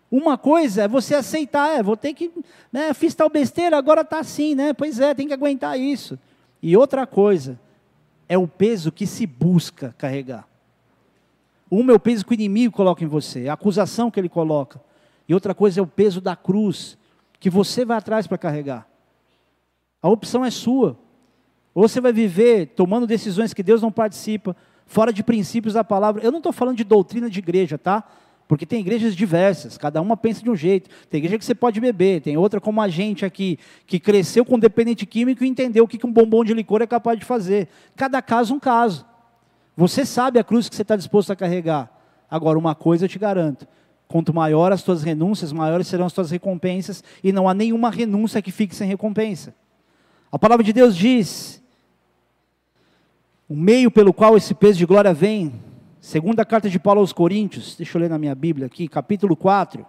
Uma 0.08 0.38
coisa 0.38 0.82
é 0.82 0.88
você 0.88 1.16
aceitar, 1.16 1.76
é, 1.76 1.82
vou 1.82 1.96
ter 1.96 2.14
que, 2.14 2.30
né, 2.72 2.94
fiz 2.94 3.14
tal 3.16 3.28
besteira, 3.28 3.76
agora 3.76 4.02
está 4.02 4.20
assim, 4.20 4.54
né? 4.54 4.72
Pois 4.72 5.00
é, 5.00 5.12
tem 5.12 5.26
que 5.26 5.34
aguentar 5.34 5.78
isso. 5.78 6.16
E 6.62 6.76
outra 6.76 7.04
coisa 7.04 7.58
é 8.28 8.38
o 8.38 8.46
peso 8.46 8.92
que 8.92 9.06
se 9.06 9.26
busca 9.26 9.92
carregar. 9.98 10.46
Uma 11.68 11.92
é 11.92 11.96
o 11.96 12.00
peso 12.00 12.24
que 12.24 12.32
o 12.32 12.34
inimigo 12.34 12.72
coloca 12.72 13.02
em 13.02 13.08
você, 13.08 13.48
a 13.48 13.54
acusação 13.54 14.10
que 14.10 14.20
ele 14.20 14.28
coloca. 14.28 14.80
E 15.28 15.34
outra 15.34 15.52
coisa 15.52 15.80
é 15.80 15.82
o 15.82 15.86
peso 15.86 16.20
da 16.20 16.36
cruz 16.36 16.96
que 17.40 17.50
você 17.50 17.84
vai 17.84 17.96
atrás 17.96 18.28
para 18.28 18.38
carregar. 18.38 18.91
A 20.02 20.08
opção 20.08 20.44
é 20.44 20.50
sua. 20.50 20.98
Ou 21.74 21.88
você 21.88 22.00
vai 22.00 22.12
viver 22.12 22.66
tomando 22.74 23.06
decisões 23.06 23.54
que 23.54 23.62
Deus 23.62 23.80
não 23.80 23.92
participa, 23.92 24.56
fora 24.84 25.12
de 25.12 25.22
princípios 25.22 25.74
da 25.74 25.84
palavra. 25.84 26.22
Eu 26.22 26.30
não 26.30 26.38
estou 26.38 26.52
falando 26.52 26.76
de 26.76 26.84
doutrina 26.84 27.30
de 27.30 27.38
igreja, 27.38 27.78
tá? 27.78 28.04
Porque 28.48 28.66
tem 28.66 28.80
igrejas 28.80 29.16
diversas, 29.16 29.78
cada 29.78 30.02
uma 30.02 30.14
pensa 30.16 30.42
de 30.42 30.50
um 30.50 30.56
jeito. 30.56 30.90
Tem 31.08 31.18
igreja 31.18 31.38
que 31.38 31.44
você 31.44 31.54
pode 31.54 31.80
beber, 31.80 32.20
tem 32.20 32.36
outra 32.36 32.60
como 32.60 32.82
a 32.82 32.88
gente 32.88 33.24
aqui, 33.24 33.58
que 33.86 33.98
cresceu 33.98 34.44
com 34.44 34.58
dependente 34.58 35.06
químico 35.06 35.44
e 35.44 35.48
entendeu 35.48 35.84
o 35.84 35.88
que 35.88 36.04
um 36.04 36.12
bombom 36.12 36.44
de 36.44 36.52
licor 36.52 36.82
é 36.82 36.86
capaz 36.86 37.18
de 37.18 37.24
fazer. 37.24 37.68
Cada 37.96 38.20
caso 38.20 38.54
um 38.54 38.60
caso. 38.60 39.06
Você 39.74 40.04
sabe 40.04 40.38
a 40.38 40.44
cruz 40.44 40.68
que 40.68 40.76
você 40.76 40.82
está 40.82 40.96
disposto 40.96 41.30
a 41.30 41.36
carregar. 41.36 41.90
Agora, 42.30 42.58
uma 42.58 42.74
coisa 42.74 43.06
eu 43.06 43.08
te 43.08 43.18
garanto: 43.18 43.66
quanto 44.06 44.34
maior 44.34 44.72
as 44.72 44.82
tuas 44.82 45.02
renúncias, 45.02 45.52
maiores 45.52 45.86
serão 45.86 46.04
as 46.04 46.12
tuas 46.12 46.30
recompensas, 46.30 47.02
e 47.24 47.32
não 47.32 47.48
há 47.48 47.54
nenhuma 47.54 47.88
renúncia 47.88 48.42
que 48.42 48.52
fique 48.52 48.74
sem 48.74 48.86
recompensa. 48.86 49.54
A 50.32 50.38
palavra 50.38 50.64
de 50.64 50.72
Deus 50.72 50.96
diz: 50.96 51.62
o 53.48 53.54
meio 53.54 53.90
pelo 53.90 54.12
qual 54.12 54.36
esse 54.36 54.54
peso 54.54 54.78
de 54.78 54.86
glória 54.86 55.14
vem 55.14 55.52
Segunda 56.02 56.44
carta 56.44 56.68
de 56.68 56.80
Paulo 56.80 56.98
aos 56.98 57.12
Coríntios, 57.12 57.76
deixa 57.76 57.96
eu 57.96 58.02
ler 58.02 58.10
na 58.10 58.18
minha 58.18 58.34
Bíblia 58.34 58.66
aqui, 58.66 58.88
capítulo 58.88 59.36
4, 59.36 59.86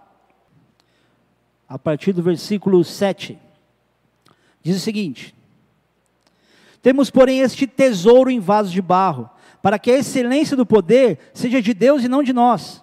a 1.68 1.76
partir 1.76 2.12
do 2.12 2.22
versículo 2.22 2.84
7. 2.84 3.36
Diz 4.62 4.76
o 4.76 4.80
seguinte: 4.80 5.34
Temos, 6.80 7.10
porém, 7.10 7.40
este 7.40 7.66
tesouro 7.66 8.30
em 8.30 8.38
vasos 8.38 8.70
de 8.70 8.80
barro, 8.80 9.28
para 9.60 9.76
que 9.76 9.90
a 9.90 9.98
excelência 9.98 10.56
do 10.56 10.64
poder 10.64 11.18
seja 11.34 11.60
de 11.60 11.74
Deus 11.74 12.04
e 12.04 12.08
não 12.08 12.22
de 12.22 12.32
nós. 12.32 12.80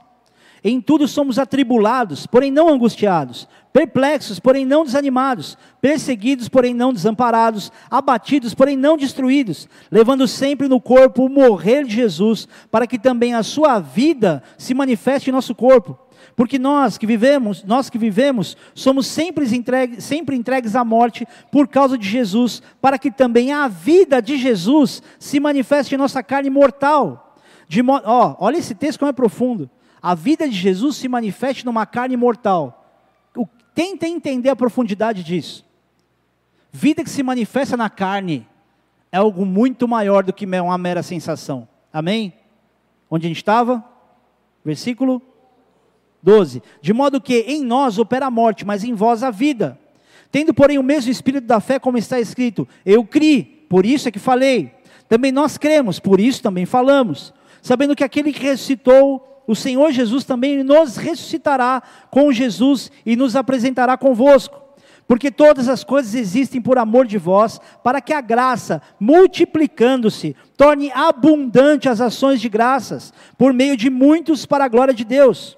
Em 0.64 0.80
tudo 0.80 1.08
somos 1.08 1.40
atribulados, 1.40 2.28
porém 2.28 2.52
não 2.52 2.70
angustiados, 2.70 3.48
perplexos, 3.74 4.40
porém 4.40 4.64
não 4.64 4.86
desanimados, 4.86 5.58
perseguidos, 5.82 6.48
porém 6.48 6.72
não 6.72 6.94
desamparados, 6.94 7.72
abatidos, 7.90 8.54
porém 8.54 8.78
não 8.78 8.96
destruídos, 8.96 9.68
levando 9.90 10.28
sempre 10.28 10.68
no 10.68 10.80
corpo 10.80 11.26
o 11.26 11.30
morrer 11.30 11.84
de 11.86 11.96
Jesus, 11.96 12.48
para 12.70 12.86
que 12.86 13.00
também 13.00 13.34
a 13.34 13.42
sua 13.42 13.80
vida 13.80 14.44
se 14.56 14.76
manifeste 14.76 15.32
em 15.32 15.34
nosso 15.34 15.56
corpo. 15.56 15.98
Porque 16.36 16.60
nós 16.60 16.96
que 16.96 17.08
vivemos, 17.08 17.64
nós 17.64 17.90
que 17.90 17.98
vivemos, 17.98 18.56
somos 18.76 19.08
sempre 19.08 19.46
entregues, 19.56 20.04
sempre 20.04 20.36
entregues 20.36 20.76
à 20.76 20.86
morte 20.86 21.28
por 21.52 21.68
causa 21.68 21.98
de 21.98 22.08
Jesus, 22.08 22.62
para 22.80 23.00
que 23.00 23.10
também 23.10 23.52
a 23.52 23.68
vida 23.68 24.22
de 24.22 24.38
Jesus 24.38 25.02
se 25.18 25.40
manifeste 25.40 25.96
em 25.96 25.98
nossa 25.98 26.22
carne 26.22 26.52
mortal. 26.52 27.36
De, 27.68 27.82
ó, 27.82 28.36
olha 28.40 28.58
esse 28.58 28.76
texto 28.76 29.00
como 29.00 29.10
é 29.10 29.14
profundo 29.14 29.68
a 30.02 30.16
vida 30.16 30.48
de 30.48 30.56
Jesus 30.56 30.98
se 30.98 31.08
manifeste 31.08 31.66
numa 31.66 31.86
carne 31.86 32.18
mortal. 32.18 32.82
Tenta 33.74 34.08
entender 34.08 34.50
a 34.50 34.56
profundidade 34.56 35.24
disso. 35.24 35.66
Vida 36.72 37.04
que 37.04 37.10
se 37.10 37.24
manifesta 37.24 37.78
na 37.78 37.90
carne 37.90 38.48
é 39.12 39.18
algo 39.18 39.46
muito 39.46 39.88
maior 39.88 40.24
do 40.24 40.34
que 40.34 40.46
uma 40.46 40.78
mera 40.78 41.04
sensação. 41.04 41.68
Amém? 41.92 42.34
Onde 43.10 43.28
a 43.28 43.30
gente 43.30 43.38
estava? 43.38 43.84
Versículo 44.64 45.22
12. 46.22 46.62
De 46.82 46.94
modo 46.94 47.22
que 47.22 47.40
em 47.40 47.64
nós 47.64 47.98
opera 47.98 48.28
a 48.28 48.32
morte, 48.32 48.66
mas 48.66 48.84
em 48.84 48.94
vós 48.94 49.24
a 49.24 49.32
vida. 49.32 49.80
Tendo, 50.32 50.54
porém, 50.54 50.78
o 50.78 50.84
mesmo 50.84 51.12
espírito 51.12 51.46
da 51.46 51.60
fé, 51.60 51.78
como 51.78 51.98
está 51.98 52.20
escrito: 52.20 52.68
Eu 52.86 53.06
criei, 53.06 53.44
por 53.70 53.86
isso 53.86 54.08
é 54.08 54.12
que 54.12 54.20
falei. 54.20 54.74
Também 55.10 55.32
nós 55.32 55.58
cremos, 55.58 56.00
por 56.00 56.22
isso 56.22 56.42
também 56.42 56.66
falamos. 56.66 57.34
Sabendo 57.62 57.96
que 57.96 58.04
aquele 58.04 58.32
que 58.32 58.44
ressuscitou 58.44 59.31
o 59.52 59.56
Senhor 59.56 59.92
Jesus 59.92 60.24
também 60.24 60.64
nos 60.64 60.96
ressuscitará 60.96 61.84
com 62.10 62.32
Jesus 62.32 62.90
e 63.06 63.18
nos 63.18 63.36
apresentará 63.36 63.98
convosco. 63.98 64.62
Porque 65.06 65.30
todas 65.30 65.68
as 65.68 65.84
coisas 65.84 66.16
existem 66.16 66.62
por 66.62 66.78
amor 66.78 67.06
de 67.06 67.18
vós, 67.18 67.60
para 67.84 68.00
que 68.00 68.14
a 68.14 68.22
graça, 68.22 68.82
multiplicando-se, 68.98 70.38
torne 70.56 70.90
abundante 70.94 71.90
as 71.90 72.00
ações 72.00 72.40
de 72.40 72.48
graças, 72.48 73.14
por 73.38 73.52
meio 73.52 73.76
de 73.76 73.90
muitos 73.90 74.46
para 74.46 74.64
a 74.64 74.70
glória 74.70 74.94
de 74.94 75.04
Deus. 75.04 75.58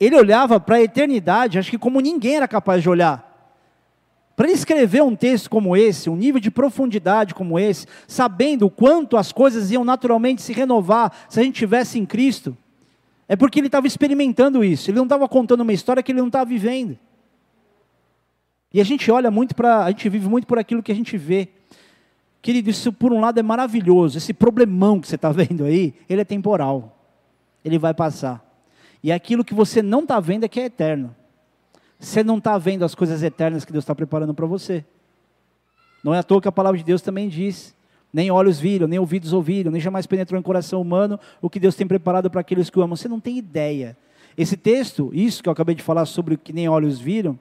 ele 0.00 0.16
olhava 0.16 0.60
para 0.60 0.76
a 0.76 0.82
eternidade, 0.82 1.58
acho 1.58 1.70
que 1.70 1.78
como 1.78 2.00
ninguém 2.00 2.36
era 2.36 2.48
capaz 2.48 2.82
de 2.82 2.88
olhar. 2.88 3.28
Para 4.36 4.46
ele 4.46 4.54
escrever 4.54 5.02
um 5.02 5.16
texto 5.16 5.50
como 5.50 5.76
esse, 5.76 6.08
um 6.08 6.14
nível 6.14 6.40
de 6.40 6.50
profundidade 6.50 7.34
como 7.34 7.58
esse, 7.58 7.86
sabendo 8.06 8.66
o 8.66 8.70
quanto 8.70 9.16
as 9.16 9.32
coisas 9.32 9.72
iam 9.72 9.84
naturalmente 9.84 10.42
se 10.42 10.52
renovar 10.52 11.12
se 11.28 11.40
a 11.40 11.42
gente 11.42 11.56
tivesse 11.56 11.98
em 11.98 12.06
Cristo, 12.06 12.56
é 13.28 13.34
porque 13.34 13.58
ele 13.58 13.66
estava 13.66 13.88
experimentando 13.88 14.64
isso, 14.64 14.90
ele 14.90 14.96
não 14.96 15.04
estava 15.04 15.28
contando 15.28 15.62
uma 15.62 15.72
história 15.72 16.02
que 16.02 16.12
ele 16.12 16.20
não 16.20 16.28
estava 16.28 16.44
vivendo. 16.44 16.96
E 18.72 18.80
a 18.80 18.84
gente 18.84 19.10
olha 19.10 19.30
muito 19.30 19.54
para, 19.54 19.84
a 19.84 19.90
gente 19.90 20.08
vive 20.08 20.28
muito 20.28 20.46
por 20.46 20.58
aquilo 20.58 20.82
que 20.82 20.92
a 20.92 20.94
gente 20.94 21.16
vê. 21.18 21.48
Querido, 22.40 22.70
isso 22.70 22.92
por 22.92 23.12
um 23.12 23.20
lado 23.20 23.40
é 23.40 23.42
maravilhoso, 23.42 24.18
esse 24.18 24.32
problemão 24.32 25.00
que 25.00 25.08
você 25.08 25.16
está 25.16 25.32
vendo 25.32 25.64
aí, 25.64 25.92
ele 26.08 26.20
é 26.20 26.24
temporal, 26.24 26.96
ele 27.64 27.76
vai 27.76 27.92
passar. 27.92 28.47
E 29.02 29.12
aquilo 29.12 29.44
que 29.44 29.54
você 29.54 29.82
não 29.82 30.00
está 30.00 30.18
vendo 30.20 30.44
é 30.44 30.48
que 30.48 30.60
é 30.60 30.64
eterno. 30.64 31.14
Você 31.98 32.22
não 32.22 32.38
está 32.38 32.56
vendo 32.58 32.84
as 32.84 32.94
coisas 32.94 33.22
eternas 33.22 33.64
que 33.64 33.72
Deus 33.72 33.82
está 33.82 33.94
preparando 33.94 34.34
para 34.34 34.46
você. 34.46 34.84
Não 36.02 36.14
é 36.14 36.18
à 36.18 36.22
toa 36.22 36.40
que 36.40 36.48
a 36.48 36.52
palavra 36.52 36.78
de 36.78 36.84
Deus 36.84 37.02
também 37.02 37.28
diz: 37.28 37.74
nem 38.12 38.30
olhos 38.30 38.60
viram, 38.60 38.86
nem 38.86 38.98
ouvidos 38.98 39.32
ouviram, 39.32 39.70
nem 39.70 39.80
jamais 39.80 40.06
penetrou 40.06 40.38
em 40.38 40.42
coração 40.42 40.80
humano 40.80 41.18
o 41.42 41.50
que 41.50 41.60
Deus 41.60 41.74
tem 41.74 41.86
preparado 41.86 42.30
para 42.30 42.40
aqueles 42.40 42.70
que 42.70 42.78
o 42.78 42.82
amam. 42.82 42.96
Você 42.96 43.08
não 43.08 43.20
tem 43.20 43.36
ideia. 43.36 43.96
Esse 44.36 44.56
texto, 44.56 45.10
isso 45.12 45.42
que 45.42 45.48
eu 45.48 45.52
acabei 45.52 45.74
de 45.74 45.82
falar 45.82 46.06
sobre 46.06 46.34
o 46.34 46.38
que 46.38 46.52
nem 46.52 46.68
olhos 46.68 47.00
viram, 47.00 47.38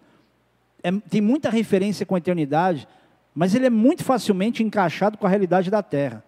é, 0.83 0.91
tem 0.91 1.21
muita 1.21 1.49
referência 1.49 2.05
com 2.05 2.15
a 2.15 2.17
eternidade, 2.17 2.87
mas 3.35 3.53
ele 3.53 3.67
é 3.67 3.69
muito 3.69 4.03
facilmente 4.03 4.63
encaixado 4.63 5.17
com 5.17 5.27
a 5.27 5.29
realidade 5.29 5.69
da 5.69 5.83
terra. 5.83 6.23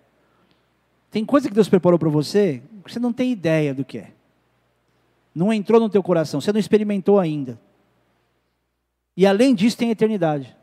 Tem 1.10 1.26
coisa 1.26 1.50
que 1.50 1.56
Deus 1.56 1.68
preparou 1.68 1.98
para 1.98 2.10
você 2.10 2.62
que 2.84 2.94
você 2.94 3.00
não 3.00 3.12
tem 3.12 3.32
ideia 3.32 3.74
do 3.74 3.84
que 3.84 3.98
é. 3.98 4.12
Não 5.34 5.54
entrou 5.54 5.80
no 5.80 5.90
teu 5.90 6.02
coração, 6.02 6.42
você 6.42 6.52
não 6.52 6.60
experimentou 6.60 7.20
ainda. 7.20 7.60
E 9.16 9.26
além 9.26 9.54
disso, 9.54 9.78
tem 9.78 9.90
a 9.90 9.92
eternidade. 9.92 10.56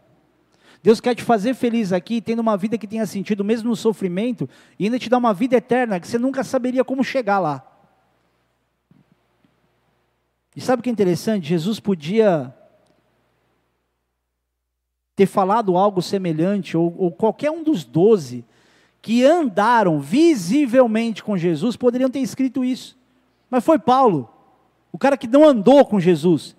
Deus 0.82 1.00
quer 1.00 1.14
te 1.14 1.22
fazer 1.22 1.54
feliz 1.54 1.92
aqui, 1.92 2.20
tendo 2.20 2.40
uma 2.40 2.56
vida 2.56 2.78
que 2.78 2.86
tenha 2.86 3.06
sentido, 3.06 3.44
mesmo 3.44 3.68
no 3.68 3.76
sofrimento, 3.76 4.48
e 4.78 4.84
ainda 4.84 4.98
te 4.98 5.08
dar 5.08 5.18
uma 5.18 5.34
vida 5.34 5.56
eterna 5.56 5.98
que 5.98 6.06
você 6.06 6.18
nunca 6.18 6.44
saberia 6.44 6.84
como 6.84 7.02
chegar 7.02 7.38
lá. 7.38 7.64
E 10.54 10.60
sabe 10.60 10.80
o 10.80 10.82
que 10.82 10.88
é 10.88 10.92
interessante? 10.92 11.48
Jesus 11.48 11.80
podia 11.80 12.54
ter 15.14 15.26
falado 15.26 15.76
algo 15.76 16.00
semelhante, 16.00 16.76
ou, 16.76 16.94
ou 16.96 17.10
qualquer 17.10 17.50
um 17.50 17.64
dos 17.64 17.84
doze 17.84 18.44
que 19.02 19.24
andaram 19.24 20.00
visivelmente 20.00 21.22
com 21.22 21.36
Jesus 21.36 21.76
poderiam 21.76 22.10
ter 22.10 22.20
escrito 22.20 22.64
isso. 22.64 22.98
Mas 23.50 23.64
foi 23.64 23.78
Paulo. 23.78 24.28
O 24.92 24.98
cara 24.98 25.16
que 25.16 25.26
não 25.26 25.46
andou 25.46 25.84
com 25.84 26.00
Jesus, 26.00 26.56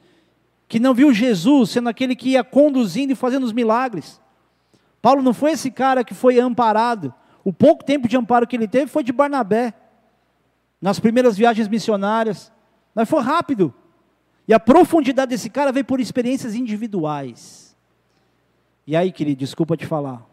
que 0.68 0.80
não 0.80 0.94
viu 0.94 1.14
Jesus 1.14 1.72
sendo 1.72 1.90
aquele 1.90 2.16
que 2.16 2.30
ia 2.30 2.44
conduzindo 2.44 3.14
e 3.14 3.16
fazendo 3.16 3.44
os 3.44 3.54
milagres. 3.54 4.22
Paulo 5.02 5.22
não 5.22 5.34
foi 5.34 5.52
esse 5.52 5.72
cara 5.72 6.04
que 6.04 6.14
foi 6.14 6.40
amparado. 6.40 7.14
O 7.44 7.54
pouco 7.54 7.84
tempo 7.84 8.08
de 8.08 8.18
amparo 8.18 8.46
que 8.46 8.56
ele 8.56 8.68
teve 8.68 8.88
foi 8.92 9.04
de 9.04 9.14
Barnabé, 9.14 9.74
nas 10.82 11.00
primeiras 11.00 11.38
viagens 11.38 11.68
missionárias. 11.68 12.52
Mas 12.94 13.10
foi 13.10 13.22
rápido. 13.22 13.74
E 14.48 14.54
a 14.54 14.60
profundidade 14.60 15.30
desse 15.30 15.50
cara 15.50 15.72
veio 15.72 15.86
por 15.86 16.00
experiências 16.00 16.56
individuais. 16.56 17.76
E 18.86 18.96
aí, 18.96 19.12
querido, 19.12 19.40
desculpa 19.40 19.76
te 19.76 19.86
falar. 19.86 20.26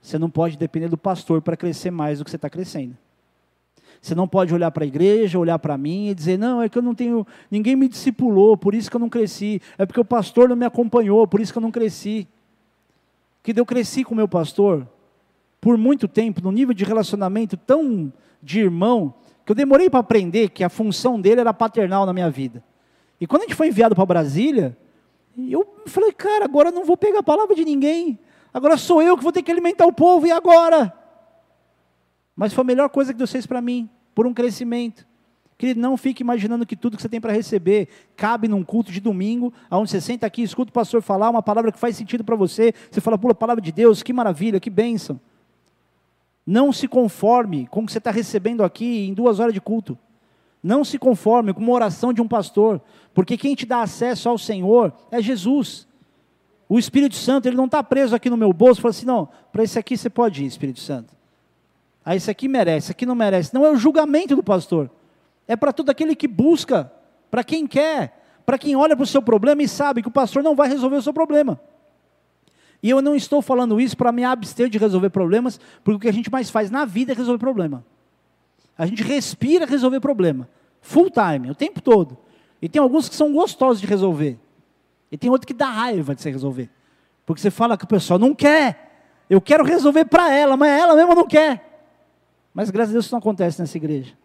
Você 0.00 0.18
não 0.18 0.30
pode 0.30 0.56
depender 0.56 0.88
do 0.88 0.98
pastor 0.98 1.42
para 1.42 1.56
crescer 1.56 1.90
mais 1.90 2.18
do 2.18 2.24
que 2.24 2.30
você 2.30 2.36
está 2.36 2.50
crescendo. 2.50 2.96
Você 4.00 4.14
não 4.14 4.28
pode 4.28 4.54
olhar 4.54 4.70
para 4.70 4.84
a 4.84 4.86
igreja, 4.86 5.38
olhar 5.38 5.58
para 5.58 5.76
mim 5.76 6.08
e 6.08 6.14
dizer, 6.14 6.38
não, 6.38 6.62
é 6.62 6.68
que 6.68 6.78
eu 6.78 6.82
não 6.82 6.94
tenho, 6.94 7.26
ninguém 7.50 7.74
me 7.74 7.88
discipulou, 7.88 8.56
por 8.56 8.74
isso 8.74 8.90
que 8.90 8.96
eu 8.96 9.00
não 9.00 9.08
cresci. 9.08 9.60
É 9.76 9.84
porque 9.84 10.00
o 10.00 10.04
pastor 10.04 10.48
não 10.48 10.56
me 10.56 10.64
acompanhou, 10.64 11.26
por 11.26 11.40
isso 11.40 11.52
que 11.52 11.58
eu 11.58 11.62
não 11.62 11.70
cresci. 11.70 12.26
Que 13.42 13.58
eu 13.58 13.66
cresci 13.66 14.04
com 14.04 14.14
o 14.14 14.16
meu 14.16 14.28
pastor 14.28 14.86
por 15.60 15.76
muito 15.76 16.06
tempo, 16.06 16.40
num 16.40 16.52
nível 16.52 16.74
de 16.74 16.84
relacionamento 16.84 17.56
tão 17.56 18.12
de 18.42 18.60
irmão, 18.60 19.14
que 19.44 19.52
eu 19.52 19.56
demorei 19.56 19.90
para 19.90 20.00
aprender 20.00 20.50
que 20.50 20.62
a 20.62 20.68
função 20.68 21.20
dele 21.20 21.40
era 21.40 21.52
paternal 21.52 22.06
na 22.06 22.12
minha 22.12 22.30
vida. 22.30 22.62
E 23.20 23.26
quando 23.26 23.42
a 23.42 23.44
gente 23.46 23.56
foi 23.56 23.68
enviado 23.68 23.94
para 23.94 24.06
Brasília, 24.06 24.76
eu 25.36 25.66
falei, 25.86 26.12
cara, 26.12 26.44
agora 26.44 26.68
eu 26.68 26.72
não 26.72 26.84
vou 26.84 26.96
pegar 26.96 27.20
a 27.20 27.22
palavra 27.22 27.54
de 27.54 27.64
ninguém. 27.64 28.18
Agora 28.52 28.76
sou 28.76 29.02
eu 29.02 29.16
que 29.16 29.22
vou 29.22 29.32
ter 29.32 29.42
que 29.42 29.50
alimentar 29.50 29.86
o 29.86 29.92
povo, 29.92 30.26
e 30.26 30.30
agora? 30.30 30.92
Mas 32.38 32.52
foi 32.52 32.62
a 32.62 32.64
melhor 32.64 32.88
coisa 32.88 33.12
que 33.12 33.18
Deus 33.18 33.32
fez 33.32 33.46
para 33.46 33.60
mim, 33.60 33.90
por 34.14 34.24
um 34.24 34.32
crescimento. 34.32 35.04
Querido, 35.58 35.80
não 35.80 35.96
fique 35.96 36.22
imaginando 36.22 36.64
que 36.64 36.76
tudo 36.76 36.96
que 36.96 37.02
você 37.02 37.08
tem 37.08 37.20
para 37.20 37.32
receber 37.32 37.88
cabe 38.14 38.46
num 38.46 38.62
culto 38.62 38.92
de 38.92 39.00
domingo, 39.00 39.52
onde 39.68 39.90
você 39.90 40.00
senta 40.00 40.24
aqui, 40.24 40.42
escuta 40.42 40.70
o 40.70 40.72
pastor 40.72 41.02
falar 41.02 41.30
uma 41.30 41.42
palavra 41.42 41.72
que 41.72 41.78
faz 41.80 41.96
sentido 41.96 42.22
para 42.22 42.36
você, 42.36 42.72
você 42.88 43.00
fala, 43.00 43.18
pula, 43.18 43.34
palavra 43.34 43.60
de 43.60 43.72
Deus, 43.72 44.04
que 44.04 44.12
maravilha, 44.12 44.60
que 44.60 44.70
bênção. 44.70 45.20
Não 46.46 46.72
se 46.72 46.86
conforme 46.86 47.66
com 47.66 47.80
o 47.80 47.86
que 47.86 47.90
você 47.90 47.98
está 47.98 48.12
recebendo 48.12 48.62
aqui 48.62 49.08
em 49.08 49.14
duas 49.14 49.40
horas 49.40 49.52
de 49.52 49.60
culto. 49.60 49.98
Não 50.62 50.84
se 50.84 50.96
conforme 50.96 51.52
com 51.52 51.60
uma 51.60 51.72
oração 51.72 52.12
de 52.12 52.22
um 52.22 52.28
pastor, 52.28 52.80
porque 53.12 53.36
quem 53.36 53.56
te 53.56 53.66
dá 53.66 53.82
acesso 53.82 54.28
ao 54.28 54.38
Senhor 54.38 54.92
é 55.10 55.20
Jesus. 55.20 55.88
O 56.68 56.78
Espírito 56.78 57.16
Santo, 57.16 57.46
ele 57.46 57.56
não 57.56 57.64
está 57.64 57.82
preso 57.82 58.14
aqui 58.14 58.30
no 58.30 58.36
meu 58.36 58.52
bolso, 58.52 58.80
fala 58.80 58.90
assim, 58.90 59.06
não, 59.06 59.28
para 59.50 59.64
esse 59.64 59.76
aqui 59.76 59.96
você 59.96 60.08
pode 60.08 60.44
ir, 60.44 60.46
Espírito 60.46 60.78
Santo. 60.78 61.17
Ah, 62.08 62.16
esse 62.16 62.30
aqui 62.30 62.48
merece, 62.48 62.86
esse 62.86 62.92
aqui 62.92 63.04
não 63.04 63.14
merece. 63.14 63.52
Não 63.52 63.66
é 63.66 63.70
o 63.70 63.76
julgamento 63.76 64.34
do 64.34 64.42
pastor 64.42 64.90
é 65.48 65.56
para 65.56 65.72
todo 65.72 65.88
aquele 65.88 66.14
que 66.14 66.28
busca, 66.28 66.92
para 67.30 67.42
quem 67.42 67.66
quer, 67.66 68.42
para 68.44 68.58
quem 68.58 68.76
olha 68.76 68.94
para 68.94 69.02
o 69.02 69.06
seu 69.06 69.22
problema 69.22 69.62
e 69.62 69.68
sabe 69.68 70.02
que 70.02 70.08
o 70.08 70.12
pastor 70.12 70.42
não 70.42 70.54
vai 70.54 70.68
resolver 70.68 70.96
o 70.96 71.02
seu 71.02 71.12
problema. 71.12 71.58
E 72.82 72.90
eu 72.90 73.00
não 73.00 73.16
estou 73.16 73.40
falando 73.40 73.80
isso 73.80 73.96
para 73.96 74.12
me 74.12 74.22
abster 74.22 74.68
de 74.68 74.78
resolver 74.78 75.08
problemas, 75.08 75.58
porque 75.82 75.96
o 75.96 75.98
que 75.98 76.08
a 76.08 76.12
gente 76.12 76.30
mais 76.30 76.50
faz 76.50 76.70
na 76.70 76.84
vida 76.84 77.12
é 77.12 77.14
resolver 77.14 77.38
problema. 77.38 77.84
A 78.76 78.84
gente 78.84 79.02
respira 79.02 79.64
resolver 79.64 80.00
problema, 80.00 80.48
full 80.82 81.10
time, 81.10 81.50
o 81.50 81.54
tempo 81.54 81.80
todo. 81.80 82.16
E 82.60 82.68
tem 82.68 82.80
alguns 82.80 83.08
que 83.08 83.14
são 83.16 83.32
gostosos 83.32 83.80
de 83.80 83.86
resolver. 83.86 84.38
E 85.10 85.16
tem 85.16 85.30
outros 85.30 85.46
que 85.46 85.54
dá 85.54 85.66
raiva 85.66 86.14
de 86.14 86.20
se 86.20 86.30
resolver. 86.30 86.70
Porque 87.24 87.40
você 87.40 87.50
fala 87.50 87.76
que 87.76 87.84
o 87.84 87.88
pessoal 87.88 88.18
não 88.18 88.34
quer. 88.34 89.24
Eu 89.28 89.40
quero 89.40 89.64
resolver 89.64 90.04
para 90.04 90.32
ela, 90.32 90.56
mas 90.56 90.70
ela 90.70 90.94
mesma 90.94 91.14
não 91.14 91.26
quer. 91.26 91.67
Mas 92.52 92.70
graças 92.70 92.90
a 92.90 92.92
Deus 92.94 93.04
isso 93.06 93.14
não 93.14 93.18
acontece 93.18 93.60
nessa 93.60 93.76
igreja. 93.76 94.16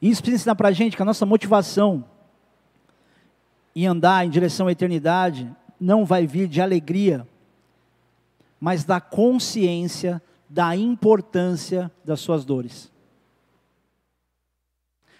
Isso 0.00 0.22
precisa 0.22 0.42
ensinar 0.42 0.54
para 0.54 0.68
a 0.68 0.72
gente 0.72 0.96
que 0.96 1.02
a 1.02 1.04
nossa 1.04 1.26
motivação 1.26 2.04
em 3.74 3.86
andar 3.86 4.24
em 4.24 4.30
direção 4.30 4.66
à 4.66 4.72
eternidade 4.72 5.54
não 5.80 6.04
vai 6.04 6.26
vir 6.26 6.48
de 6.48 6.60
alegria, 6.60 7.26
mas 8.60 8.84
da 8.84 9.00
consciência 9.00 10.20
da 10.48 10.74
importância 10.74 11.90
das 12.04 12.20
suas 12.20 12.44
dores. 12.44 12.90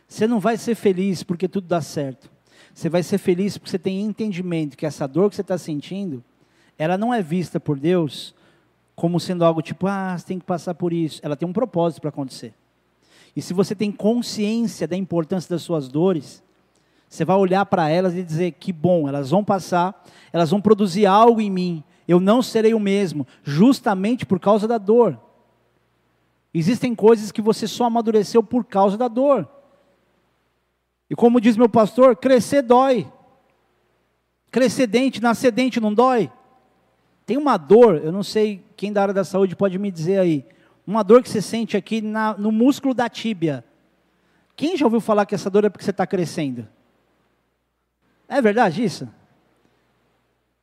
Você 0.08 0.26
não 0.26 0.40
vai 0.40 0.56
ser 0.56 0.74
feliz 0.74 1.22
porque 1.22 1.46
tudo 1.46 1.66
dá 1.66 1.80
certo. 1.80 2.30
Você 2.72 2.88
vai 2.88 3.02
ser 3.02 3.18
feliz 3.18 3.58
porque 3.58 3.70
você 3.70 3.78
tem 3.78 4.00
entendimento 4.00 4.76
que 4.76 4.86
essa 4.86 5.06
dor 5.06 5.28
que 5.28 5.36
você 5.36 5.42
está 5.42 5.58
sentindo, 5.58 6.24
ela 6.78 6.96
não 6.96 7.12
é 7.12 7.20
vista 7.20 7.60
por 7.60 7.78
Deus 7.78 8.34
como 8.98 9.20
sendo 9.20 9.44
algo 9.44 9.62
tipo, 9.62 9.86
ah, 9.86 10.18
você 10.18 10.26
tem 10.26 10.40
que 10.40 10.44
passar 10.44 10.74
por 10.74 10.92
isso. 10.92 11.20
Ela 11.22 11.36
tem 11.36 11.48
um 11.48 11.52
propósito 11.52 12.00
para 12.00 12.08
acontecer. 12.08 12.52
E 13.34 13.40
se 13.40 13.54
você 13.54 13.72
tem 13.72 13.92
consciência 13.92 14.88
da 14.88 14.96
importância 14.96 15.48
das 15.48 15.62
suas 15.62 15.86
dores, 15.86 16.42
você 17.08 17.24
vai 17.24 17.36
olhar 17.36 17.64
para 17.66 17.88
elas 17.88 18.16
e 18.16 18.24
dizer: 18.24 18.56
que 18.58 18.72
bom, 18.72 19.08
elas 19.08 19.30
vão 19.30 19.44
passar, 19.44 20.04
elas 20.32 20.50
vão 20.50 20.60
produzir 20.60 21.06
algo 21.06 21.40
em 21.40 21.48
mim, 21.48 21.84
eu 22.08 22.18
não 22.18 22.42
serei 22.42 22.74
o 22.74 22.80
mesmo, 22.80 23.24
justamente 23.44 24.26
por 24.26 24.40
causa 24.40 24.66
da 24.66 24.78
dor. 24.78 25.16
Existem 26.52 26.92
coisas 26.92 27.30
que 27.30 27.40
você 27.40 27.68
só 27.68 27.84
amadureceu 27.84 28.42
por 28.42 28.64
causa 28.64 28.98
da 28.98 29.06
dor. 29.06 29.48
E 31.08 31.14
como 31.14 31.40
diz 31.40 31.56
meu 31.56 31.68
pastor, 31.68 32.16
crescer 32.16 32.62
dói. 32.62 33.06
Crescer 34.50 34.88
dente, 34.88 35.22
nascer 35.22 35.52
dente 35.52 35.78
não 35.78 35.94
dói? 35.94 36.32
Tem 37.24 37.36
uma 37.36 37.56
dor, 37.56 38.00
eu 38.02 38.10
não 38.10 38.24
sei 38.24 38.66
quem 38.78 38.92
da 38.92 39.02
área 39.02 39.12
da 39.12 39.24
saúde 39.24 39.56
pode 39.56 39.76
me 39.76 39.90
dizer 39.90 40.20
aí 40.20 40.46
uma 40.86 41.02
dor 41.02 41.20
que 41.20 41.28
você 41.28 41.42
sente 41.42 41.76
aqui 41.76 42.00
na, 42.00 42.34
no 42.38 42.52
músculo 42.52 42.94
da 42.94 43.08
tíbia. 43.08 43.64
Quem 44.54 44.76
já 44.76 44.86
ouviu 44.86 45.00
falar 45.00 45.26
que 45.26 45.34
essa 45.34 45.50
dor 45.50 45.64
é 45.64 45.68
porque 45.68 45.84
você 45.84 45.90
está 45.90 46.06
crescendo? 46.06 46.66
É 48.28 48.40
verdade 48.40 48.84
isso? 48.84 49.08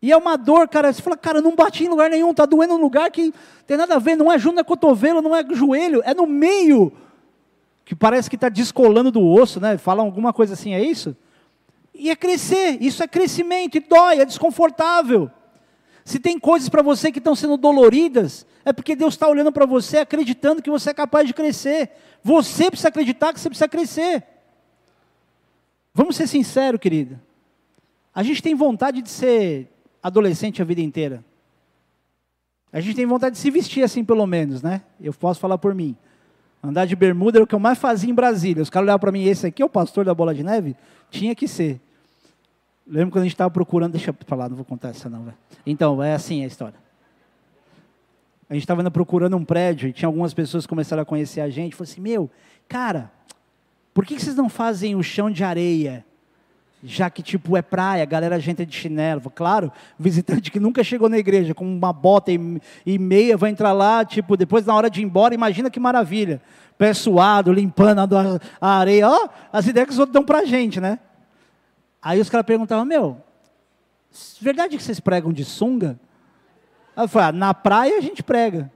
E 0.02 0.14
é 0.14 0.18
uma 0.18 0.38
dor, 0.38 0.70
cara, 0.70 0.94
você 0.94 1.02
fala, 1.02 1.18
cara, 1.18 1.42
não 1.42 1.56
bati 1.56 1.84
em 1.84 1.90
lugar 1.90 2.10
nenhum, 2.10 2.32
está 2.32 2.46
doendo 2.46 2.74
em 2.74 2.78
um 2.78 2.82
lugar 2.82 3.12
que 3.12 3.34
tem 3.68 3.76
nada 3.76 3.96
a 3.96 4.00
ver, 4.00 4.16
não 4.16 4.32
é 4.32 4.40
junto, 4.40 4.56
não 4.56 4.62
é 4.62 4.64
cotovelo, 4.64 5.22
não 5.22 5.36
é 5.36 5.44
joelho, 5.52 6.02
é 6.06 6.14
no 6.14 6.26
meio, 6.26 6.94
que 7.84 7.94
parece 7.94 8.30
que 8.30 8.38
está 8.38 8.48
descolando 8.48 9.12
do 9.12 9.22
osso, 9.22 9.60
né? 9.60 9.78
Falam 9.78 10.06
alguma 10.06 10.32
coisa 10.32 10.54
assim, 10.54 10.74
é 10.74 10.82
isso? 10.82 11.16
E 11.94 12.10
é 12.10 12.16
crescer, 12.16 12.82
isso 12.82 13.04
é 13.04 13.08
crescimento, 13.08 13.76
e 13.76 13.82
dói, 13.82 14.22
é 14.22 14.26
desconfortável. 14.26 15.30
Se 16.06 16.20
tem 16.20 16.40
coisas 16.40 16.70
para 16.70 16.84
você 16.84 17.12
que 17.12 17.18
estão 17.18 17.36
sendo 17.36 17.58
doloridas, 17.58 18.46
é 18.64 18.72
porque 18.72 18.96
Deus 18.96 19.16
está 19.16 19.28
olhando 19.28 19.52
para 19.52 19.66
você, 19.66 19.98
acreditando 19.98 20.62
que 20.62 20.70
você 20.70 20.92
é 20.92 20.94
capaz 20.94 21.26
de 21.26 21.34
crescer. 21.34 21.90
Você 22.24 22.70
precisa 22.70 22.90
acreditar 22.90 23.34
que 23.34 23.40
você 23.40 23.50
precisa 23.50 23.68
crescer. 23.68 24.24
Vamos 25.92 26.16
ser 26.16 26.28
sinceros, 26.28 26.80
querida. 26.80 27.20
A 28.14 28.22
gente 28.22 28.42
tem 28.44 28.54
vontade 28.54 29.02
de 29.02 29.10
ser 29.10 29.68
adolescente 30.02 30.62
a 30.62 30.66
vida 30.66 30.80
inteira. 30.80 31.26
A 32.72 32.80
gente 32.80 32.96
tem 32.96 33.06
vontade 33.08 33.34
de 33.34 33.42
se 33.42 33.50
vestir 33.50 33.84
assim, 33.84 34.06
pelo 34.06 34.28
menos, 34.28 34.62
né? 34.62 34.84
Eu 35.02 35.12
posso 35.12 35.40
falar 35.40 35.58
por 35.58 35.74
mim. 35.74 35.98
Andar 36.62 36.86
de 36.86 36.96
bermuda 36.96 37.40
era 37.40 37.44
o 37.44 37.48
que 37.48 37.56
eu 37.56 37.60
mais 37.60 37.80
fazia 37.80 38.12
em 38.12 38.14
Brasília. 38.14 38.62
Os 38.62 38.70
caras 38.70 38.86
olhavam 38.86 39.00
para 39.00 39.12
mim, 39.12 39.24
esse 39.24 39.48
aqui 39.48 39.64
é 39.64 39.66
o 39.66 39.70
pastor 39.70 40.06
da 40.06 40.14
Bola 40.14 40.36
de 40.36 40.44
Neve? 40.44 40.76
Tinha 41.10 41.34
que 41.34 41.48
ser. 41.48 41.82
Lembro 42.88 43.12
quando 43.12 43.24
a 43.24 43.26
gente 43.26 43.34
estava 43.34 43.50
procurando, 43.50 43.94
deixa 43.94 44.12
eu 44.12 44.16
falar, 44.28 44.50
não 44.50 44.56
vou 44.56 44.66
contar 44.66 44.90
essa 44.90 45.10
não. 45.10 45.24
Véio. 45.24 45.38
Então, 45.66 46.04
é 46.04 46.14
assim 46.14 46.44
a 46.44 46.48
história. 46.48 46.86
A 48.50 48.54
gente 48.54 48.64
estava 48.64 48.90
procurando 48.92 49.36
um 49.36 49.44
prédio 49.44 49.90
e 49.90 49.94
tinha 49.94 50.08
algumas 50.08 50.34
pessoas 50.34 50.66
que 50.66 50.70
começaram 50.70 51.02
a 51.02 51.06
conhecer 51.06 51.42
a 51.42 51.50
gente. 51.50 51.76
Falei 51.76 51.92
assim, 51.92 52.02
meu, 52.02 52.30
cara, 52.68 53.12
por 53.94 54.06
que 54.06 54.20
vocês 54.20 54.36
não 54.36 54.50
fazem 54.50 54.96
o 54.96 55.02
chão 55.02 55.32
de 55.32 55.44
areia? 55.44 56.06
Já 56.84 57.10
que, 57.10 57.24
tipo, 57.24 57.58
é 57.58 57.64
praia, 57.64 58.04
a 58.04 58.06
galera 58.06 58.36
a 58.36 58.40
gente 58.40 58.62
é 58.62 58.66
de 58.66 58.76
chinelo. 58.76 59.22
Claro, 59.34 59.72
visitante 59.98 60.52
que 60.52 60.60
nunca 60.60 60.84
chegou 60.84 61.10
na 61.10 61.18
igreja 61.18 61.56
com 61.56 61.66
uma 61.66 61.92
bota 61.92 62.32
e, 62.32 63.00
meia 63.00 63.36
vai 63.36 63.50
entrar 63.50 63.74
lá, 63.74 64.06
tipo, 64.06 64.38
depois 64.38 64.68
na 64.68 64.76
hora 64.76 64.88
de 64.92 65.02
ir 65.02 65.06
embora, 65.06 65.34
imagina 65.34 65.72
que 65.72 65.80
maravilha. 65.80 66.40
Pé 66.78 66.94
suado, 66.94 67.52
limpando 67.52 68.16
a, 68.16 68.40
a 68.62 68.78
areia. 68.78 69.10
Ó, 69.10 69.30
as 69.52 69.66
ideias 69.66 69.88
que 69.88 69.94
os 69.94 70.00
outros 70.00 70.14
dão 70.14 70.24
pra 70.24 70.46
gente, 70.46 70.80
né? 70.80 71.00
Aí 72.06 72.22
os 72.22 72.30
caras 72.30 72.46
perguntavam, 72.46 72.86
meu, 72.86 73.20
verdade 74.40 74.78
que 74.78 74.84
vocês 74.84 75.00
pregam 75.00 75.34
de 75.34 75.44
sunga? 75.44 76.00
Aí 76.96 77.04
eu 77.04 77.08
falei, 77.08 77.30
ah, 77.30 77.32
na 77.32 77.52
praia 77.52 77.98
a 77.98 78.02
gente 78.02 78.22
prega. 78.22 78.72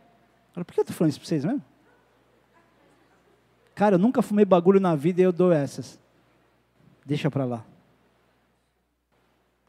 Eu 0.48 0.54
falei, 0.54 0.66
por 0.66 0.74
que 0.74 0.80
eu 0.80 0.82
estou 0.82 0.96
falando 0.96 1.12
isso 1.12 1.20
para 1.20 1.28
vocês 1.28 1.46
mesmo? 1.46 1.64
Cara, 3.76 3.94
eu 3.96 4.00
nunca 4.00 4.24
fumei 4.24 4.44
bagulho 4.46 4.80
na 4.80 4.96
vida 4.96 5.22
e 5.22 5.24
eu 5.24 5.32
dou 5.32 5.54
essas. 5.54 6.00
Deixa 7.06 7.30
para 7.30 7.46
lá. 7.46 7.64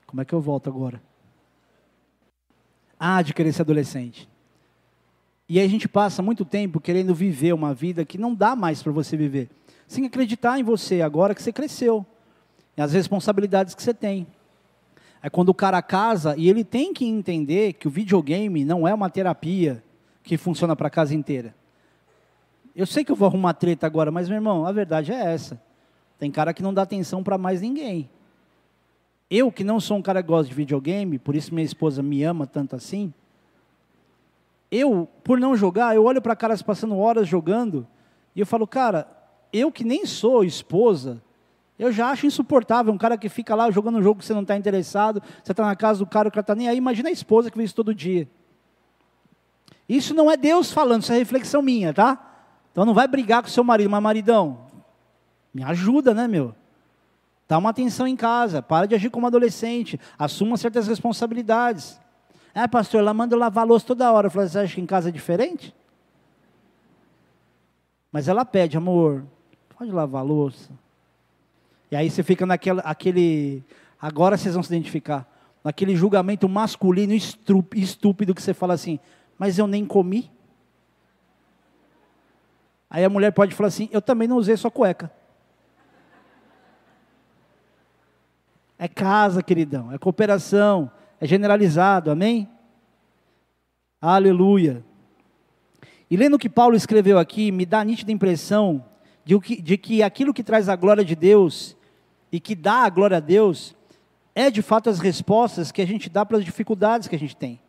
Como 0.06 0.22
é 0.22 0.24
que 0.24 0.32
eu 0.32 0.40
volto 0.40 0.70
agora? 0.70 0.98
Ah, 2.98 3.20
de 3.20 3.34
querer 3.34 3.52
ser 3.52 3.60
adolescente. 3.60 4.26
E 5.46 5.58
aí 5.58 5.66
a 5.66 5.68
gente 5.68 5.86
passa 5.86 6.22
muito 6.22 6.46
tempo 6.46 6.80
querendo 6.80 7.14
viver 7.14 7.52
uma 7.52 7.74
vida 7.74 8.06
que 8.06 8.16
não 8.16 8.34
dá 8.34 8.56
mais 8.56 8.82
para 8.82 8.90
você 8.90 9.18
viver. 9.18 9.50
Sem 9.86 10.06
acreditar 10.06 10.58
em 10.58 10.62
você 10.62 11.02
agora 11.02 11.34
que 11.34 11.42
você 11.42 11.52
cresceu 11.52 12.06
as 12.80 12.92
responsabilidades 12.92 13.74
que 13.74 13.82
você 13.82 13.94
tem. 13.94 14.26
É 15.22 15.28
quando 15.28 15.50
o 15.50 15.54
cara 15.54 15.82
casa 15.82 16.34
e 16.36 16.48
ele 16.48 16.64
tem 16.64 16.94
que 16.94 17.04
entender 17.04 17.74
que 17.74 17.86
o 17.86 17.90
videogame 17.90 18.64
não 18.64 18.88
é 18.88 18.94
uma 18.94 19.10
terapia 19.10 19.82
que 20.22 20.36
funciona 20.36 20.74
para 20.74 20.86
a 20.86 20.90
casa 20.90 21.14
inteira. 21.14 21.54
Eu 22.74 22.86
sei 22.86 23.04
que 23.04 23.12
eu 23.12 23.16
vou 23.16 23.26
arrumar 23.26 23.54
treta 23.54 23.86
agora, 23.86 24.10
mas 24.10 24.28
meu 24.28 24.36
irmão, 24.36 24.64
a 24.64 24.72
verdade 24.72 25.12
é 25.12 25.32
essa. 25.32 25.60
Tem 26.18 26.30
cara 26.30 26.54
que 26.54 26.62
não 26.62 26.72
dá 26.72 26.82
atenção 26.82 27.22
para 27.22 27.36
mais 27.36 27.60
ninguém. 27.60 28.08
Eu, 29.30 29.52
que 29.52 29.62
não 29.62 29.78
sou 29.78 29.96
um 29.96 30.02
cara 30.02 30.22
que 30.22 30.28
gosta 30.28 30.48
de 30.48 30.54
videogame, 30.54 31.18
por 31.18 31.36
isso 31.36 31.54
minha 31.54 31.64
esposa 31.64 32.02
me 32.02 32.22
ama 32.22 32.46
tanto 32.46 32.74
assim. 32.74 33.12
Eu, 34.70 35.08
por 35.22 35.38
não 35.38 35.56
jogar, 35.56 35.94
eu 35.94 36.04
olho 36.04 36.22
para 36.22 36.36
caras 36.36 36.62
passando 36.62 36.96
horas 36.96 37.28
jogando 37.28 37.86
e 38.34 38.40
eu 38.40 38.46
falo, 38.46 38.66
cara, 38.66 39.06
eu 39.52 39.70
que 39.70 39.84
nem 39.84 40.06
sou 40.06 40.44
esposa, 40.44 41.20
eu 41.80 41.90
já 41.90 42.10
acho 42.10 42.26
insuportável 42.26 42.92
um 42.92 42.98
cara 42.98 43.16
que 43.16 43.28
fica 43.30 43.54
lá 43.54 43.70
jogando 43.70 43.98
um 43.98 44.02
jogo 44.02 44.20
que 44.20 44.26
você 44.26 44.34
não 44.34 44.42
está 44.42 44.54
interessado, 44.54 45.22
você 45.42 45.52
está 45.52 45.64
na 45.64 45.74
casa 45.74 46.00
do 46.00 46.06
cara, 46.06 46.28
o 46.28 46.30
cara 46.30 46.42
está 46.42 46.54
nem 46.54 46.68
aí. 46.68 46.76
Imagina 46.76 47.08
a 47.08 47.12
esposa 47.12 47.50
que 47.50 47.56
vê 47.56 47.64
isso 47.64 47.74
todo 47.74 47.94
dia. 47.94 48.28
Isso 49.88 50.12
não 50.12 50.30
é 50.30 50.36
Deus 50.36 50.70
falando, 50.70 51.02
isso 51.02 51.12
é 51.12 51.16
reflexão 51.16 51.62
minha, 51.62 51.94
tá? 51.94 52.18
Então 52.70 52.84
não 52.84 52.92
vai 52.92 53.08
brigar 53.08 53.42
com 53.42 53.48
seu 53.48 53.64
marido, 53.64 53.88
mas 53.88 54.02
maridão, 54.02 54.66
me 55.54 55.64
ajuda, 55.64 56.12
né, 56.12 56.28
meu? 56.28 56.54
Dá 57.48 57.56
uma 57.56 57.70
atenção 57.70 58.06
em 58.06 58.14
casa, 58.14 58.60
para 58.60 58.86
de 58.86 58.94
agir 58.94 59.08
como 59.08 59.26
adolescente, 59.26 59.98
assuma 60.18 60.58
certas 60.58 60.86
responsabilidades. 60.86 61.98
É, 62.54 62.68
pastor, 62.68 63.00
ela 63.00 63.14
manda 63.14 63.34
lavar 63.34 63.64
a 63.64 63.66
louça 63.66 63.86
toda 63.86 64.12
hora. 64.12 64.26
Eu 64.26 64.30
falei, 64.30 64.48
você 64.48 64.58
acha 64.58 64.74
que 64.74 64.80
em 64.82 64.86
casa 64.86 65.08
é 65.08 65.12
diferente? 65.12 65.74
Mas 68.12 68.28
ela 68.28 68.44
pede, 68.44 68.76
amor, 68.76 69.24
pode 69.76 69.90
lavar 69.90 70.20
a 70.20 70.24
louça. 70.24 70.70
E 71.90 71.96
aí 71.96 72.10
você 72.10 72.22
fica 72.22 72.46
naquele. 72.46 72.80
Aquele, 72.84 73.64
agora 74.00 74.36
vocês 74.36 74.54
vão 74.54 74.62
se 74.62 74.72
identificar. 74.72 75.26
naquele 75.62 75.94
julgamento 75.94 76.48
masculino 76.48 77.12
estúpido 77.12 78.34
que 78.34 78.42
você 78.42 78.54
fala 78.54 78.74
assim, 78.74 78.98
mas 79.38 79.58
eu 79.58 79.66
nem 79.66 79.84
comi. 79.84 80.30
Aí 82.88 83.04
a 83.04 83.10
mulher 83.10 83.32
pode 83.32 83.54
falar 83.54 83.68
assim, 83.68 83.88
eu 83.92 84.02
também 84.02 84.26
não 84.26 84.36
usei 84.36 84.56
sua 84.56 84.70
cueca. 84.70 85.12
É 88.78 88.88
casa, 88.88 89.42
queridão, 89.42 89.92
é 89.92 89.98
cooperação, 89.98 90.90
é 91.20 91.26
generalizado, 91.26 92.10
amém? 92.10 92.48
Aleluia. 94.00 94.82
E 96.10 96.16
lendo 96.16 96.34
o 96.34 96.38
que 96.38 96.48
Paulo 96.48 96.74
escreveu 96.74 97.18
aqui, 97.18 97.52
me 97.52 97.66
dá 97.66 97.80
a 97.80 97.84
nítida 97.84 98.10
impressão 98.10 98.84
de 99.24 99.38
que, 99.38 99.60
de 99.60 99.76
que 99.76 100.02
aquilo 100.02 100.32
que 100.32 100.42
traz 100.42 100.68
a 100.68 100.74
glória 100.74 101.04
de 101.04 101.14
Deus 101.14 101.76
e 102.32 102.38
que 102.38 102.54
dá 102.54 102.84
a 102.84 102.88
glória 102.88 103.16
a 103.16 103.20
Deus 103.20 103.74
é 104.34 104.50
de 104.50 104.62
fato 104.62 104.88
as 104.88 104.98
respostas 104.98 105.72
que 105.72 105.82
a 105.82 105.86
gente 105.86 106.08
dá 106.08 106.24
para 106.24 106.38
as 106.38 106.44
dificuldades 106.44 107.08
que 107.08 107.16
a 107.16 107.18
gente 107.18 107.36
tem. 107.36 107.60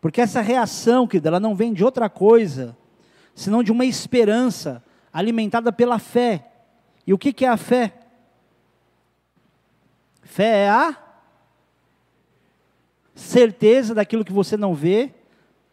Porque 0.00 0.20
essa 0.20 0.40
reação, 0.40 1.06
querida, 1.06 1.28
ela 1.28 1.40
não 1.40 1.54
vem 1.54 1.72
de 1.72 1.84
outra 1.84 2.08
coisa, 2.08 2.76
senão 3.34 3.62
de 3.62 3.70
uma 3.70 3.84
esperança 3.84 4.82
alimentada 5.12 5.72
pela 5.72 5.98
fé. 5.98 6.50
E 7.06 7.12
o 7.12 7.18
que, 7.18 7.32
que 7.32 7.44
é 7.44 7.48
a 7.48 7.56
fé? 7.56 7.92
Fé 10.22 10.64
é 10.64 10.70
a 10.70 10.96
certeza 13.14 13.94
daquilo 13.94 14.24
que 14.24 14.32
você 14.32 14.56
não 14.56 14.74
vê, 14.74 15.12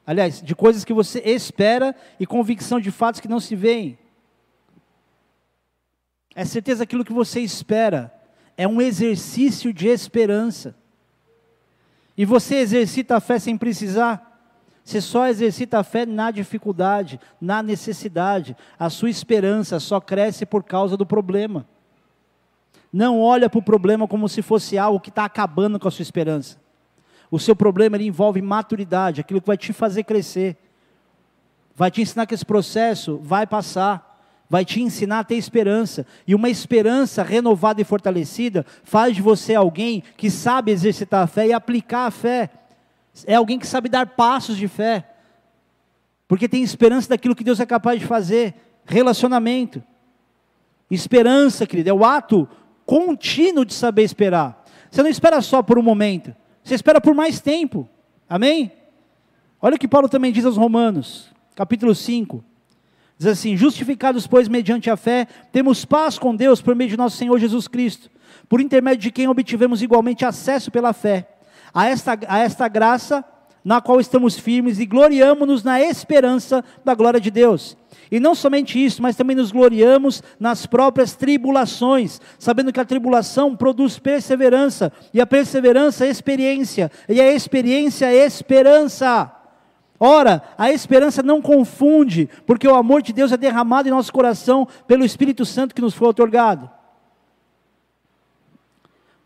aliás, 0.05 0.41
de 0.41 0.55
coisas 0.55 0.83
que 0.83 0.93
você 0.93 1.19
espera 1.19 1.95
e 2.19 2.25
convicção 2.25 2.79
de 2.79 2.91
fatos 2.91 3.21
que 3.21 3.27
não 3.27 3.39
se 3.39 3.55
veem. 3.55 3.97
É 6.39 6.45
certeza 6.45 6.79
daquilo 6.79 7.03
que 7.03 7.11
você 7.11 7.41
espera. 7.41 8.13
É 8.55 8.65
um 8.65 8.79
exercício 8.79 9.73
de 9.73 9.89
esperança. 9.89 10.73
E 12.15 12.23
você 12.23 12.55
exercita 12.55 13.17
a 13.17 13.19
fé 13.19 13.37
sem 13.37 13.57
precisar. 13.57 14.41
Você 14.81 15.01
só 15.01 15.27
exercita 15.27 15.79
a 15.79 15.83
fé 15.83 16.05
na 16.05 16.31
dificuldade, 16.31 17.19
na 17.41 17.61
necessidade. 17.61 18.55
A 18.79 18.89
sua 18.89 19.09
esperança 19.09 19.81
só 19.81 19.99
cresce 19.99 20.45
por 20.45 20.63
causa 20.63 20.95
do 20.95 21.05
problema. 21.05 21.67
Não 22.91 23.19
olha 23.19 23.49
para 23.49 23.59
o 23.59 23.61
problema 23.61 24.07
como 24.07 24.29
se 24.29 24.41
fosse 24.41 24.77
algo 24.77 25.01
que 25.01 25.09
está 25.09 25.25
acabando 25.25 25.77
com 25.77 25.89
a 25.89 25.91
sua 25.91 26.03
esperança. 26.03 26.57
O 27.29 27.37
seu 27.37 27.53
problema 27.53 27.97
ele 27.97 28.07
envolve 28.07 28.41
maturidade, 28.41 29.19
aquilo 29.19 29.41
que 29.41 29.47
vai 29.47 29.57
te 29.57 29.73
fazer 29.73 30.05
crescer. 30.05 30.55
Vai 31.75 31.91
te 31.91 32.01
ensinar 32.01 32.25
que 32.25 32.33
esse 32.33 32.45
processo 32.45 33.19
vai 33.21 33.45
passar. 33.45 34.08
Vai 34.49 34.65
te 34.65 34.81
ensinar 34.81 35.19
a 35.19 35.23
ter 35.23 35.35
esperança. 35.35 36.05
E 36.25 36.33
uma 36.33 36.49
esperança 36.49 37.21
renovada 37.21 37.79
e 37.81 37.85
fortalecida 37.85 38.65
faz 38.83 39.15
de 39.15 39.21
você 39.21 39.53
alguém 39.53 40.03
que 40.17 40.29
sabe 40.29 40.71
exercitar 40.71 41.23
a 41.23 41.27
fé 41.27 41.47
e 41.47 41.53
aplicar 41.53 42.07
a 42.07 42.11
fé. 42.11 42.49
É 43.27 43.35
alguém 43.35 43.59
que 43.59 43.67
sabe 43.67 43.89
dar 43.89 44.07
passos 44.07 44.57
de 44.57 44.67
fé. 44.67 45.07
Porque 46.27 46.47
tem 46.47 46.63
esperança 46.63 47.09
daquilo 47.09 47.35
que 47.35 47.43
Deus 47.43 47.59
é 47.59 47.65
capaz 47.65 47.99
de 47.99 48.07
fazer. 48.07 48.55
Relacionamento. 48.85 49.83
Esperança, 50.89 51.67
querido, 51.67 51.89
é 51.89 51.93
o 51.93 52.03
ato 52.03 52.47
contínuo 52.85 53.63
de 53.63 53.73
saber 53.73 54.03
esperar. 54.03 54.65
Você 54.89 55.03
não 55.03 55.09
espera 55.09 55.41
só 55.41 55.61
por 55.61 55.77
um 55.77 55.83
momento, 55.83 56.35
você 56.63 56.73
espera 56.73 56.99
por 56.99 57.13
mais 57.13 57.39
tempo. 57.39 57.87
Amém? 58.27 58.71
Olha 59.61 59.75
o 59.75 59.79
que 59.79 59.87
Paulo 59.87 60.09
também 60.09 60.31
diz 60.31 60.45
aos 60.45 60.57
Romanos, 60.57 61.29
capítulo 61.55 61.93
5. 61.93 62.43
Diz 63.19 63.27
assim: 63.27 63.57
Justificados, 63.57 64.25
pois, 64.25 64.47
mediante 64.47 64.89
a 64.89 64.95
fé, 64.95 65.27
temos 65.51 65.83
paz 65.83 66.17
com 66.17 66.33
Deus 66.33 66.61
por 66.61 66.73
meio 66.73 66.89
de 66.89 66.97
nosso 66.97 67.17
Senhor 67.17 67.37
Jesus 67.37 67.67
Cristo, 67.67 68.09
por 68.47 68.61
intermédio 68.61 69.01
de 69.01 69.11
quem 69.11 69.27
obtivemos 69.27 69.81
igualmente 69.81 70.23
acesso 70.23 70.71
pela 70.71 70.93
fé 70.93 71.27
a 71.73 71.85
esta, 71.85 72.17
a 72.27 72.39
esta 72.39 72.67
graça 72.67 73.23
na 73.63 73.81
qual 73.81 73.99
estamos 73.99 74.39
firmes 74.39 74.79
e 74.79 74.85
gloriamo-nos 74.85 75.63
na 75.63 75.81
esperança 75.81 76.63
da 76.83 76.95
glória 76.95 77.19
de 77.19 77.29
Deus. 77.29 77.77
E 78.09 78.19
não 78.19 78.33
somente 78.33 78.83
isso, 78.83 79.01
mas 79.01 79.17
também 79.17 79.35
nos 79.35 79.51
gloriamos 79.51 80.23
nas 80.39 80.65
próprias 80.65 81.13
tribulações, 81.13 82.21
sabendo 82.39 82.71
que 82.71 82.79
a 82.79 82.85
tribulação 82.85 83.55
produz 83.55 83.99
perseverança, 83.99 84.91
e 85.13 85.19
a 85.19 85.27
perseverança 85.27 86.07
experiência, 86.07 86.89
e 87.07 87.19
a 87.19 87.31
experiência 87.31 88.11
esperança. 88.13 89.38
Ora, 89.99 90.41
a 90.57 90.71
esperança 90.71 91.21
não 91.21 91.41
confunde, 91.41 92.29
porque 92.45 92.67
o 92.67 92.75
amor 92.75 93.01
de 93.01 93.11
Deus 93.11 93.31
é 93.31 93.37
derramado 93.37 93.87
em 93.87 93.91
nosso 93.91 94.13
coração 94.13 94.67
pelo 94.87 95.03
Espírito 95.03 95.45
Santo 95.45 95.75
que 95.75 95.81
nos 95.81 95.93
foi 95.93 96.07
otorgado. 96.07 96.69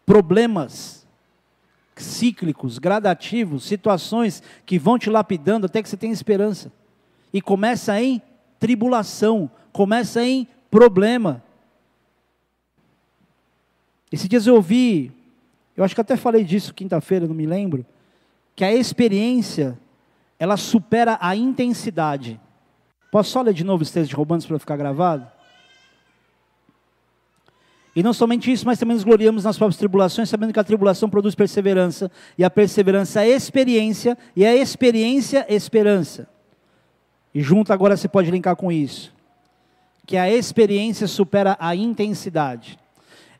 Problemas 0.05 1.03
cíclicos, 1.95 2.79
gradativos, 2.79 3.65
situações 3.65 4.41
que 4.65 4.79
vão 4.79 4.97
te 4.97 5.09
lapidando 5.09 5.65
até 5.65 5.81
que 5.81 5.89
você 5.89 5.97
tenha 5.97 6.13
esperança. 6.13 6.71
E 7.31 7.41
começa 7.41 8.01
em 8.01 8.21
tribulação, 8.59 9.49
começa 9.71 10.23
em 10.23 10.47
problema. 10.71 11.43
Esses 14.11 14.27
dias 14.27 14.47
eu 14.47 14.55
ouvi, 14.55 15.11
eu 15.75 15.83
acho 15.83 15.95
que 15.95 16.01
até 16.01 16.15
falei 16.15 16.43
disso 16.43 16.73
quinta-feira, 16.73 17.27
não 17.27 17.35
me 17.35 17.45
lembro, 17.45 17.85
que 18.55 18.63
a 18.63 18.73
experiência, 18.73 19.77
ela 20.43 20.57
supera 20.57 21.17
a 21.21 21.37
intensidade. 21.37 22.37
Posso 23.09 23.31
só 23.31 23.41
ler 23.41 23.53
de 23.53 23.63
novo 23.63 23.81
os 23.81 23.91
textos 23.91 24.09
de 24.09 24.15
Romanos 24.15 24.45
para 24.45 24.59
ficar 24.59 24.75
gravado? 24.75 25.25
E 27.95 28.03
não 28.03 28.11
somente 28.11 28.51
isso, 28.51 28.65
mas 28.65 28.77
também 28.77 28.93
nos 28.93 29.05
gloriamos 29.05 29.45
nas 29.45 29.57
próprias 29.57 29.77
tribulações, 29.77 30.27
sabendo 30.27 30.51
que 30.51 30.59
a 30.59 30.63
tribulação 30.65 31.09
produz 31.09 31.33
perseverança, 31.33 32.11
e 32.37 32.43
a 32.43 32.49
perseverança 32.49 33.23
é 33.23 33.29
experiência, 33.29 34.17
e 34.35 34.45
a 34.45 34.53
experiência, 34.53 35.45
esperança. 35.47 36.27
E 37.33 37.39
junto 37.39 37.71
agora 37.71 37.95
você 37.95 38.09
pode 38.09 38.29
linkar 38.29 38.57
com 38.57 38.69
isso. 38.69 39.13
Que 40.05 40.17
a 40.17 40.29
experiência 40.29 41.07
supera 41.07 41.55
a 41.57 41.73
intensidade. 41.73 42.77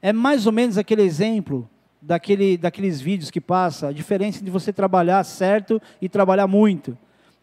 É 0.01 0.13
mais 0.13 0.45
ou 0.45 0.53
menos 0.53 0.77
aquele 0.77 1.01
exemplo 1.01 1.69
daquele, 2.05 2.57
daqueles 2.57 2.99
vídeos 2.99 3.31
que 3.31 3.39
passa, 3.39 3.87
a 3.87 3.91
diferença 3.91 4.43
de 4.43 4.51
você 4.51 4.73
trabalhar 4.73 5.23
certo 5.23 5.81
e 6.01 6.09
trabalhar 6.09 6.47
muito. 6.47 6.97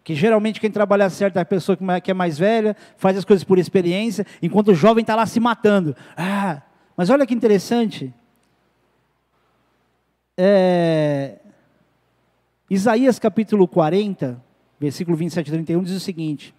Que 0.04 0.14
geralmente 0.14 0.60
quem 0.60 0.70
trabalha 0.70 1.08
certo 1.08 1.38
é 1.38 1.40
a 1.40 1.44
pessoa 1.44 1.78
que 2.02 2.10
é 2.10 2.14
mais 2.14 2.38
velha, 2.38 2.76
faz 2.96 3.16
as 3.16 3.24
coisas 3.24 3.44
por 3.44 3.58
experiência, 3.58 4.26
enquanto 4.42 4.68
o 4.68 4.74
jovem 4.74 5.02
está 5.02 5.14
lá 5.14 5.26
se 5.26 5.40
matando. 5.40 5.96
Ah, 6.16 6.62
mas 6.96 7.10
olha 7.10 7.26
que 7.26 7.34
interessante. 7.34 8.12
É, 10.36 11.38
Isaías 12.68 13.18
capítulo 13.18 13.66
40, 13.66 14.42
versículo 14.78 15.16
27 15.16 15.48
e 15.48 15.52
31 15.52 15.82
diz 15.82 15.94
o 15.94 16.00
seguinte: 16.00 16.54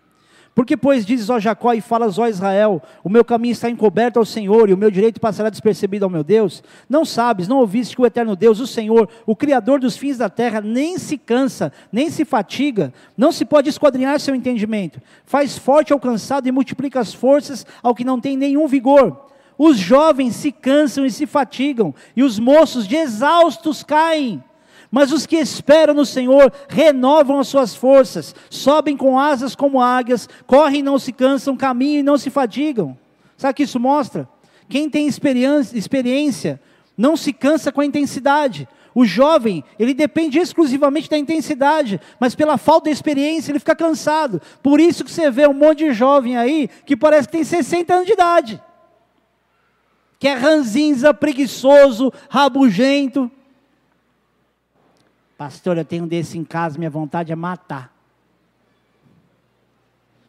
Porque, 0.54 0.76
pois, 0.76 1.06
dizes, 1.06 1.30
ó 1.30 1.39
Jacó, 1.39 1.74
e 1.74 1.80
falas, 1.80 2.20
ó 2.20 2.28
Israel, 2.28 2.82
o 3.04 3.10
meu 3.10 3.24
caminho 3.24 3.54
está 3.54 3.70
encoberto 3.70 4.20
ao 4.20 4.26
Senhor, 4.26 4.70
e 4.70 4.74
o 4.74 4.78
meu 4.78 4.91
direito 4.91 5.20
passará 5.22 5.49
despercebido 5.49 6.04
ao 6.04 6.12
meu 6.12 6.26
Deus? 6.26 6.62
Não 6.89 7.06
sabes, 7.06 7.47
não 7.47 7.60
ouviste 7.60 7.95
que 7.95 8.02
o 8.02 8.06
eterno 8.06 8.36
Deus, 8.36 8.60
o 8.60 8.68
Senhor, 8.68 9.08
o 9.26 9.34
Criador 9.34 9.80
dos 9.80 9.95
fins 9.95 10.18
da 10.18 10.30
terra, 10.30 10.60
nem 10.60 10.97
se 10.97 11.18
cansa, 11.18 11.72
nem 11.89 12.10
se 12.10 12.26
fatiga, 12.26 12.93
não 13.18 13.32
se 13.32 13.45
pode 13.45 13.70
esquadrinhar 13.70 14.20
seu 14.20 14.36
entendimento, 14.36 15.02
faz 15.26 15.58
forte 15.58 15.93
ao 15.93 15.99
cansado 15.99 16.47
e 16.47 16.52
multiplica 16.52 16.99
as 16.99 17.14
forças 17.14 17.66
ao 17.82 17.95
que 17.95 18.04
não 18.04 18.20
tem 18.20 18.36
nenhum 18.36 18.68
vigor. 18.68 19.28
Os 19.58 19.78
jovens 19.78 20.36
se 20.36 20.52
cansam 20.52 21.06
e 21.06 21.12
se 21.12 21.26
fatigam, 21.26 21.95
e 22.14 22.24
os 22.24 22.39
moços 22.39 22.86
de 22.86 22.97
exaustos 22.97 23.84
caem. 23.84 24.43
Mas 24.92 25.14
os 25.14 25.26
que 25.26 25.38
esperam 25.38 25.94
no 25.94 26.06
Senhor 26.06 26.52
renovam 26.68 27.39
as 27.39 27.48
suas 27.48 27.74
forças, 27.74 28.36
sobem 28.50 28.98
com 28.98 29.18
asas 29.18 29.56
como 29.56 29.82
águias, 29.82 30.28
correm 30.46 30.82
e 30.82 30.84
não 30.84 31.00
se 31.00 31.14
cansam, 31.14 31.56
caminham 31.56 32.02
e 32.02 32.04
não 32.04 32.18
se 32.18 32.30
fadigam. 32.30 32.98
Sabe 33.38 33.54
o 33.54 33.56
que 33.56 33.64
isso 33.64 33.80
mostra? 33.80 34.28
Quem 34.68 34.89
tem 34.89 35.08
experiência, 35.08 35.78
experiência 35.78 36.62
não 36.98 37.16
se 37.16 37.32
cansa 37.32 37.72
com 37.72 37.80
a 37.80 37.86
intensidade. 37.86 38.68
O 38.94 39.06
jovem, 39.06 39.64
ele 39.80 39.94
depende 39.94 40.38
exclusivamente 40.38 41.10
da 41.10 41.18
intensidade, 41.18 42.00
mas 42.20 42.36
pela 42.36 42.58
falta 42.58 42.89
de 42.89 42.94
experiência 42.94 43.52
ele 43.52 43.60
fica 43.60 43.76
cansado. 43.76 44.42
Por 44.62 44.82
isso 44.82 45.06
que 45.06 45.12
você 45.12 45.32
vê 45.32 45.48
um 45.48 45.54
monte 45.54 45.86
de 45.86 45.94
jovem 45.94 46.38
aí 46.38 46.70
que 46.86 46.98
parece 46.98 47.30
que 47.30 47.32
tem 47.32 47.44
60 47.46 47.94
anos 47.94 48.06
de 48.06 48.14
idade. 48.14 48.62
Que 50.20 50.28
é 50.28 50.34
ranzinza, 50.34 51.14
preguiçoso, 51.14 52.12
rabugento. 52.30 53.32
Pastor, 55.42 55.76
eu 55.76 55.84
tenho 55.84 56.04
um 56.04 56.08
desse 56.08 56.38
em 56.38 56.44
casa, 56.44 56.78
minha 56.78 56.88
vontade 56.88 57.32
é 57.32 57.36
matar. 57.36 57.92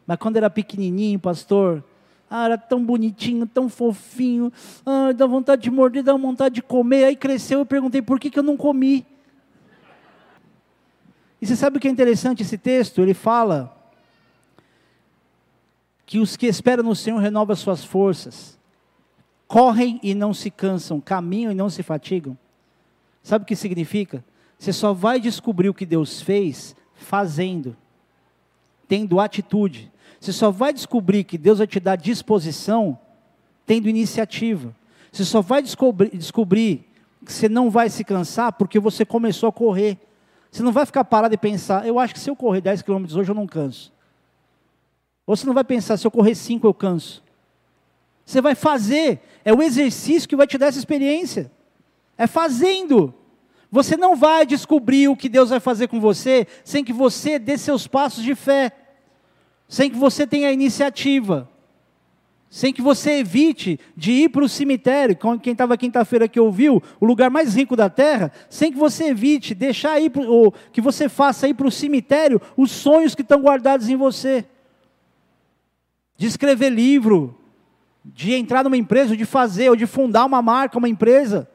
Mas 0.07 0.17
quando 0.17 0.37
era 0.37 0.49
pequenininho, 0.49 1.19
pastor, 1.19 1.83
ah, 2.27 2.45
era 2.45 2.57
tão 2.57 2.83
bonitinho, 2.83 3.45
tão 3.45 3.69
fofinho, 3.69 4.51
ah, 4.83 5.11
dá 5.11 5.27
vontade 5.27 5.61
de 5.61 5.69
morder, 5.69 6.01
dá 6.01 6.17
vontade 6.17 6.55
de 6.55 6.63
comer. 6.63 7.03
Aí 7.03 7.15
cresceu, 7.15 7.59
eu 7.59 7.65
perguntei 7.67 8.01
por 8.01 8.19
que, 8.19 8.31
que 8.31 8.39
eu 8.39 8.41
não 8.41 8.57
comi. 8.57 9.05
E 11.39 11.45
você 11.45 11.55
sabe 11.55 11.77
o 11.77 11.79
que 11.79 11.87
é 11.87 11.91
interessante 11.91 12.41
esse 12.41 12.57
texto? 12.57 12.99
Ele 12.99 13.13
fala 13.13 13.71
que 16.07 16.17
os 16.17 16.35
que 16.35 16.47
esperam 16.47 16.83
no 16.83 16.95
Senhor 16.95 17.19
renovam 17.19 17.55
suas 17.55 17.85
forças, 17.85 18.57
correm 19.47 19.99
e 20.01 20.15
não 20.15 20.33
se 20.33 20.49
cansam, 20.49 20.99
caminham 20.99 21.51
e 21.51 21.55
não 21.55 21.69
se 21.69 21.83
fatigam. 21.83 22.35
Sabe 23.21 23.43
o 23.43 23.45
que 23.45 23.55
significa? 23.55 24.25
Você 24.63 24.71
só 24.71 24.93
vai 24.93 25.19
descobrir 25.19 25.67
o 25.67 25.73
que 25.73 25.85
Deus 25.85 26.21
fez 26.21 26.73
fazendo, 26.95 27.75
tendo 28.87 29.19
atitude. 29.19 29.91
Você 30.21 30.31
só 30.31 30.51
vai 30.51 30.71
descobrir 30.71 31.25
que 31.25 31.37
Deus 31.37 31.57
vai 31.57 31.67
te 31.67 31.81
dar 31.81 31.97
disposição 31.97 32.97
tendo 33.65 33.89
iniciativa. 33.89 34.73
Você 35.11 35.25
só 35.25 35.41
vai 35.41 35.61
descobrir, 35.61 36.15
descobrir 36.15 36.89
que 37.25 37.33
você 37.33 37.49
não 37.49 37.69
vai 37.69 37.89
se 37.89 38.05
cansar 38.05 38.53
porque 38.53 38.79
você 38.79 39.03
começou 39.03 39.49
a 39.49 39.51
correr. 39.51 39.97
Você 40.49 40.63
não 40.63 40.71
vai 40.71 40.85
ficar 40.85 41.03
parado 41.03 41.33
e 41.33 41.37
pensar, 41.37 41.85
eu 41.85 41.99
acho 41.99 42.13
que 42.13 42.19
se 42.21 42.29
eu 42.29 42.35
correr 42.35 42.61
10 42.61 42.83
quilômetros 42.83 43.17
hoje 43.17 43.29
eu 43.29 43.35
não 43.35 43.45
canso. 43.45 43.91
Ou 45.27 45.35
você 45.35 45.45
não 45.45 45.53
vai 45.53 45.65
pensar, 45.65 45.97
se 45.97 46.07
eu 46.07 46.11
correr 46.11 46.35
5 46.35 46.65
eu 46.65 46.73
canso. 46.73 47.21
Você 48.25 48.39
vai 48.39 48.55
fazer, 48.55 49.19
é 49.43 49.53
o 49.53 49.61
exercício 49.61 50.29
que 50.29 50.37
vai 50.37 50.47
te 50.47 50.57
dar 50.57 50.67
essa 50.67 50.79
experiência. 50.79 51.51
É 52.17 52.27
fazendo. 52.27 53.13
Você 53.73 53.97
não 53.97 54.15
vai 54.15 54.45
descobrir 54.45 55.07
o 55.07 55.15
que 55.15 55.27
Deus 55.27 55.49
vai 55.49 55.59
fazer 55.59 55.87
com 55.87 55.99
você 55.99 56.45
sem 56.63 56.83
que 56.83 56.93
você 56.93 57.39
dê 57.39 57.57
seus 57.57 57.87
passos 57.87 58.23
de 58.23 58.35
fé, 58.35 58.71
sem 59.67 59.89
que 59.89 59.97
você 59.97 60.27
tenha 60.27 60.51
iniciativa, 60.51 61.49
sem 62.51 62.71
que 62.71 62.83
você 62.83 63.13
evite 63.13 63.79
de 63.97 64.11
ir 64.11 64.29
para 64.29 64.43
o 64.43 64.47
cemitério, 64.47 65.17
quem 65.41 65.53
estava 65.53 65.75
quinta-feira 65.75 66.27
que 66.27 66.39
ouviu, 66.39 66.83
o 66.99 67.05
lugar 67.07 67.31
mais 67.31 67.55
rico 67.55 67.75
da 67.75 67.89
terra, 67.89 68.31
sem 68.47 68.71
que 68.71 68.77
você 68.77 69.05
evite 69.05 69.55
deixar 69.55 69.99
ir, 69.99 70.11
ou 70.19 70.53
que 70.71 70.79
você 70.79 71.09
faça 71.09 71.47
ir 71.47 71.55
para 71.55 71.65
o 71.65 71.71
cemitério 71.71 72.39
os 72.55 72.69
sonhos 72.69 73.15
que 73.15 73.23
estão 73.23 73.41
guardados 73.41 73.89
em 73.89 73.95
você. 73.95 74.45
De 76.15 76.27
escrever 76.27 76.69
livro, 76.69 77.35
de 78.05 78.35
entrar 78.35 78.63
numa 78.63 78.77
empresa, 78.77 79.17
de 79.17 79.25
fazer, 79.25 79.71
ou 79.71 79.75
de 79.75 79.87
fundar 79.87 80.25
uma 80.25 80.43
marca, 80.43 80.77
uma 80.77 80.87
empresa. 80.87 81.49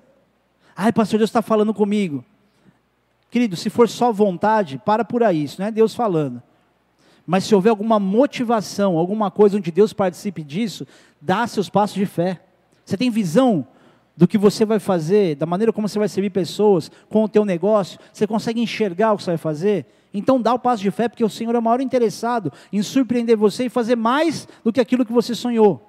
Ai, 0.80 0.92
pastor, 0.92 1.18
Deus 1.18 1.28
está 1.28 1.42
falando 1.42 1.74
comigo. 1.74 2.24
Querido, 3.32 3.56
se 3.56 3.68
for 3.68 3.88
só 3.88 4.12
vontade, 4.12 4.80
para 4.86 5.04
por 5.04 5.24
aí, 5.24 5.42
isso 5.42 5.60
não 5.60 5.66
é 5.66 5.72
Deus 5.72 5.92
falando. 5.92 6.40
Mas 7.26 7.42
se 7.42 7.52
houver 7.52 7.70
alguma 7.70 7.98
motivação, 7.98 8.96
alguma 8.96 9.28
coisa 9.28 9.56
onde 9.56 9.72
Deus 9.72 9.92
participe 9.92 10.44
disso, 10.44 10.86
dá 11.20 11.44
seus 11.48 11.68
passos 11.68 11.96
de 11.96 12.06
fé. 12.06 12.40
Você 12.84 12.96
tem 12.96 13.10
visão 13.10 13.66
do 14.16 14.28
que 14.28 14.38
você 14.38 14.64
vai 14.64 14.78
fazer, 14.78 15.34
da 15.34 15.46
maneira 15.46 15.72
como 15.72 15.88
você 15.88 15.98
vai 15.98 16.08
servir 16.08 16.30
pessoas, 16.30 16.92
com 17.08 17.24
o 17.24 17.28
teu 17.28 17.44
negócio, 17.44 17.98
você 18.12 18.24
consegue 18.24 18.60
enxergar 18.60 19.12
o 19.12 19.16
que 19.16 19.24
você 19.24 19.32
vai 19.32 19.38
fazer? 19.38 19.84
Então 20.14 20.40
dá 20.40 20.54
o 20.54 20.60
passo 20.60 20.80
de 20.80 20.92
fé, 20.92 21.08
porque 21.08 21.24
o 21.24 21.28
Senhor 21.28 21.56
é 21.56 21.58
o 21.58 21.62
maior 21.62 21.80
interessado 21.80 22.52
em 22.72 22.84
surpreender 22.84 23.36
você 23.36 23.64
e 23.64 23.68
fazer 23.68 23.96
mais 23.96 24.46
do 24.62 24.72
que 24.72 24.80
aquilo 24.80 25.04
que 25.04 25.12
você 25.12 25.34
sonhou. 25.34 25.84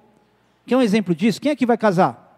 Quer 0.65 0.77
um 0.77 0.81
exemplo 0.81 1.13
disso? 1.13 1.39
Quem 1.39 1.51
é 1.51 1.55
que 1.55 1.65
vai 1.65 1.77
casar? 1.77 2.28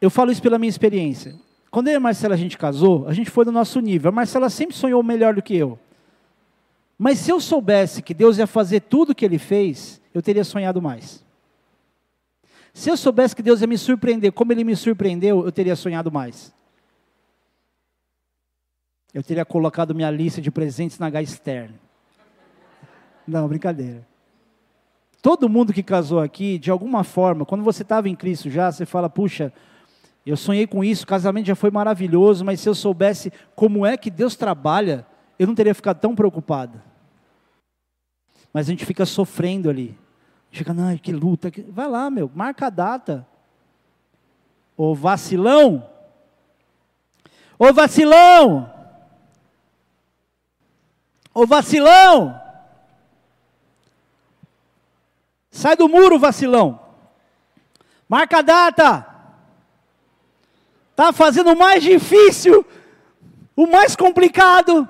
Eu 0.00 0.10
falo 0.10 0.30
isso 0.30 0.42
pela 0.42 0.58
minha 0.58 0.68
experiência. 0.68 1.34
Quando 1.70 1.88
eu 1.88 1.94
e 1.94 1.96
a 1.96 2.00
Marcela 2.00 2.34
a 2.34 2.38
gente 2.38 2.56
casou, 2.56 3.06
a 3.08 3.12
gente 3.12 3.30
foi 3.30 3.44
do 3.44 3.52
nosso 3.52 3.80
nível. 3.80 4.08
A 4.08 4.12
Marcela 4.12 4.48
sempre 4.48 4.76
sonhou 4.76 5.02
melhor 5.02 5.34
do 5.34 5.42
que 5.42 5.56
eu. 5.56 5.78
Mas 6.98 7.18
se 7.18 7.30
eu 7.30 7.40
soubesse 7.40 8.02
que 8.02 8.14
Deus 8.14 8.38
ia 8.38 8.46
fazer 8.46 8.80
tudo 8.80 9.10
o 9.10 9.14
que 9.14 9.24
Ele 9.24 9.38
fez, 9.38 10.00
eu 10.14 10.22
teria 10.22 10.44
sonhado 10.44 10.80
mais. 10.80 11.24
Se 12.72 12.90
eu 12.90 12.96
soubesse 12.96 13.34
que 13.34 13.42
Deus 13.42 13.60
ia 13.60 13.66
me 13.66 13.76
surpreender 13.76 14.32
como 14.32 14.52
Ele 14.52 14.64
me 14.64 14.76
surpreendeu, 14.76 15.44
eu 15.44 15.52
teria 15.52 15.76
sonhado 15.76 16.10
mais. 16.10 16.54
Eu 19.12 19.22
teria 19.22 19.44
colocado 19.44 19.94
minha 19.94 20.10
lista 20.10 20.42
de 20.42 20.50
presentes 20.50 20.98
na 20.98 21.08
externa. 21.22 21.74
Não, 23.26 23.48
brincadeira. 23.48 24.06
Todo 25.22 25.48
mundo 25.48 25.72
que 25.72 25.82
casou 25.82 26.20
aqui, 26.20 26.58
de 26.58 26.70
alguma 26.70 27.02
forma, 27.02 27.44
quando 27.44 27.64
você 27.64 27.82
estava 27.82 28.08
em 28.08 28.14
Cristo 28.14 28.48
já, 28.50 28.70
você 28.70 28.86
fala, 28.86 29.08
puxa, 29.10 29.52
eu 30.30 30.36
sonhei 30.36 30.66
com 30.66 30.82
isso, 30.82 31.04
o 31.04 31.06
casamento 31.06 31.46
já 31.46 31.54
foi 31.54 31.70
maravilhoso, 31.70 32.44
mas 32.44 32.60
se 32.60 32.68
eu 32.68 32.74
soubesse 32.74 33.32
como 33.54 33.86
é 33.86 33.96
que 33.96 34.10
Deus 34.10 34.34
trabalha, 34.34 35.06
eu 35.38 35.46
não 35.46 35.54
teria 35.54 35.74
ficado 35.74 36.00
tão 36.00 36.16
preocupado. 36.16 36.82
Mas 38.52 38.66
a 38.66 38.70
gente 38.70 38.84
fica 38.84 39.06
sofrendo 39.06 39.70
ali. 39.70 39.96
Fica, 40.50 40.74
não, 40.74 40.96
que 40.98 41.12
luta. 41.12 41.50
Que... 41.50 41.62
Vai 41.62 41.86
lá, 41.86 42.10
meu, 42.10 42.28
marca 42.34 42.66
a 42.66 42.70
data. 42.70 43.26
Ô 44.76 44.94
vacilão! 44.94 45.88
Ô 47.58 47.72
vacilão! 47.72 48.72
Ô 51.32 51.46
vacilão! 51.46 52.40
Sai 55.50 55.76
do 55.76 55.88
muro, 55.88 56.18
vacilão! 56.18 56.80
Marca 58.08 58.38
a 58.38 58.42
data! 58.42 59.15
Está 60.96 61.12
fazendo 61.12 61.52
o 61.52 61.58
mais 61.58 61.82
difícil, 61.82 62.64
o 63.54 63.66
mais 63.66 63.94
complicado. 63.94 64.88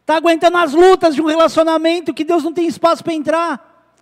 Está 0.00 0.16
aguentando 0.16 0.56
as 0.56 0.72
lutas 0.72 1.14
de 1.14 1.22
um 1.22 1.26
relacionamento 1.26 2.12
que 2.12 2.24
Deus 2.24 2.42
não 2.42 2.52
tem 2.52 2.66
espaço 2.66 3.04
para 3.04 3.14
entrar. 3.14 3.94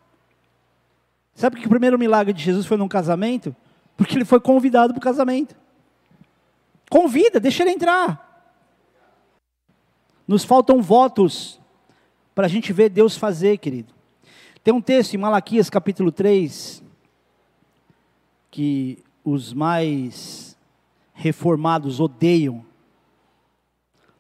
Sabe 1.34 1.60
que 1.60 1.66
o 1.66 1.68
primeiro 1.68 1.98
milagre 1.98 2.32
de 2.32 2.42
Jesus 2.42 2.64
foi 2.64 2.78
num 2.78 2.88
casamento? 2.88 3.54
Porque 3.98 4.14
ele 4.14 4.24
foi 4.24 4.40
convidado 4.40 4.94
para 4.94 4.98
o 4.98 5.02
casamento. 5.02 5.54
Convida, 6.88 7.38
deixa 7.38 7.64
ele 7.64 7.72
entrar. 7.72 8.56
Nos 10.26 10.42
faltam 10.42 10.80
votos 10.80 11.60
para 12.34 12.46
a 12.46 12.48
gente 12.48 12.72
ver 12.72 12.88
Deus 12.88 13.14
fazer, 13.14 13.58
querido. 13.58 13.92
Tem 14.62 14.72
um 14.72 14.80
texto 14.80 15.12
em 15.12 15.18
Malaquias 15.18 15.68
capítulo 15.68 16.10
3, 16.10 16.82
que 18.50 19.04
os 19.22 19.52
mais 19.52 20.43
reformados 21.14 22.00
odeiam. 22.00 22.64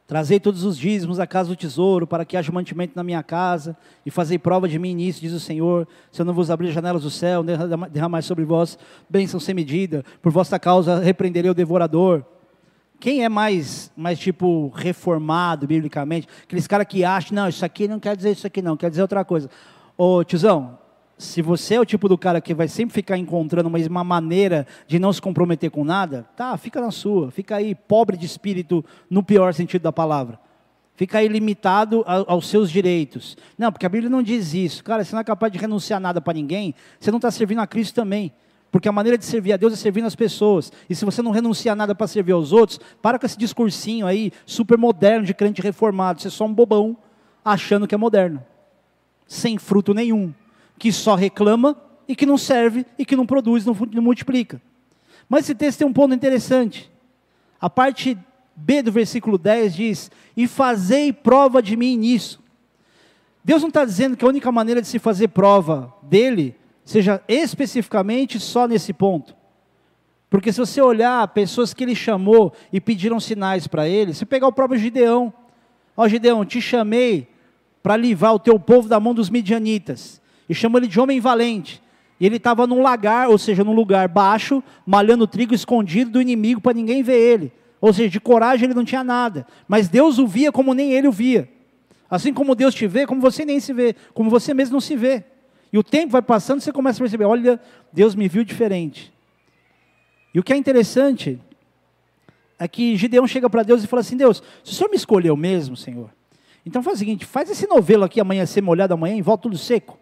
Trazei 0.06 0.38
todos 0.38 0.64
os 0.64 0.76
dízimos 0.76 1.18
à 1.18 1.26
casa 1.26 1.48
do 1.48 1.56
tesouro, 1.56 2.06
para 2.06 2.24
que 2.24 2.36
haja 2.36 2.52
mantimento 2.52 2.92
na 2.94 3.02
minha 3.02 3.22
casa, 3.22 3.76
e 4.04 4.10
fazei 4.10 4.38
prova 4.38 4.68
de 4.68 4.78
mim 4.78 4.94
nisso, 4.94 5.20
diz 5.20 5.32
o 5.32 5.40
Senhor. 5.40 5.88
Se 6.12 6.20
eu 6.20 6.26
não 6.26 6.34
vos 6.34 6.50
abrir 6.50 6.68
as 6.68 6.74
janelas 6.74 7.02
do 7.02 7.10
céu, 7.10 7.42
derramar 7.90 8.22
sobre 8.22 8.44
vós 8.44 8.78
bênção 9.08 9.40
sem 9.40 9.54
medida, 9.54 10.04
por 10.20 10.30
vossa 10.30 10.58
causa 10.58 10.98
repreenderei 10.98 11.50
o 11.50 11.54
devorador. 11.54 12.22
Quem 13.00 13.24
é 13.24 13.28
mais, 13.28 13.90
mais 13.96 14.18
tipo, 14.18 14.68
reformado 14.74 15.66
biblicamente? 15.66 16.28
Aqueles 16.42 16.66
caras 16.66 16.86
que 16.86 17.02
acham, 17.02 17.34
não, 17.34 17.48
isso 17.48 17.64
aqui 17.64 17.88
não 17.88 17.98
quer 17.98 18.14
dizer 18.14 18.32
isso 18.32 18.46
aqui 18.46 18.60
não, 18.60 18.76
quer 18.76 18.90
dizer 18.90 19.02
outra 19.02 19.24
coisa. 19.24 19.48
Ô 19.96 20.22
tiozão, 20.22 20.78
se 21.16 21.40
você 21.40 21.74
é 21.74 21.80
o 21.80 21.84
tipo 21.84 22.08
do 22.08 22.18
cara 22.18 22.40
que 22.40 22.52
vai 22.52 22.66
sempre 22.66 22.94
ficar 22.94 23.16
encontrando 23.16 23.68
uma, 23.68 23.78
uma 23.78 24.04
maneira 24.04 24.66
de 24.86 24.98
não 24.98 25.12
se 25.12 25.22
comprometer 25.22 25.70
com 25.70 25.84
nada, 25.84 26.26
tá, 26.36 26.56
fica 26.56 26.80
na 26.80 26.90
sua, 26.90 27.30
fica 27.30 27.56
aí 27.56 27.74
pobre 27.74 28.16
de 28.16 28.26
espírito 28.26 28.84
no 29.08 29.22
pior 29.22 29.54
sentido 29.54 29.82
da 29.82 29.92
palavra. 29.92 30.38
Fica 30.96 31.18
aí 31.18 31.28
limitado 31.28 32.04
a, 32.06 32.32
aos 32.32 32.48
seus 32.48 32.70
direitos. 32.70 33.36
Não, 33.58 33.70
porque 33.70 33.86
a 33.86 33.88
Bíblia 33.88 34.10
não 34.10 34.22
diz 34.22 34.54
isso. 34.54 34.82
Cara, 34.82 35.04
você 35.04 35.14
não 35.14 35.20
é 35.20 35.24
capaz 35.24 35.52
de 35.52 35.58
renunciar 35.58 36.00
nada 36.00 36.20
para 36.20 36.34
ninguém, 36.34 36.74
você 36.98 37.10
não 37.10 37.18
está 37.18 37.30
servindo 37.30 37.60
a 37.60 37.66
Cristo 37.66 37.94
também. 37.94 38.32
Porque 38.70 38.88
a 38.88 38.92
maneira 38.92 39.16
de 39.16 39.24
servir 39.24 39.52
a 39.52 39.56
Deus 39.56 39.72
é 39.72 39.76
servindo 39.76 40.06
as 40.06 40.16
pessoas. 40.16 40.72
E 40.90 40.96
se 40.96 41.04
você 41.04 41.22
não 41.22 41.30
renunciar 41.30 41.76
nada 41.76 41.94
para 41.94 42.08
servir 42.08 42.32
aos 42.32 42.52
outros, 42.52 42.80
para 43.00 43.20
com 43.20 43.26
esse 43.26 43.38
discursinho 43.38 44.04
aí, 44.04 44.32
super 44.44 44.76
moderno 44.76 45.24
de 45.24 45.32
crente 45.32 45.62
reformado. 45.62 46.20
Você 46.20 46.26
é 46.26 46.30
só 46.30 46.44
um 46.44 46.52
bobão 46.52 46.96
achando 47.44 47.86
que 47.86 47.94
é 47.94 47.98
moderno. 47.98 48.44
Sem 49.28 49.58
fruto 49.58 49.94
nenhum 49.94 50.34
que 50.78 50.92
só 50.92 51.14
reclama 51.14 51.76
e 52.06 52.14
que 52.14 52.26
não 52.26 52.36
serve 52.36 52.84
e 52.98 53.04
que 53.04 53.16
não 53.16 53.26
produz, 53.26 53.64
não, 53.64 53.76
não 53.92 54.02
multiplica. 54.02 54.60
Mas 55.28 55.44
esse 55.44 55.54
texto 55.54 55.78
tem 55.78 55.86
um 55.86 55.92
ponto 55.92 56.14
interessante. 56.14 56.90
A 57.60 57.70
parte 57.70 58.18
B 58.54 58.82
do 58.82 58.92
versículo 58.92 59.38
10 59.38 59.74
diz: 59.74 60.10
E 60.36 60.46
fazei 60.46 61.12
prova 61.12 61.62
de 61.62 61.76
mim 61.76 61.96
nisso. 61.96 62.42
Deus 63.42 63.60
não 63.60 63.68
está 63.68 63.84
dizendo 63.84 64.16
que 64.16 64.24
a 64.24 64.28
única 64.28 64.50
maneira 64.50 64.80
de 64.80 64.88
se 64.88 64.98
fazer 64.98 65.28
prova 65.28 65.92
dele 66.02 66.56
seja 66.84 67.22
especificamente 67.28 68.38
só 68.40 68.66
nesse 68.66 68.92
ponto. 68.92 69.34
Porque 70.30 70.52
se 70.52 70.58
você 70.58 70.80
olhar 70.80 71.26
pessoas 71.28 71.72
que 71.72 71.84
ele 71.84 71.94
chamou 71.94 72.52
e 72.72 72.80
pediram 72.80 73.20
sinais 73.20 73.66
para 73.66 73.88
ele, 73.88 74.14
se 74.14 74.26
pegar 74.26 74.48
o 74.48 74.52
próprio 74.52 74.80
Gideão, 74.80 75.32
ó 75.96 76.08
Gideão, 76.08 76.44
te 76.44 76.60
chamei 76.60 77.28
para 77.82 77.96
livrar 77.96 78.34
o 78.34 78.38
teu 78.38 78.58
povo 78.58 78.88
da 78.88 78.98
mão 78.98 79.14
dos 79.14 79.30
midianitas 79.30 80.20
e 80.48 80.54
chamou 80.54 80.78
ele 80.78 80.86
de 80.86 81.00
homem 81.00 81.20
valente. 81.20 81.82
E 82.18 82.26
ele 82.26 82.36
estava 82.36 82.66
num 82.66 82.80
lagar, 82.80 83.28
ou 83.28 83.38
seja, 83.38 83.64
num 83.64 83.74
lugar 83.74 84.08
baixo, 84.08 84.62
malhando 84.86 85.26
trigo 85.26 85.54
escondido 85.54 86.12
do 86.12 86.22
inimigo 86.22 86.60
para 86.60 86.74
ninguém 86.74 87.02
ver 87.02 87.18
ele. 87.18 87.52
Ou 87.80 87.92
seja, 87.92 88.08
de 88.08 88.20
coragem 88.20 88.66
ele 88.66 88.74
não 88.74 88.84
tinha 88.84 89.04
nada. 89.04 89.46
Mas 89.68 89.88
Deus 89.88 90.18
o 90.18 90.26
via 90.26 90.50
como 90.52 90.72
nem 90.72 90.92
ele 90.92 91.08
o 91.08 91.12
via. 91.12 91.48
Assim 92.08 92.32
como 92.32 92.54
Deus 92.54 92.74
te 92.74 92.86
vê, 92.86 93.06
como 93.06 93.20
você 93.20 93.44
nem 93.44 93.58
se 93.58 93.72
vê, 93.72 93.94
como 94.12 94.30
você 94.30 94.54
mesmo 94.54 94.74
não 94.74 94.80
se 94.80 94.96
vê. 94.96 95.24
E 95.72 95.78
o 95.78 95.82
tempo 95.82 96.12
vai 96.12 96.22
passando, 96.22 96.60
você 96.60 96.72
começa 96.72 96.98
a 96.98 97.02
perceber: 97.02 97.24
olha, 97.24 97.60
Deus 97.92 98.14
me 98.14 98.28
viu 98.28 98.44
diferente. 98.44 99.12
E 100.32 100.38
o 100.38 100.42
que 100.42 100.52
é 100.52 100.56
interessante 100.56 101.40
é 102.58 102.68
que 102.68 102.96
Gideão 102.96 103.26
chega 103.26 103.50
para 103.50 103.62
Deus 103.62 103.82
e 103.82 103.86
fala 103.86 104.00
assim: 104.00 104.16
Deus, 104.16 104.42
se 104.62 104.72
o 104.72 104.74
Senhor 104.74 104.88
me 104.88 104.96
escolheu 104.96 105.36
mesmo, 105.36 105.76
Senhor, 105.76 106.10
então 106.64 106.82
faz 106.82 106.96
o 106.96 106.98
seguinte: 107.00 107.26
faz 107.26 107.50
esse 107.50 107.66
novelo 107.66 108.04
aqui 108.04 108.20
amanhã 108.20 108.46
ser 108.46 108.62
molhado 108.62 108.94
amanhã, 108.94 109.16
em 109.16 109.22
volta 109.22 109.42
tudo 109.42 109.58
seco. 109.58 109.98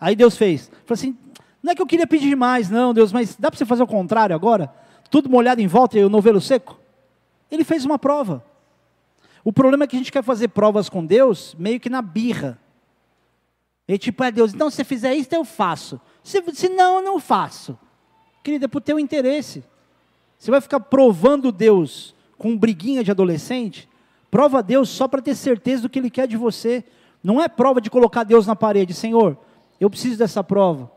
Aí 0.00 0.14
Deus 0.14 0.36
fez. 0.36 0.70
Falou 0.84 0.94
assim: 0.94 1.16
não 1.62 1.72
é 1.72 1.74
que 1.74 1.82
eu 1.82 1.86
queria 1.86 2.06
pedir 2.06 2.36
mais, 2.36 2.70
não, 2.70 2.94
Deus, 2.94 3.12
mas 3.12 3.34
dá 3.36 3.50
para 3.50 3.58
você 3.58 3.66
fazer 3.66 3.82
o 3.82 3.86
contrário 3.86 4.36
agora? 4.36 4.72
Tudo 5.10 5.28
molhado 5.28 5.60
em 5.60 5.66
volta 5.66 5.98
e 5.98 6.04
o 6.04 6.08
novelo 6.08 6.40
seco? 6.40 6.78
Ele 7.50 7.64
fez 7.64 7.84
uma 7.84 7.98
prova. 7.98 8.44
O 9.42 9.52
problema 9.52 9.84
é 9.84 9.86
que 9.86 9.96
a 9.96 9.98
gente 9.98 10.12
quer 10.12 10.22
fazer 10.22 10.48
provas 10.48 10.88
com 10.88 11.04
Deus 11.04 11.54
meio 11.58 11.80
que 11.80 11.88
na 11.88 12.02
birra. 12.02 12.58
E 13.88 13.96
tipo, 13.96 14.22
é 14.24 14.30
Deus, 14.30 14.52
então 14.52 14.68
se 14.68 14.76
você 14.76 14.84
fizer 14.84 15.14
isso, 15.14 15.28
eu 15.32 15.44
faço. 15.44 16.00
Se, 16.22 16.42
se 16.52 16.68
não, 16.68 16.96
eu 16.96 17.02
não 17.02 17.20
faço. 17.20 17.78
Querida, 18.42 18.66
é 18.66 18.76
o 18.76 18.80
teu 18.80 18.98
interesse. 18.98 19.64
Você 20.38 20.50
vai 20.50 20.60
ficar 20.60 20.80
provando 20.80 21.50
Deus 21.50 22.14
com 22.36 22.56
briguinha 22.56 23.02
de 23.02 23.10
adolescente? 23.10 23.88
Prova 24.30 24.62
Deus 24.62 24.88
só 24.88 25.08
para 25.08 25.22
ter 25.22 25.34
certeza 25.34 25.82
do 25.82 25.88
que 25.88 25.98
Ele 25.98 26.10
quer 26.10 26.26
de 26.26 26.36
você. 26.36 26.84
Não 27.22 27.40
é 27.40 27.48
prova 27.48 27.80
de 27.80 27.90
colocar 27.90 28.24
Deus 28.24 28.46
na 28.46 28.54
parede. 28.54 28.92
Senhor, 28.92 29.38
eu 29.80 29.90
preciso 29.90 30.18
dessa 30.18 30.42
prova. 30.42 30.90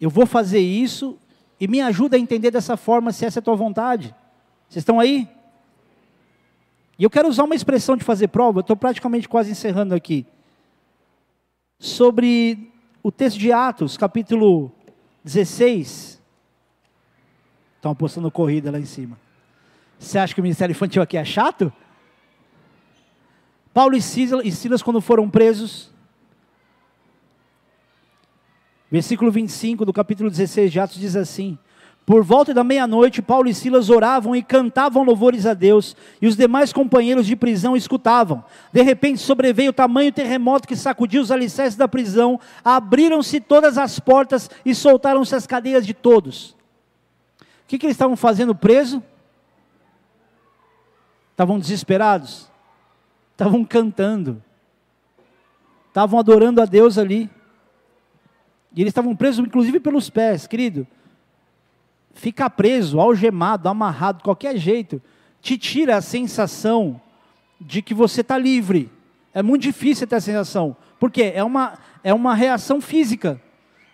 Eu 0.00 0.10
vou 0.10 0.26
fazer 0.26 0.60
isso 0.60 1.18
e 1.60 1.66
me 1.66 1.80
ajuda 1.80 2.16
a 2.16 2.20
entender 2.20 2.50
dessa 2.50 2.76
forma 2.76 3.12
se 3.12 3.24
essa 3.24 3.38
é 3.38 3.40
a 3.40 3.42
tua 3.42 3.56
vontade. 3.56 4.14
Vocês 4.68 4.82
estão 4.82 5.00
aí? 5.00 5.28
E 6.98 7.04
eu 7.04 7.10
quero 7.10 7.28
usar 7.28 7.44
uma 7.44 7.54
expressão 7.54 7.96
de 7.96 8.04
fazer 8.04 8.28
prova, 8.28 8.60
estou 8.60 8.76
praticamente 8.76 9.28
quase 9.28 9.50
encerrando 9.50 9.94
aqui. 9.94 10.26
Sobre 11.78 12.72
o 13.02 13.12
texto 13.12 13.38
de 13.38 13.52
Atos, 13.52 13.96
capítulo 13.96 14.72
16. 15.22 16.20
Estão 17.76 17.92
apostando 17.92 18.30
corrida 18.30 18.70
lá 18.70 18.78
em 18.78 18.84
cima. 18.84 19.18
Você 19.98 20.18
acha 20.18 20.34
que 20.34 20.40
o 20.40 20.42
ministério 20.42 20.72
infantil 20.72 21.02
aqui 21.02 21.16
é 21.16 21.24
chato? 21.24 21.72
Paulo 23.72 23.96
e 23.96 24.02
Silas 24.02 24.82
quando 24.82 25.00
foram 25.00 25.30
presos, 25.30 25.92
versículo 28.90 29.30
25 29.30 29.84
do 29.84 29.92
capítulo 29.92 30.30
16 30.30 30.72
de 30.72 30.80
Atos 30.80 30.98
diz 30.98 31.16
assim: 31.16 31.58
Por 32.04 32.22
volta 32.22 32.52
da 32.52 32.64
meia-noite, 32.64 33.22
Paulo 33.22 33.48
e 33.48 33.54
Silas 33.54 33.90
oravam 33.90 34.34
e 34.34 34.42
cantavam 34.42 35.02
louvores 35.02 35.46
a 35.46 35.54
Deus, 35.54 35.96
e 36.20 36.26
os 36.26 36.36
demais 36.36 36.72
companheiros 36.72 37.26
de 37.26 37.36
prisão 37.36 37.76
escutavam. 37.76 38.44
De 38.72 38.82
repente 38.82 39.20
sobreveio 39.20 39.70
o 39.70 39.74
tamanho 39.74 40.12
terremoto 40.12 40.68
que 40.68 40.76
sacudiu 40.76 41.22
os 41.22 41.30
alicerces 41.30 41.76
da 41.76 41.88
prisão, 41.88 42.40
abriram-se 42.64 43.40
todas 43.40 43.78
as 43.78 43.98
portas 43.98 44.50
e 44.64 44.74
soltaram-se 44.74 45.34
as 45.34 45.46
cadeias 45.46 45.86
de 45.86 45.94
todos. 45.94 46.56
O 47.40 47.68
que, 47.68 47.78
que 47.78 47.86
eles 47.86 47.94
estavam 47.94 48.16
fazendo 48.16 48.54
preso? 48.54 49.02
Estavam 51.32 51.58
desesperados? 51.58 52.48
estavam 53.38 53.64
cantando, 53.64 54.42
estavam 55.86 56.18
adorando 56.18 56.60
a 56.60 56.64
Deus 56.64 56.98
ali. 56.98 57.30
E 58.74 58.80
eles 58.80 58.90
estavam 58.90 59.14
presos, 59.16 59.44
inclusive 59.44 59.80
pelos 59.80 60.10
pés, 60.10 60.46
querido. 60.46 60.86
Ficar 62.14 62.50
preso, 62.50 63.00
algemado, 63.00 63.68
amarrado, 63.68 64.22
qualquer 64.22 64.56
jeito, 64.56 65.00
te 65.40 65.56
tira 65.56 65.96
a 65.96 66.02
sensação 66.02 67.00
de 67.60 67.82
que 67.82 67.94
você 67.94 68.20
está 68.20 68.36
livre. 68.36 68.90
É 69.32 69.42
muito 69.42 69.62
difícil 69.62 70.06
ter 70.06 70.16
a 70.16 70.20
sensação, 70.20 70.76
porque 70.98 71.32
é 71.34 71.44
uma, 71.44 71.78
é 72.02 72.12
uma 72.12 72.34
reação 72.34 72.80
física. 72.80 73.40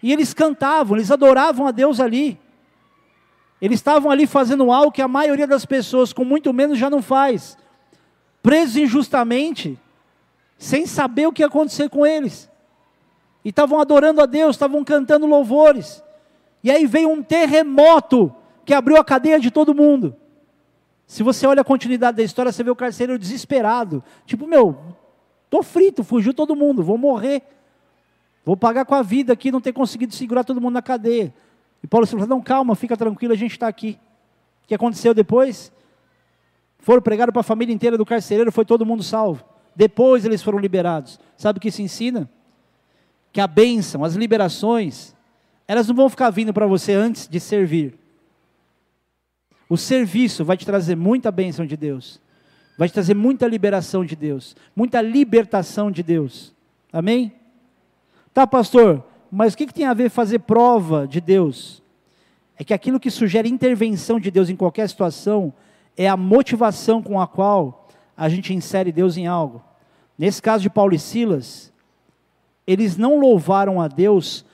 E 0.02 0.12
eles 0.12 0.34
cantavam, 0.34 0.96
eles 0.96 1.10
adoravam 1.10 1.66
a 1.66 1.70
Deus 1.70 2.00
ali. 2.00 2.38
Eles 3.60 3.78
estavam 3.78 4.10
ali 4.10 4.26
fazendo 4.26 4.70
algo 4.70 4.92
que 4.92 5.00
a 5.00 5.08
maioria 5.08 5.46
das 5.46 5.64
pessoas, 5.64 6.12
com 6.12 6.24
muito 6.24 6.52
menos, 6.52 6.78
já 6.78 6.90
não 6.90 7.00
faz 7.00 7.56
presos 8.44 8.76
injustamente, 8.76 9.78
sem 10.58 10.84
saber 10.84 11.26
o 11.26 11.32
que 11.32 11.40
ia 11.40 11.46
acontecer 11.46 11.88
com 11.88 12.04
eles. 12.04 12.50
E 13.44 13.50
estavam 13.50 13.78
adorando 13.78 14.22
a 14.22 14.26
Deus, 14.26 14.56
estavam 14.56 14.82
cantando 14.82 15.26
louvores. 15.26 16.02
E 16.62 16.70
aí 16.70 16.86
veio 16.86 17.10
um 17.10 17.22
terremoto 17.22 18.34
que 18.64 18.72
abriu 18.72 18.96
a 18.96 19.04
cadeia 19.04 19.38
de 19.38 19.50
todo 19.50 19.74
mundo. 19.74 20.16
Se 21.06 21.22
você 21.22 21.46
olha 21.46 21.60
a 21.60 21.64
continuidade 21.64 22.16
da 22.16 22.22
história, 22.22 22.50
você 22.50 22.62
vê 22.62 22.70
o 22.70 22.76
carcereiro 22.76 23.18
desesperado. 23.18 24.02
Tipo, 24.24 24.46
meu, 24.46 24.78
tô 25.50 25.62
frito, 25.62 26.02
fugiu 26.02 26.32
todo 26.32 26.56
mundo, 26.56 26.82
vou 26.82 26.96
morrer. 26.96 27.42
Vou 28.44 28.56
pagar 28.56 28.84
com 28.84 28.94
a 28.94 29.02
vida 29.02 29.32
aqui, 29.32 29.52
não 29.52 29.60
ter 29.60 29.72
conseguido 29.72 30.14
segurar 30.14 30.44
todo 30.44 30.60
mundo 30.60 30.74
na 30.74 30.82
cadeia. 30.82 31.34
E 31.82 31.86
Paulo 31.86 32.06
falou: 32.06 32.26
não, 32.26 32.40
calma, 32.40 32.74
fica 32.74 32.96
tranquilo, 32.96 33.34
a 33.34 33.36
gente 33.36 33.52
está 33.52 33.68
aqui. 33.68 33.98
O 34.64 34.68
que 34.68 34.74
aconteceu 34.74 35.12
depois? 35.12 35.70
Foram 36.78 37.02
pregar 37.02 37.30
para 37.30 37.40
a 37.40 37.44
família 37.44 37.74
inteira 37.74 37.96
do 37.96 38.04
carcereiro, 38.04 38.50
foi 38.50 38.64
todo 38.64 38.84
mundo 38.84 39.02
salvo. 39.02 39.44
Depois 39.76 40.24
eles 40.24 40.42
foram 40.42 40.58
liberados. 40.58 41.18
Sabe 41.36 41.58
o 41.58 41.60
que 41.60 41.68
isso 41.68 41.82
ensina? 41.82 42.30
Que 43.34 43.40
a 43.40 43.46
bênção, 43.46 44.04
as 44.04 44.14
liberações, 44.14 45.14
elas 45.68 45.88
não 45.88 45.94
vão 45.94 46.08
ficar 46.08 46.30
vindo 46.30 46.54
para 46.54 46.66
você 46.66 46.92
antes 46.92 47.28
de 47.28 47.40
servir. 47.40 47.98
O 49.68 49.76
serviço 49.76 50.44
vai 50.44 50.56
te 50.56 50.64
trazer 50.64 50.94
muita 50.96 51.32
bênção 51.32 51.66
de 51.66 51.76
Deus, 51.76 52.20
vai 52.78 52.88
te 52.88 52.94
trazer 52.94 53.14
muita 53.14 53.48
liberação 53.48 54.04
de 54.04 54.14
Deus, 54.14 54.54
muita 54.76 55.02
libertação 55.02 55.90
de 55.90 56.02
Deus. 56.02 56.54
Amém? 56.92 57.32
Tá, 58.32 58.46
pastor, 58.46 59.04
mas 59.30 59.52
o 59.52 59.56
que, 59.56 59.66
que 59.66 59.74
tem 59.74 59.86
a 59.86 59.94
ver 59.94 60.10
fazer 60.10 60.38
prova 60.38 61.08
de 61.08 61.20
Deus? 61.20 61.82
É 62.56 62.62
que 62.62 62.72
aquilo 62.72 63.00
que 63.00 63.10
sugere 63.10 63.48
intervenção 63.48 64.20
de 64.20 64.30
Deus 64.30 64.48
em 64.48 64.54
qualquer 64.54 64.88
situação 64.88 65.52
é 65.96 66.08
a 66.08 66.16
motivação 66.16 67.02
com 67.02 67.20
a 67.20 67.26
qual 67.26 67.88
a 68.16 68.28
gente 68.28 68.54
insere 68.54 68.92
Deus 68.92 69.16
em 69.16 69.26
algo. 69.26 69.60
Nesse 70.16 70.40
caso 70.40 70.62
de 70.62 70.70
Paulo 70.70 70.94
e 70.94 71.00
Silas, 71.00 71.72
eles 72.66 72.96
não 72.96 73.18
louvaram 73.18 73.80
a 73.80 73.88
Deus 73.88 74.44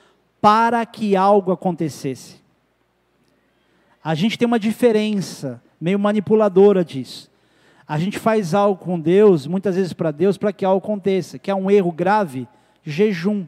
para 0.41 0.85
que 0.85 1.15
algo 1.15 1.51
acontecesse. 1.51 2.41
A 4.03 4.15
gente 4.15 4.37
tem 4.37 4.47
uma 4.47 4.59
diferença 4.59 5.61
meio 5.79 5.99
manipuladora 5.99 6.83
disso. 6.83 7.29
A 7.87 7.99
gente 7.99 8.17
faz 8.17 8.53
algo 8.53 8.83
com 8.83 8.99
Deus, 8.99 9.45
muitas 9.45 9.75
vezes 9.75 9.93
para 9.93 10.11
Deus, 10.11 10.37
para 10.37 10.53
que 10.53 10.65
algo 10.65 10.83
aconteça, 10.83 11.37
que 11.37 11.51
é 11.51 11.55
um 11.55 11.69
erro 11.69 11.91
grave, 11.91 12.47
jejum. 12.83 13.45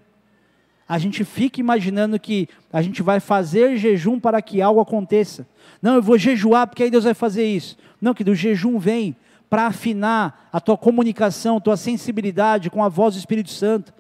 A 0.87 0.97
gente 0.97 1.23
fica 1.23 1.59
imaginando 1.59 2.19
que 2.19 2.47
a 2.71 2.81
gente 2.81 3.01
vai 3.01 3.19
fazer 3.19 3.77
jejum 3.77 4.19
para 4.19 4.41
que 4.41 4.61
algo 4.61 4.81
aconteça. 4.81 5.47
Não, 5.81 5.95
eu 5.95 6.01
vou 6.01 6.17
jejuar 6.17 6.67
porque 6.67 6.83
aí 6.83 6.91
Deus 6.91 7.05
vai 7.05 7.13
fazer 7.13 7.45
isso. 7.45 7.77
Não, 8.01 8.13
que 8.13 8.23
do 8.23 8.35
jejum 8.35 8.77
vem 8.77 9.15
para 9.49 9.67
afinar 9.67 10.49
a 10.51 10.59
tua 10.59 10.77
comunicação, 10.77 11.61
tua 11.61 11.77
sensibilidade 11.77 12.69
com 12.69 12.83
a 12.83 12.89
voz 12.89 13.15
do 13.15 13.19
Espírito 13.19 13.49
Santo. 13.49 13.93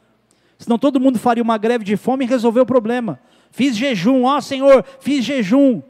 Senão 0.63 0.79
todo 0.79 0.97
mundo 0.97 1.19
faria 1.19 1.43
uma 1.43 1.57
greve 1.57 1.83
de 1.83 1.97
fome 1.97 2.23
e 2.23 2.27
resolver 2.27 2.61
o 2.61 2.65
problema. 2.65 3.19
Fiz 3.51 3.75
jejum, 3.75 4.23
ó 4.23 4.39
Senhor, 4.39 4.85
fiz 5.01 5.25
jejum. 5.25 5.81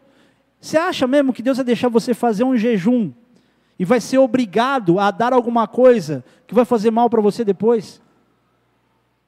Você 0.59 0.77
acha 0.77 1.05
mesmo 1.05 1.31
que 1.31 1.43
Deus 1.43 1.57
vai 1.57 1.63
deixar 1.63 1.89
você 1.89 2.11
fazer 2.11 2.43
um 2.43 2.57
jejum 2.57 3.11
e 3.77 3.85
vai 3.85 4.01
ser 4.01 4.17
obrigado 4.17 4.99
a 4.99 5.11
dar 5.11 5.31
alguma 5.31 5.67
coisa 5.67 6.25
que 6.47 6.55
vai 6.55 6.65
fazer 6.65 6.89
mal 6.89 7.07
para 7.07 7.21
você 7.21 7.45
depois? 7.45 8.01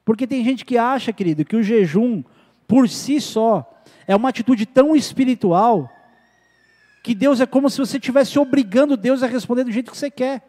Porque 0.04 0.26
tem 0.26 0.44
gente 0.44 0.66
que 0.66 0.80
acha, 0.80 1.14
querido, 1.14 1.46
que 1.46 1.56
o 1.56 1.62
jejum, 1.62 2.24
por 2.68 2.90
si 2.90 3.22
só, 3.22 3.72
é 4.08 4.16
uma 4.16 4.30
atitude 4.30 4.66
tão 4.66 4.96
espiritual 4.96 5.92
que 7.04 7.14
Deus 7.14 7.40
é 7.40 7.46
como 7.46 7.70
se 7.70 7.78
você 7.78 7.98
estivesse 7.98 8.40
obrigando 8.40 8.98
Deus 8.98 9.22
a 9.22 9.28
responder 9.28 9.64
do 9.64 9.72
jeito 9.72 9.92
que 9.92 9.98
você 9.98 10.10
quer. 10.10 10.42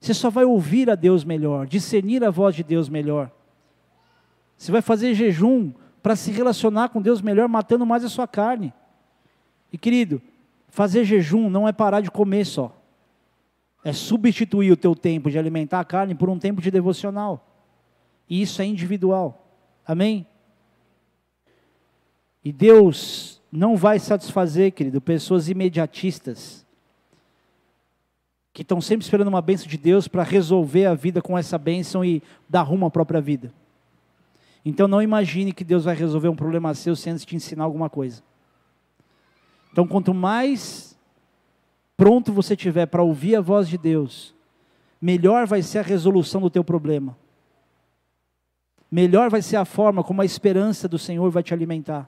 Você 0.00 0.12
só 0.14 0.30
vai 0.30 0.44
ouvir 0.44 0.90
a 0.90 0.96
Deus 0.96 1.22
melhor, 1.22 1.64
discernir 1.68 2.24
a 2.24 2.30
voz 2.30 2.56
de 2.56 2.64
Deus 2.64 2.88
melhor. 2.88 3.37
Você 4.58 4.72
vai 4.72 4.82
fazer 4.82 5.14
jejum 5.14 5.72
para 6.02 6.16
se 6.16 6.32
relacionar 6.32 6.88
com 6.88 7.00
Deus 7.00 7.22
melhor, 7.22 7.48
matando 7.48 7.86
mais 7.86 8.04
a 8.04 8.08
sua 8.08 8.26
carne. 8.26 8.74
E 9.72 9.78
querido, 9.78 10.20
fazer 10.68 11.04
jejum 11.04 11.48
não 11.48 11.68
é 11.68 11.72
parar 11.72 12.00
de 12.00 12.10
comer 12.10 12.44
só. 12.44 12.76
É 13.84 13.92
substituir 13.92 14.72
o 14.72 14.76
teu 14.76 14.96
tempo 14.96 15.30
de 15.30 15.38
alimentar 15.38 15.78
a 15.78 15.84
carne 15.84 16.14
por 16.14 16.28
um 16.28 16.38
tempo 16.38 16.60
de 16.60 16.72
devocional. 16.72 17.46
E 18.28 18.42
isso 18.42 18.60
é 18.60 18.64
individual. 18.64 19.46
Amém? 19.86 20.26
E 22.44 22.52
Deus 22.52 23.40
não 23.50 23.76
vai 23.76 24.00
satisfazer, 24.00 24.72
querido, 24.72 25.00
pessoas 25.00 25.48
imediatistas, 25.48 26.66
que 28.52 28.62
estão 28.62 28.80
sempre 28.80 29.04
esperando 29.04 29.28
uma 29.28 29.40
bênção 29.40 29.68
de 29.68 29.78
Deus 29.78 30.08
para 30.08 30.24
resolver 30.24 30.86
a 30.86 30.94
vida 30.94 31.22
com 31.22 31.38
essa 31.38 31.56
bênção 31.56 32.04
e 32.04 32.20
dar 32.48 32.62
rumo 32.62 32.86
à 32.86 32.90
própria 32.90 33.20
vida. 33.20 33.52
Então 34.68 34.86
não 34.86 35.00
imagine 35.00 35.50
que 35.50 35.64
Deus 35.64 35.86
vai 35.86 35.94
resolver 35.94 36.28
um 36.28 36.36
problema 36.36 36.74
seu 36.74 36.94
sem 36.94 37.14
antes 37.14 37.24
te 37.24 37.34
ensinar 37.34 37.64
alguma 37.64 37.88
coisa. 37.88 38.22
Então 39.72 39.88
quanto 39.88 40.12
mais 40.12 40.94
pronto 41.96 42.34
você 42.34 42.54
tiver 42.54 42.84
para 42.84 43.02
ouvir 43.02 43.34
a 43.34 43.40
voz 43.40 43.66
de 43.66 43.78
Deus, 43.78 44.34
melhor 45.00 45.46
vai 45.46 45.62
ser 45.62 45.78
a 45.78 45.82
resolução 45.82 46.42
do 46.42 46.50
teu 46.50 46.62
problema. 46.62 47.16
Melhor 48.90 49.30
vai 49.30 49.40
ser 49.40 49.56
a 49.56 49.64
forma 49.64 50.04
como 50.04 50.20
a 50.20 50.26
esperança 50.26 50.86
do 50.86 50.98
Senhor 50.98 51.30
vai 51.30 51.42
te 51.42 51.54
alimentar. 51.54 52.06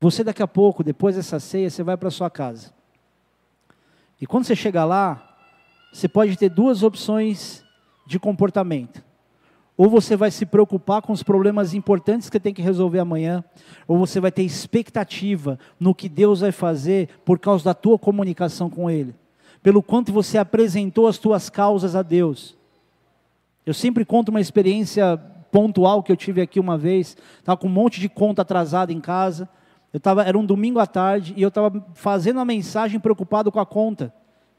Você 0.00 0.24
daqui 0.24 0.42
a 0.42 0.48
pouco, 0.48 0.82
depois 0.82 1.14
dessa 1.14 1.38
ceia, 1.38 1.70
você 1.70 1.84
vai 1.84 1.96
para 1.96 2.10
sua 2.10 2.28
casa. 2.28 2.74
E 4.20 4.26
quando 4.26 4.46
você 4.46 4.56
chegar 4.56 4.84
lá, 4.84 5.38
você 5.92 6.08
pode 6.08 6.36
ter 6.36 6.48
duas 6.48 6.82
opções 6.82 7.64
de 8.04 8.18
comportamento. 8.18 9.11
Ou 9.76 9.88
você 9.88 10.16
vai 10.16 10.30
se 10.30 10.44
preocupar 10.44 11.00
com 11.02 11.12
os 11.12 11.22
problemas 11.22 11.72
importantes 11.74 12.28
que 12.28 12.38
tem 12.38 12.52
que 12.52 12.62
resolver 12.62 12.98
amanhã, 12.98 13.42
ou 13.88 13.98
você 13.98 14.20
vai 14.20 14.30
ter 14.30 14.42
expectativa 14.42 15.58
no 15.80 15.94
que 15.94 16.08
Deus 16.08 16.40
vai 16.40 16.52
fazer 16.52 17.08
por 17.24 17.38
causa 17.38 17.64
da 17.64 17.74
tua 17.74 17.98
comunicação 17.98 18.68
com 18.68 18.90
Ele, 18.90 19.14
pelo 19.62 19.82
quanto 19.82 20.12
você 20.12 20.36
apresentou 20.38 21.06
as 21.06 21.18
tuas 21.18 21.48
causas 21.48 21.96
a 21.96 22.02
Deus. 22.02 22.56
Eu 23.64 23.72
sempre 23.72 24.04
conto 24.04 24.28
uma 24.28 24.40
experiência 24.40 25.16
pontual 25.50 26.02
que 26.02 26.10
eu 26.10 26.16
tive 26.16 26.40
aqui 26.40 26.58
uma 26.58 26.76
vez, 26.76 27.16
estava 27.38 27.56
com 27.56 27.66
um 27.66 27.70
monte 27.70 28.00
de 28.00 28.08
conta 28.08 28.42
atrasada 28.42 28.92
em 28.92 29.00
casa, 29.00 29.48
eu 29.92 30.00
tava, 30.00 30.22
era 30.22 30.38
um 30.38 30.46
domingo 30.46 30.78
à 30.78 30.86
tarde 30.86 31.34
e 31.36 31.42
eu 31.42 31.48
estava 31.48 31.84
fazendo 31.94 32.40
a 32.40 32.44
mensagem 32.44 32.98
preocupado 32.98 33.52
com 33.52 33.60
a 33.60 33.66
conta. 33.66 34.12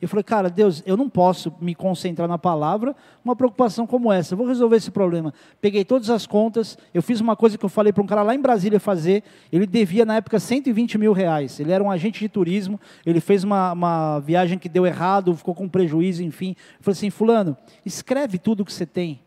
Eu 0.03 0.09
falei, 0.09 0.23
cara, 0.23 0.49
Deus, 0.49 0.83
eu 0.85 0.97
não 0.97 1.09
posso 1.09 1.53
me 1.61 1.73
concentrar 1.73 2.27
na 2.27 2.37
palavra, 2.37 2.93
uma 3.23 3.37
preocupação 3.37 3.87
como 3.87 4.11
essa, 4.11 4.33
eu 4.33 4.37
vou 4.37 4.45
resolver 4.45 4.75
esse 4.75 4.91
problema. 4.91 5.33
Peguei 5.61 5.85
todas 5.85 6.09
as 6.09 6.27
contas, 6.27 6.77
eu 6.93 7.01
fiz 7.01 7.21
uma 7.21 7.37
coisa 7.37 7.57
que 7.57 7.63
eu 7.63 7.69
falei 7.69 7.93
para 7.93 8.03
um 8.03 8.05
cara 8.05 8.21
lá 8.21 8.35
em 8.35 8.41
Brasília 8.41 8.81
fazer, 8.81 9.23
ele 9.49 9.65
devia 9.65 10.03
na 10.03 10.17
época 10.17 10.41
120 10.41 10.97
mil 10.97 11.13
reais, 11.13 11.57
ele 11.57 11.71
era 11.71 11.81
um 11.81 11.89
agente 11.89 12.19
de 12.19 12.27
turismo, 12.27 12.77
ele 13.05 13.21
fez 13.21 13.45
uma, 13.45 13.71
uma 13.71 14.19
viagem 14.19 14.59
que 14.59 14.67
deu 14.67 14.85
errado, 14.85 15.33
ficou 15.37 15.55
com 15.55 15.69
prejuízo, 15.69 16.21
enfim. 16.21 16.49
Eu 16.49 16.83
falei 16.83 16.97
assim, 16.97 17.09
fulano, 17.09 17.55
escreve 17.85 18.37
tudo 18.37 18.59
o 18.59 18.65
que 18.65 18.73
você 18.73 18.85
tem, 18.85 19.21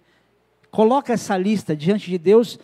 coloca 0.71 1.11
essa 1.11 1.39
lista 1.39 1.75
diante 1.75 2.11
de 2.11 2.19
Deus 2.19 2.59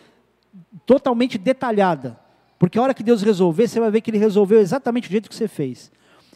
totalmente 0.85 1.39
detalhada, 1.39 2.19
porque 2.59 2.77
a 2.77 2.83
hora 2.83 2.93
que 2.93 3.01
Deus 3.01 3.23
resolver, 3.23 3.67
você 3.67 3.79
vai 3.79 3.89
ver 3.89 4.01
que 4.01 4.11
Ele 4.11 4.19
resolveu 4.19 4.59
exatamente 4.59 5.09
do 5.09 5.11
jeito 5.13 5.27
que 5.27 5.35
você 5.35 5.47
fez. 5.47 5.91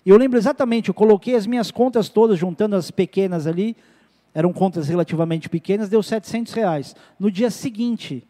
E 0.08 0.10
eu 0.10 0.16
lembro 0.16 0.38
exatamente, 0.38 0.88
eu 0.88 0.94
coloquei 0.94 1.36
as 1.36 1.46
minhas 1.46 1.70
contas 1.70 2.08
todas, 2.08 2.40
juntando 2.40 2.78
as 2.78 2.90
pequenas 2.90 3.46
ali, 3.46 3.76
eram 4.34 4.54
contas 4.54 4.88
relativamente 4.88 5.50
pequenas, 5.50 5.90
deu 5.90 6.02
700 6.02 6.54
reais. 6.54 6.96
No 7.20 7.30
dia 7.30 7.52
seguinte, 7.52 8.26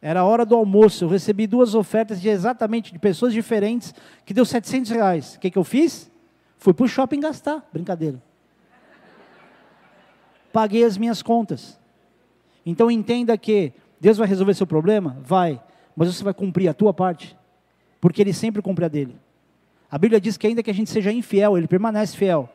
era 0.00 0.20
a 0.20 0.24
hora 0.24 0.46
do 0.46 0.54
almoço, 0.54 1.04
eu 1.04 1.08
recebi 1.08 1.48
duas 1.48 1.74
ofertas 1.74 2.20
de 2.20 2.28
exatamente 2.28 2.92
de 2.92 3.00
pessoas 3.00 3.32
diferentes, 3.32 3.92
que 4.24 4.32
deu 4.32 4.44
700 4.44 4.92
reais. 4.92 5.34
O 5.34 5.40
que, 5.40 5.50
que 5.50 5.58
eu 5.58 5.64
fiz? 5.64 6.08
Fui 6.56 6.72
para 6.72 6.84
o 6.84 6.88
shopping 6.88 7.18
gastar, 7.18 7.68
brincadeira. 7.72 8.22
Paguei 10.52 10.84
as 10.84 10.96
minhas 10.96 11.20
contas. 11.20 11.80
Então 12.64 12.88
entenda 12.88 13.36
que 13.36 13.72
Deus 14.00 14.18
vai 14.18 14.28
resolver 14.28 14.54
seu 14.54 14.68
problema? 14.68 15.16
Vai. 15.24 15.60
Mas 15.96 16.14
você 16.14 16.22
vai 16.22 16.32
cumprir 16.32 16.68
a 16.68 16.74
tua 16.74 16.94
parte. 16.94 17.36
Porque 18.00 18.22
Ele 18.22 18.32
sempre 18.32 18.62
cumpre 18.62 18.84
a 18.84 18.88
dele. 18.88 19.16
A 19.90 19.96
Bíblia 19.96 20.20
diz 20.20 20.36
que 20.36 20.46
ainda 20.46 20.62
que 20.62 20.70
a 20.70 20.74
gente 20.74 20.90
seja 20.90 21.12
infiel, 21.12 21.56
ele 21.56 21.66
permanece 21.66 22.16
fiel. 22.16 22.48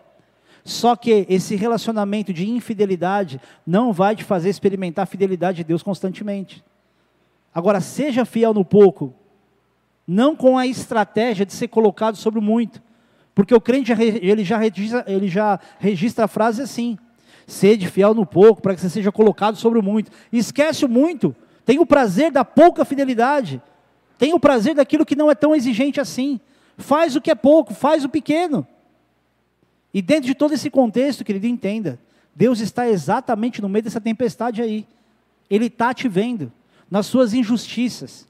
Só 0.64 0.96
que 0.96 1.26
esse 1.28 1.56
relacionamento 1.56 2.32
de 2.32 2.50
infidelidade 2.50 3.42
não 3.66 3.92
vai 3.92 4.16
te 4.16 4.24
fazer 4.24 4.50
experimentar 4.50 5.04
a 5.04 5.08
fidelidade 5.08 5.58
de 5.58 5.64
Deus 5.64 5.84
constantemente. 5.84 6.64
Agora, 7.54 7.82
seja 7.82 8.24
fiel 8.24 8.54
no 8.54 8.64
pouco, 8.64 9.14
não 10.08 10.36
com 10.36 10.58
a 10.58 10.66
estratégia 10.66 11.46
de 11.46 11.54
ser 11.54 11.68
colocado 11.68 12.16
sobre 12.16 12.40
o 12.40 12.42
muito. 12.42 12.82
Porque 13.36 13.54
o 13.54 13.60
crente 13.62 13.92
ele 13.92 14.44
já 14.44 14.58
registra, 14.58 15.04
ele 15.08 15.28
já 15.28 15.60
registra 15.80 16.26
a 16.26 16.28
frase 16.28 16.62
assim: 16.62 16.98
sede 17.48 17.88
fiel 17.88 18.14
no 18.14 18.26
pouco, 18.26 18.62
para 18.62 18.76
que 18.76 18.82
você 18.82 18.90
seja 18.90 19.12
colocado 19.12 19.56
sobre 19.56 19.80
o 19.80 19.84
muito. 19.84 20.12
esquece 20.32 20.86
o 20.86 20.90
muito, 20.90 21.36
tem 21.66 21.80
o 21.80 21.86
prazer 21.86 22.32
da 22.32 22.46
pouca 22.46 22.86
fidelidade, 22.86 23.62
tem 24.18 24.34
o 24.34 24.40
prazer 24.40 24.76
daquilo 24.76 25.06
que 25.06 25.16
não 25.16 25.30
é 25.30 25.36
tão 25.36 25.56
exigente 25.56 26.00
assim. 26.00 26.40
Faz 26.78 27.16
o 27.16 27.22
que 27.22 27.32
é 27.32 27.36
pouco, 27.36 27.74
faz 27.74 28.04
o 28.04 28.10
pequeno. 28.10 28.68
E 29.94 30.02
dentro 30.02 30.26
de 30.26 30.36
todo 30.36 30.54
esse 30.54 30.70
contexto, 30.70 31.24
querido, 31.24 31.46
entenda, 31.46 32.00
Deus 32.36 32.60
está 32.60 32.88
exatamente 32.88 33.62
no 33.62 33.70
meio 33.70 33.84
dessa 33.84 34.02
tempestade 34.02 34.62
aí. 34.62 34.88
Ele 35.50 35.68
está 35.68 35.94
te 35.94 36.08
vendo, 36.08 36.52
nas 36.90 37.06
suas 37.06 37.34
injustiças, 37.34 38.28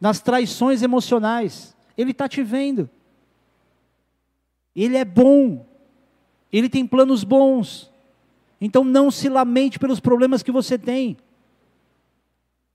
nas 0.00 0.20
traições 0.20 0.82
emocionais. 0.82 1.76
Ele 1.96 2.10
está 2.10 2.28
te 2.28 2.42
vendo. 2.42 2.90
Ele 4.74 4.96
é 4.96 5.04
bom. 5.04 5.64
Ele 6.52 6.68
tem 6.68 6.86
planos 6.86 7.22
bons. 7.22 7.92
Então 8.60 8.82
não 8.82 9.10
se 9.10 9.28
lamente 9.28 9.78
pelos 9.78 10.00
problemas 10.00 10.42
que 10.42 10.50
você 10.50 10.76
tem. 10.76 11.16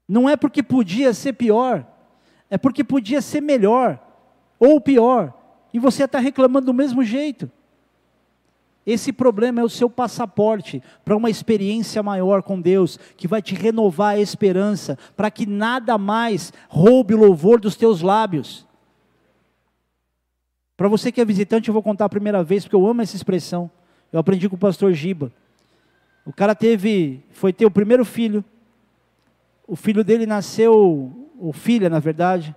Não 0.08 0.28
é 0.30 0.36
porque 0.36 0.64
podia 0.64 1.14
ser 1.14 1.34
pior, 1.34 1.86
é 2.50 2.58
porque 2.58 2.84
podia 2.84 3.22
ser 3.22 3.42
melhor. 3.42 4.00
Ou 4.60 4.82
pior, 4.82 5.34
e 5.74 5.80
você 5.80 6.04
está 6.04 6.20
reclamando 6.20 6.68
do 6.68 6.74
mesmo 6.74 7.04
jeito. 7.04 7.50
Esse 8.86 9.14
problema 9.14 9.62
é 9.62 9.64
o 9.64 9.70
seu 9.70 9.90
passaporte 9.90 10.82
para 11.06 11.16
uma 11.16 11.30
experiência 11.30 12.02
maior 12.02 12.42
com 12.42 12.60
Deus, 12.60 12.98
que 13.16 13.28
vai 13.28 13.42
te 13.42 13.54
renovar 13.54 14.16
a 14.16 14.20
esperança, 14.20 14.98
para 15.16 15.30
que 15.30 15.46
nada 15.46 15.98
mais 15.98 16.52
roube 16.68 17.14
o 17.14 17.20
louvor 17.20 17.60
dos 17.60 17.76
teus 17.76 18.02
lábios. 18.02 18.68
Para 20.76 20.88
você 20.88 21.12
que 21.12 21.22
é 21.22 21.26
visitante, 21.26 21.68
eu 21.68 21.74
vou 21.74 21.84
contar 21.84 22.06
a 22.06 22.10
primeira 22.10 22.42
vez, 22.44 22.64
porque 22.64 22.76
eu 22.76 22.88
amo 22.88 23.02
essa 23.02 23.16
expressão. 23.16 23.70
Eu 24.12 24.20
aprendi 24.20 24.50
com 24.50 24.56
o 24.56 24.60
pastor 24.60 24.92
Giba. 24.94 25.32
O 26.26 26.34
cara 26.34 26.56
teve, 26.56 27.24
foi 27.32 27.54
ter 27.54 27.66
o 27.66 27.72
primeiro 27.72 28.04
filho. 28.04 28.44
O 29.68 29.76
filho 29.76 30.04
dele 30.04 30.26
nasceu, 30.26 31.30
ou 31.38 31.54
filha, 31.54 31.90
na 31.90 32.00
verdade, 32.00 32.56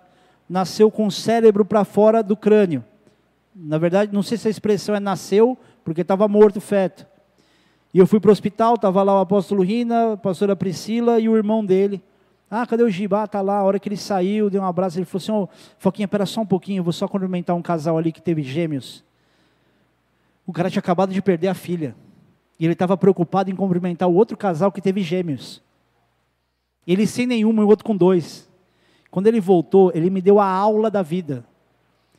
nasceu 0.53 0.91
com 0.91 1.07
o 1.07 1.11
cérebro 1.11 1.65
para 1.65 1.83
fora 1.83 2.23
do 2.23 2.37
crânio. 2.37 2.85
Na 3.57 3.79
verdade, 3.79 4.13
não 4.13 4.23
sei 4.23 4.37
se 4.37 4.49
a 4.49 4.51
expressão 4.51 4.95
é 4.95 5.01
nasceu, 5.01 5.57
porque 5.83 6.03
estava 6.03 6.29
morto 6.29 6.59
o 6.59 6.61
feto. 6.61 7.07
E 7.93 7.99
eu 7.99 8.07
fui 8.07 8.21
para 8.21 8.29
o 8.29 8.33
hospital, 8.33 8.75
estava 8.75 9.03
lá 9.03 9.15
o 9.15 9.21
apóstolo 9.21 9.63
Rina, 9.63 10.13
a 10.13 10.17
pastora 10.19 10.55
Priscila 10.55 11.19
e 11.19 11.27
o 11.27 11.37
irmão 11.37 11.65
dele. 11.65 12.03
Ah, 12.51 12.67
cadê 12.67 12.83
o 12.83 12.91
Giba? 12.91 13.23
Ah, 13.23 13.27
tá 13.27 13.41
lá. 13.41 13.61
A 13.61 13.63
hora 13.63 13.79
que 13.79 13.89
ele 13.89 13.97
saiu, 13.97 14.51
deu 14.51 14.61
um 14.61 14.67
abraço, 14.67 14.99
ele 14.99 15.07
falou 15.07 15.23
assim: 15.23 15.33
oh, 15.33 15.49
Foquinha, 15.79 16.05
espera 16.05 16.27
só 16.27 16.43
um 16.43 16.47
pouquinho, 16.47 16.81
eu 16.81 16.85
vou 16.85 16.93
só 16.93 17.09
cumprimentar 17.09 17.57
um 17.57 17.63
casal 17.63 17.97
ali 17.97 18.13
que 18.13 18.21
teve 18.21 18.43
gêmeos. 18.43 19.03
O 20.47 20.53
cara 20.53 20.69
tinha 20.69 20.81
acabado 20.81 21.15
de 21.15 21.23
perder 21.23 21.49
a 21.49 21.55
filha. 21.55 21.97
E 22.61 22.67
ele 22.67 22.75
estava 22.75 22.95
preocupado 22.95 23.51
em 23.51 23.57
cumprimentar 23.57 24.07
o 24.07 24.15
outro 24.15 24.37
casal 24.37 24.71
que 24.71 24.83
teve 24.83 25.01
gêmeos. 25.01 25.63
Ele 26.87 27.07
sem 27.07 27.27
nenhuma 27.27 27.63
e 27.63 27.65
o 27.65 27.69
outro 27.69 27.87
com 27.87 27.97
dois. 27.97 28.52
Quando 29.13 29.27
ele 29.27 29.41
voltou, 29.43 29.93
ele 29.95 30.09
me 30.09 30.23
deu 30.23 30.41
a 30.41 30.47
aula 30.47 30.91
da 30.91 31.03
vida. 31.03 31.45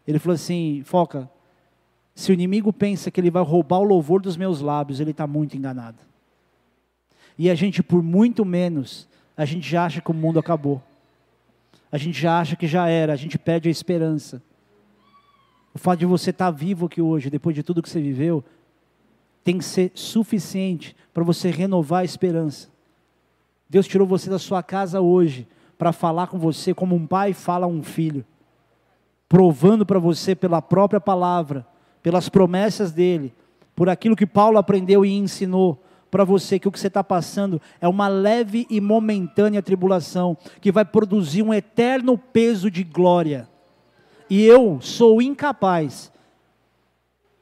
Ele 0.07 0.19
falou 0.19 0.35
assim: 0.35 0.83
Foca, 0.85 1.27
se 2.13 2.31
o 2.31 2.33
inimigo 2.33 2.71
pensa 2.71 3.09
que 3.09 3.19
ele 3.19 3.31
vai 3.31 3.41
roubar 3.43 3.79
o 3.79 3.83
louvor 3.83 4.21
dos 4.21 4.37
meus 4.37 4.61
lábios, 4.61 4.99
ele 4.99 5.09
está 5.09 5.25
muito 5.25 5.57
enganado. 5.57 5.97
E 7.35 7.49
a 7.49 7.55
gente, 7.55 7.81
por 7.81 8.03
muito 8.03 8.45
menos, 8.45 9.09
a 9.35 9.43
gente 9.43 9.67
já 9.67 9.85
acha 9.85 10.01
que 10.01 10.11
o 10.11 10.13
mundo 10.13 10.37
acabou. 10.37 10.83
A 11.91 11.97
gente 11.97 12.21
já 12.21 12.39
acha 12.39 12.55
que 12.55 12.67
já 12.67 12.87
era, 12.87 13.11
a 13.11 13.15
gente 13.15 13.39
perde 13.39 13.69
a 13.69 13.71
esperança. 13.71 14.39
O 15.73 15.79
fato 15.79 15.97
de 15.97 16.05
você 16.05 16.29
estar 16.29 16.45
tá 16.45 16.51
vivo 16.51 16.85
aqui 16.85 17.01
hoje, 17.01 17.31
depois 17.31 17.55
de 17.55 17.63
tudo 17.63 17.81
que 17.81 17.89
você 17.89 17.99
viveu, 17.99 18.43
tem 19.43 19.57
que 19.57 19.65
ser 19.65 19.91
suficiente 19.95 20.95
para 21.11 21.23
você 21.23 21.49
renovar 21.49 22.01
a 22.01 22.05
esperança. 22.05 22.69
Deus 23.67 23.87
tirou 23.87 24.05
você 24.05 24.29
da 24.29 24.37
sua 24.37 24.61
casa 24.61 25.01
hoje 25.01 25.47
para 25.77 25.91
falar 25.91 26.27
com 26.27 26.37
você 26.37 26.73
como 26.73 26.95
um 26.95 27.05
pai 27.05 27.33
fala 27.33 27.65
a 27.65 27.69
um 27.69 27.83
filho, 27.83 28.25
provando 29.27 29.85
para 29.85 29.99
você 29.99 30.35
pela 30.35 30.61
própria 30.61 31.01
palavra, 31.01 31.65
pelas 32.01 32.29
promessas 32.29 32.91
dele, 32.91 33.33
por 33.75 33.89
aquilo 33.89 34.15
que 34.15 34.25
Paulo 34.25 34.57
aprendeu 34.57 35.05
e 35.05 35.11
ensinou 35.11 35.81
para 36.11 36.23
você 36.23 36.59
que 36.59 36.67
o 36.67 36.71
que 36.71 36.79
você 36.79 36.87
está 36.87 37.03
passando 37.03 37.59
é 37.81 37.87
uma 37.87 38.07
leve 38.07 38.67
e 38.69 38.79
momentânea 38.79 39.63
tribulação 39.63 40.37
que 40.61 40.71
vai 40.71 40.85
produzir 40.85 41.41
um 41.41 41.51
eterno 41.51 42.17
peso 42.17 42.69
de 42.69 42.83
glória. 42.83 43.49
E 44.29 44.43
eu 44.43 44.79
sou 44.79 45.21
incapaz 45.23 46.11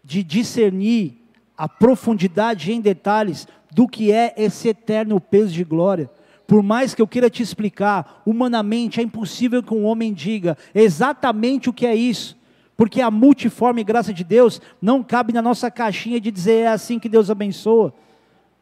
de 0.04 0.24
discernir 0.24 1.22
a 1.58 1.68
profundidade 1.68 2.72
em 2.72 2.80
detalhes 2.80 3.48
do 3.72 3.88
que 3.88 4.12
é 4.12 4.34
esse 4.38 4.70
eterno 4.70 5.20
peso 5.20 5.54
de 5.54 5.64
glória. 5.64 6.10
Por 6.52 6.62
mais 6.62 6.94
que 6.94 7.02
eu 7.02 7.08
queira 7.08 7.30
te 7.30 7.42
explicar, 7.42 8.22
humanamente 8.26 9.00
é 9.00 9.04
impossível 9.04 9.64
que 9.64 9.74
um 9.74 9.86
homem 9.86 10.14
diga 10.14 10.58
exatamente 10.76 11.70
o 11.70 11.74
que 11.74 11.86
é 11.86 11.96
isso, 11.96 12.38
porque 12.76 13.00
a 13.00 13.10
multiforme 13.10 13.86
graça 13.86 14.14
de 14.14 14.22
Deus 14.22 14.60
não 14.82 15.02
cabe 15.02 15.32
na 15.32 15.42
nossa 15.42 15.72
caixinha 15.72 16.20
de 16.20 16.30
dizer 16.30 16.64
é 16.64 16.68
assim 16.68 17.00
que 17.00 17.08
Deus 17.08 17.30
abençoa. 17.30 17.94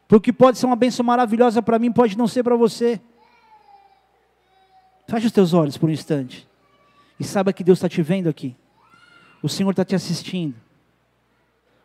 Porque 0.08 0.32
pode 0.32 0.60
ser 0.60 0.68
uma 0.68 0.76
bênção 0.76 1.04
maravilhosa 1.04 1.64
para 1.64 1.80
mim, 1.80 1.92
pode 1.92 2.16
não 2.16 2.28
ser 2.28 2.44
para 2.44 2.56
você. 2.56 3.02
Feche 5.08 5.26
os 5.26 5.32
teus 5.32 5.56
olhos 5.56 5.76
por 5.76 5.90
um 5.90 5.92
instante. 5.92 6.48
E 7.20 7.24
saiba 7.24 7.52
que 7.52 7.64
Deus 7.64 7.80
está 7.80 7.90
te 7.90 8.04
vendo 8.04 8.30
aqui. 8.30 8.56
O 9.42 9.50
Senhor 9.50 9.72
está 9.72 9.84
te 9.84 9.96
assistindo. 9.96 10.54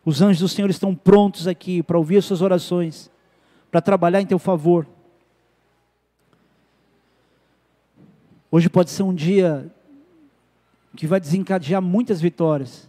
Os 0.05 0.21
anjos 0.21 0.41
do 0.41 0.49
Senhor 0.51 0.69
estão 0.69 0.95
prontos 0.95 1.47
aqui 1.47 1.83
para 1.83 1.97
ouvir 1.97 2.19
as 2.19 2.27
suas 2.27 2.43
orações, 2.43 3.11
para 3.71 3.81
trabalhar 3.81 4.21
em 4.21 4.27
teu 4.27 4.39
favor. 4.39 4.87
Hoje 8.55 8.71
pode 8.71 8.91
ser 8.91 9.03
um 9.03 9.13
dia 9.13 9.69
que 10.95 11.09
vai 11.09 11.19
desencadear 11.19 11.83
muitas 11.83 12.21
vitórias, 12.21 12.89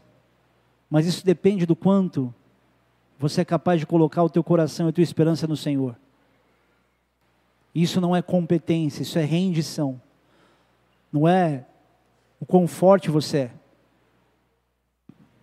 mas 0.87 1.07
isso 1.07 1.25
depende 1.25 1.65
do 1.65 1.75
quanto 1.75 2.31
você 3.17 3.41
é 3.41 3.45
capaz 3.45 3.79
de 3.79 3.87
colocar 3.87 4.21
o 4.21 4.29
teu 4.29 4.43
coração 4.43 4.85
e 4.85 4.89
a 4.89 4.93
tua 4.93 5.01
esperança 5.01 5.47
no 5.47 5.57
Senhor. 5.57 5.97
Isso 7.73 7.99
não 7.99 8.15
é 8.15 8.21
competência, 8.21 9.01
isso 9.01 9.17
é 9.17 9.23
rendição. 9.23 9.99
Não 11.11 11.27
é 11.27 11.65
o 12.39 12.45
quão 12.45 12.67
forte 12.67 13.09
você 13.09 13.37
é, 13.37 13.51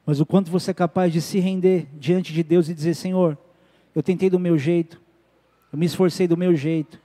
mas 0.06 0.20
o 0.20 0.24
quanto 0.24 0.52
você 0.52 0.70
é 0.70 0.74
capaz 0.74 1.12
de 1.12 1.20
se 1.20 1.40
render 1.40 1.88
diante 1.98 2.32
de 2.32 2.44
Deus 2.44 2.68
e 2.68 2.74
dizer: 2.74 2.94
Senhor, 2.94 3.36
eu 3.92 4.04
tentei 4.04 4.30
do 4.30 4.38
meu 4.38 4.56
jeito, 4.56 5.02
eu 5.72 5.78
me 5.80 5.86
esforcei 5.86 6.28
do 6.28 6.36
meu 6.36 6.54
jeito, 6.54 7.00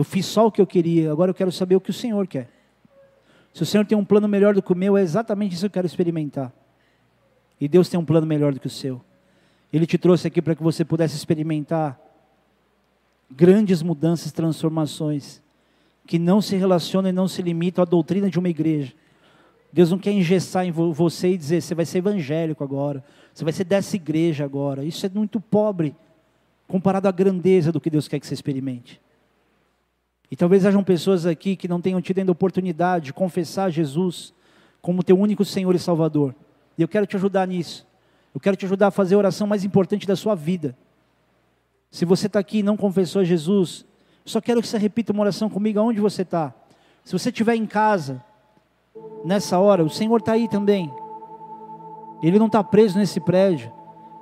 eu 0.00 0.04
fiz 0.04 0.24
só 0.24 0.46
o 0.46 0.50
que 0.50 0.62
eu 0.62 0.66
queria, 0.66 1.12
agora 1.12 1.30
eu 1.30 1.34
quero 1.34 1.52
saber 1.52 1.76
o 1.76 1.80
que 1.80 1.90
o 1.90 1.92
Senhor 1.92 2.26
quer. 2.26 2.48
Se 3.52 3.62
o 3.62 3.66
Senhor 3.66 3.84
tem 3.84 3.98
um 3.98 4.04
plano 4.04 4.26
melhor 4.26 4.54
do 4.54 4.62
que 4.62 4.72
o 4.72 4.74
meu, 4.74 4.96
é 4.96 5.02
exatamente 5.02 5.52
isso 5.52 5.60
que 5.60 5.66
eu 5.66 5.70
quero 5.70 5.86
experimentar. 5.86 6.50
E 7.60 7.68
Deus 7.68 7.86
tem 7.86 8.00
um 8.00 8.04
plano 8.04 8.26
melhor 8.26 8.54
do 8.54 8.58
que 8.58 8.66
o 8.66 8.70
seu. 8.70 9.02
Ele 9.70 9.84
te 9.84 9.98
trouxe 9.98 10.26
aqui 10.26 10.40
para 10.40 10.54
que 10.54 10.62
você 10.62 10.86
pudesse 10.86 11.16
experimentar 11.16 12.00
grandes 13.30 13.82
mudanças, 13.82 14.32
transformações, 14.32 15.42
que 16.06 16.18
não 16.18 16.40
se 16.40 16.56
relacionam 16.56 17.10
e 17.10 17.12
não 17.12 17.28
se 17.28 17.42
limitam 17.42 17.82
à 17.82 17.84
doutrina 17.84 18.30
de 18.30 18.38
uma 18.38 18.48
igreja. 18.48 18.94
Deus 19.70 19.90
não 19.90 19.98
quer 19.98 20.12
engessar 20.12 20.64
em 20.64 20.70
você 20.70 21.34
e 21.34 21.36
dizer, 21.36 21.60
você 21.60 21.74
vai 21.74 21.84
ser 21.84 21.98
evangélico 21.98 22.64
agora, 22.64 23.04
você 23.34 23.44
vai 23.44 23.52
ser 23.52 23.64
dessa 23.64 23.96
igreja 23.96 24.46
agora. 24.46 24.82
Isso 24.82 25.04
é 25.04 25.10
muito 25.10 25.38
pobre 25.42 25.94
comparado 26.66 27.06
à 27.06 27.12
grandeza 27.12 27.70
do 27.70 27.78
que 27.78 27.90
Deus 27.90 28.08
quer 28.08 28.18
que 28.18 28.26
você 28.26 28.32
experimente. 28.32 28.98
E 30.30 30.36
talvez 30.36 30.64
hajam 30.64 30.84
pessoas 30.84 31.26
aqui 31.26 31.56
que 31.56 31.66
não 31.66 31.80
tenham 31.80 32.00
tido 32.00 32.18
ainda 32.18 32.30
a 32.30 32.32
oportunidade 32.32 33.06
de 33.06 33.12
confessar 33.12 33.70
Jesus 33.70 34.32
como 34.80 35.02
teu 35.02 35.18
único 35.18 35.44
Senhor 35.44 35.74
e 35.74 35.78
Salvador. 35.78 36.34
E 36.78 36.82
eu 36.82 36.88
quero 36.88 37.06
te 37.06 37.16
ajudar 37.16 37.46
nisso. 37.46 37.86
Eu 38.34 38.40
quero 38.40 38.56
te 38.56 38.64
ajudar 38.64 38.88
a 38.88 38.90
fazer 38.92 39.16
a 39.16 39.18
oração 39.18 39.46
mais 39.46 39.64
importante 39.64 40.06
da 40.06 40.14
sua 40.14 40.34
vida. 40.34 40.76
Se 41.90 42.04
você 42.04 42.28
está 42.28 42.38
aqui 42.38 42.58
e 42.58 42.62
não 42.62 42.76
confessou 42.76 43.24
Jesus, 43.24 43.84
só 44.24 44.40
quero 44.40 44.62
que 44.62 44.68
você 44.68 44.78
repita 44.78 45.12
uma 45.12 45.22
oração 45.22 45.50
comigo 45.50 45.80
aonde 45.80 46.00
você 46.00 46.22
está. 46.22 46.54
Se 47.04 47.12
você 47.12 47.30
estiver 47.30 47.56
em 47.56 47.66
casa, 47.66 48.22
nessa 49.24 49.58
hora, 49.58 49.82
o 49.82 49.90
Senhor 49.90 50.18
está 50.18 50.32
aí 50.32 50.48
também. 50.48 50.92
Ele 52.22 52.38
não 52.38 52.46
está 52.46 52.62
preso 52.62 52.98
nesse 52.98 53.18
prédio. 53.18 53.72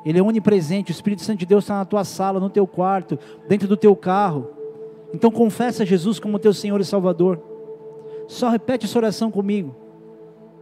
Ele 0.06 0.18
é 0.18 0.22
onipresente. 0.22 0.90
O 0.90 0.92
Espírito 0.92 1.22
Santo 1.22 1.40
de 1.40 1.46
Deus 1.46 1.64
está 1.64 1.76
na 1.76 1.84
tua 1.84 2.04
sala, 2.04 2.40
no 2.40 2.48
teu 2.48 2.66
quarto, 2.66 3.18
dentro 3.46 3.68
do 3.68 3.76
teu 3.76 3.94
carro. 3.94 4.57
Então 5.12 5.30
confessa 5.30 5.86
Jesus 5.86 6.18
como 6.18 6.38
teu 6.38 6.52
Senhor 6.52 6.80
e 6.80 6.84
Salvador. 6.84 7.40
Só 8.26 8.48
repete 8.48 8.86
essa 8.86 8.98
oração 8.98 9.30
comigo. 9.30 9.74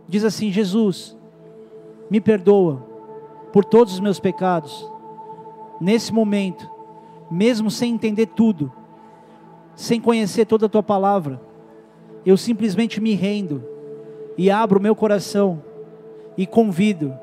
Diz 0.08 0.24
assim: 0.24 0.52
Jesus, 0.52 1.16
me 2.08 2.20
perdoa 2.20 2.82
por 3.52 3.64
todos 3.64 3.94
os 3.94 4.00
meus 4.00 4.20
pecados. 4.20 4.88
Nesse 5.80 6.12
momento, 6.12 6.68
mesmo 7.30 7.70
sem 7.70 7.94
entender 7.94 8.26
tudo, 8.26 8.72
sem 9.74 10.00
conhecer 10.00 10.46
toda 10.46 10.66
a 10.66 10.68
tua 10.68 10.82
palavra, 10.82 11.40
eu 12.24 12.36
simplesmente 12.36 13.00
me 13.00 13.14
rendo 13.14 13.62
e 14.36 14.50
abro 14.50 14.78
o 14.78 14.82
meu 14.82 14.94
coração 14.94 15.62
e 16.36 16.46
convido 16.46 17.14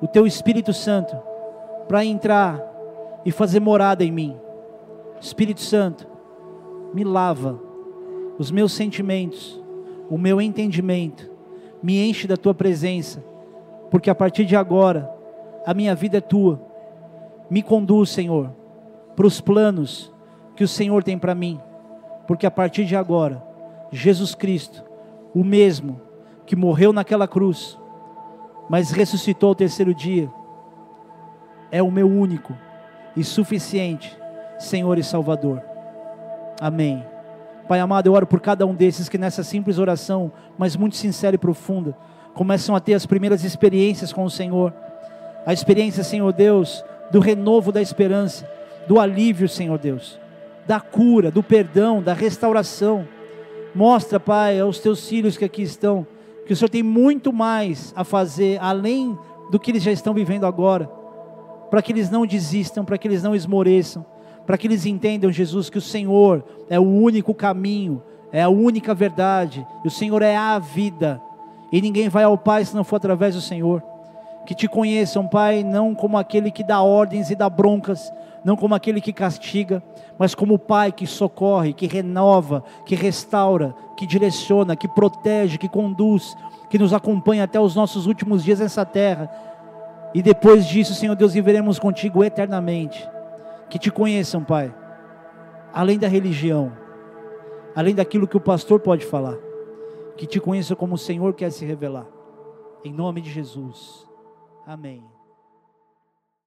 o 0.00 0.06
teu 0.06 0.26
Espírito 0.26 0.72
Santo 0.72 1.16
para 1.88 2.04
entrar 2.04 2.62
e 3.24 3.30
fazer 3.30 3.60
morada 3.60 4.04
em 4.04 4.12
mim. 4.12 4.36
Espírito 5.20 5.60
Santo, 5.60 6.06
me 6.92 7.04
lava 7.04 7.60
os 8.38 8.50
meus 8.50 8.72
sentimentos, 8.72 9.62
o 10.10 10.18
meu 10.18 10.40
entendimento, 10.40 11.30
me 11.82 12.08
enche 12.08 12.26
da 12.26 12.36
tua 12.36 12.54
presença, 12.54 13.24
porque 13.90 14.10
a 14.10 14.14
partir 14.14 14.44
de 14.44 14.56
agora 14.56 15.10
a 15.64 15.74
minha 15.74 15.94
vida 15.94 16.18
é 16.18 16.20
tua. 16.20 16.60
Me 17.48 17.62
conduz, 17.62 18.10
Senhor, 18.10 18.50
para 19.14 19.26
os 19.26 19.40
planos 19.40 20.12
que 20.54 20.64
o 20.64 20.68
Senhor 20.68 21.02
tem 21.02 21.18
para 21.18 21.34
mim, 21.34 21.60
porque 22.26 22.46
a 22.46 22.50
partir 22.50 22.84
de 22.84 22.96
agora, 22.96 23.42
Jesus 23.90 24.34
Cristo, 24.34 24.84
o 25.34 25.44
mesmo 25.44 26.00
que 26.44 26.56
morreu 26.56 26.92
naquela 26.92 27.28
cruz, 27.28 27.78
mas 28.68 28.90
ressuscitou 28.90 29.50
ao 29.50 29.54
terceiro 29.54 29.94
dia, 29.94 30.30
é 31.70 31.82
o 31.82 31.90
meu 31.90 32.08
único 32.08 32.54
e 33.16 33.24
suficiente 33.24 34.16
Senhor 34.58 34.98
e 34.98 35.02
Salvador. 35.02 35.75
Amém. 36.60 37.04
Pai 37.68 37.80
amado, 37.80 38.06
eu 38.06 38.12
oro 38.12 38.26
por 38.26 38.40
cada 38.40 38.64
um 38.64 38.74
desses 38.74 39.08
que 39.08 39.18
nessa 39.18 39.42
simples 39.42 39.78
oração, 39.78 40.30
mas 40.56 40.76
muito 40.76 40.96
sincera 40.96 41.34
e 41.34 41.38
profunda, 41.38 41.96
começam 42.32 42.76
a 42.76 42.80
ter 42.80 42.94
as 42.94 43.04
primeiras 43.04 43.44
experiências 43.44 44.12
com 44.12 44.24
o 44.24 44.30
Senhor. 44.30 44.72
A 45.44 45.52
experiência, 45.52 46.04
Senhor 46.04 46.32
Deus, 46.32 46.84
do 47.10 47.18
renovo 47.18 47.72
da 47.72 47.82
esperança, 47.82 48.48
do 48.86 49.00
alívio, 49.00 49.48
Senhor 49.48 49.78
Deus, 49.78 50.18
da 50.66 50.80
cura, 50.80 51.30
do 51.30 51.42
perdão, 51.42 52.00
da 52.00 52.12
restauração. 52.12 53.06
Mostra, 53.74 54.20
Pai, 54.20 54.60
aos 54.60 54.78
teus 54.78 55.08
filhos 55.08 55.36
que 55.36 55.44
aqui 55.44 55.62
estão, 55.62 56.06
que 56.46 56.52
o 56.52 56.56
Senhor 56.56 56.68
tem 56.68 56.82
muito 56.82 57.32
mais 57.32 57.92
a 57.96 58.04
fazer 58.04 58.58
além 58.60 59.18
do 59.50 59.58
que 59.58 59.72
eles 59.72 59.82
já 59.82 59.92
estão 59.92 60.14
vivendo 60.14 60.46
agora, 60.46 60.88
para 61.68 61.82
que 61.82 61.92
eles 61.92 62.10
não 62.10 62.24
desistam, 62.24 62.84
para 62.84 62.96
que 62.96 63.08
eles 63.08 63.22
não 63.22 63.34
esmoreçam, 63.34 64.06
para 64.46 64.56
que 64.56 64.68
eles 64.68 64.86
entendam, 64.86 65.32
Jesus, 65.32 65.68
que 65.68 65.78
o 65.78 65.82
Senhor 65.82 66.44
é 66.70 66.78
o 66.78 66.84
único 66.84 67.34
caminho, 67.34 68.00
é 68.32 68.42
a 68.42 68.48
única 68.48 68.94
verdade, 68.94 69.66
e 69.84 69.88
o 69.88 69.90
Senhor 69.90 70.22
é 70.22 70.36
a 70.36 70.58
vida, 70.58 71.20
e 71.72 71.82
ninguém 71.82 72.08
vai 72.08 72.24
ao 72.24 72.38
Pai 72.38 72.64
se 72.64 72.74
não 72.74 72.84
for 72.84 72.96
através 72.96 73.34
do 73.34 73.40
Senhor. 73.40 73.82
Que 74.46 74.54
te 74.54 74.68
conheçam, 74.68 75.26
Pai, 75.26 75.64
não 75.64 75.94
como 75.94 76.16
aquele 76.16 76.52
que 76.52 76.62
dá 76.62 76.80
ordens 76.80 77.30
e 77.30 77.34
dá 77.34 77.50
broncas, 77.50 78.12
não 78.44 78.56
como 78.56 78.76
aquele 78.76 79.00
que 79.00 79.12
castiga, 79.12 79.82
mas 80.16 80.32
como 80.32 80.54
o 80.54 80.58
Pai 80.58 80.92
que 80.92 81.06
socorre, 81.06 81.72
que 81.72 81.88
renova, 81.88 82.62
que 82.84 82.94
restaura, 82.94 83.74
que 83.96 84.06
direciona, 84.06 84.76
que 84.76 84.86
protege, 84.86 85.58
que 85.58 85.68
conduz, 85.68 86.36
que 86.70 86.78
nos 86.78 86.92
acompanha 86.92 87.42
até 87.42 87.58
os 87.58 87.74
nossos 87.74 88.06
últimos 88.06 88.44
dias 88.44 88.60
nessa 88.60 88.84
terra. 88.84 89.28
E 90.14 90.22
depois 90.22 90.66
disso, 90.66 90.94
Senhor 90.94 91.16
Deus, 91.16 91.34
viveremos 91.34 91.80
contigo 91.80 92.22
eternamente. 92.22 93.15
Que 93.68 93.78
te 93.78 93.90
conheçam, 93.90 94.44
Pai, 94.44 94.74
além 95.72 95.98
da 95.98 96.08
religião, 96.08 96.72
além 97.74 97.94
daquilo 97.94 98.28
que 98.28 98.36
o 98.36 98.40
pastor 98.40 98.80
pode 98.80 99.04
falar. 99.04 99.36
Que 100.16 100.26
te 100.26 100.40
conheçam 100.40 100.76
como 100.76 100.94
o 100.94 100.98
Senhor 100.98 101.34
quer 101.34 101.50
se 101.50 101.64
revelar. 101.64 102.06
Em 102.84 102.92
nome 102.92 103.20
de 103.20 103.30
Jesus. 103.30 104.06
Amém. 104.66 105.15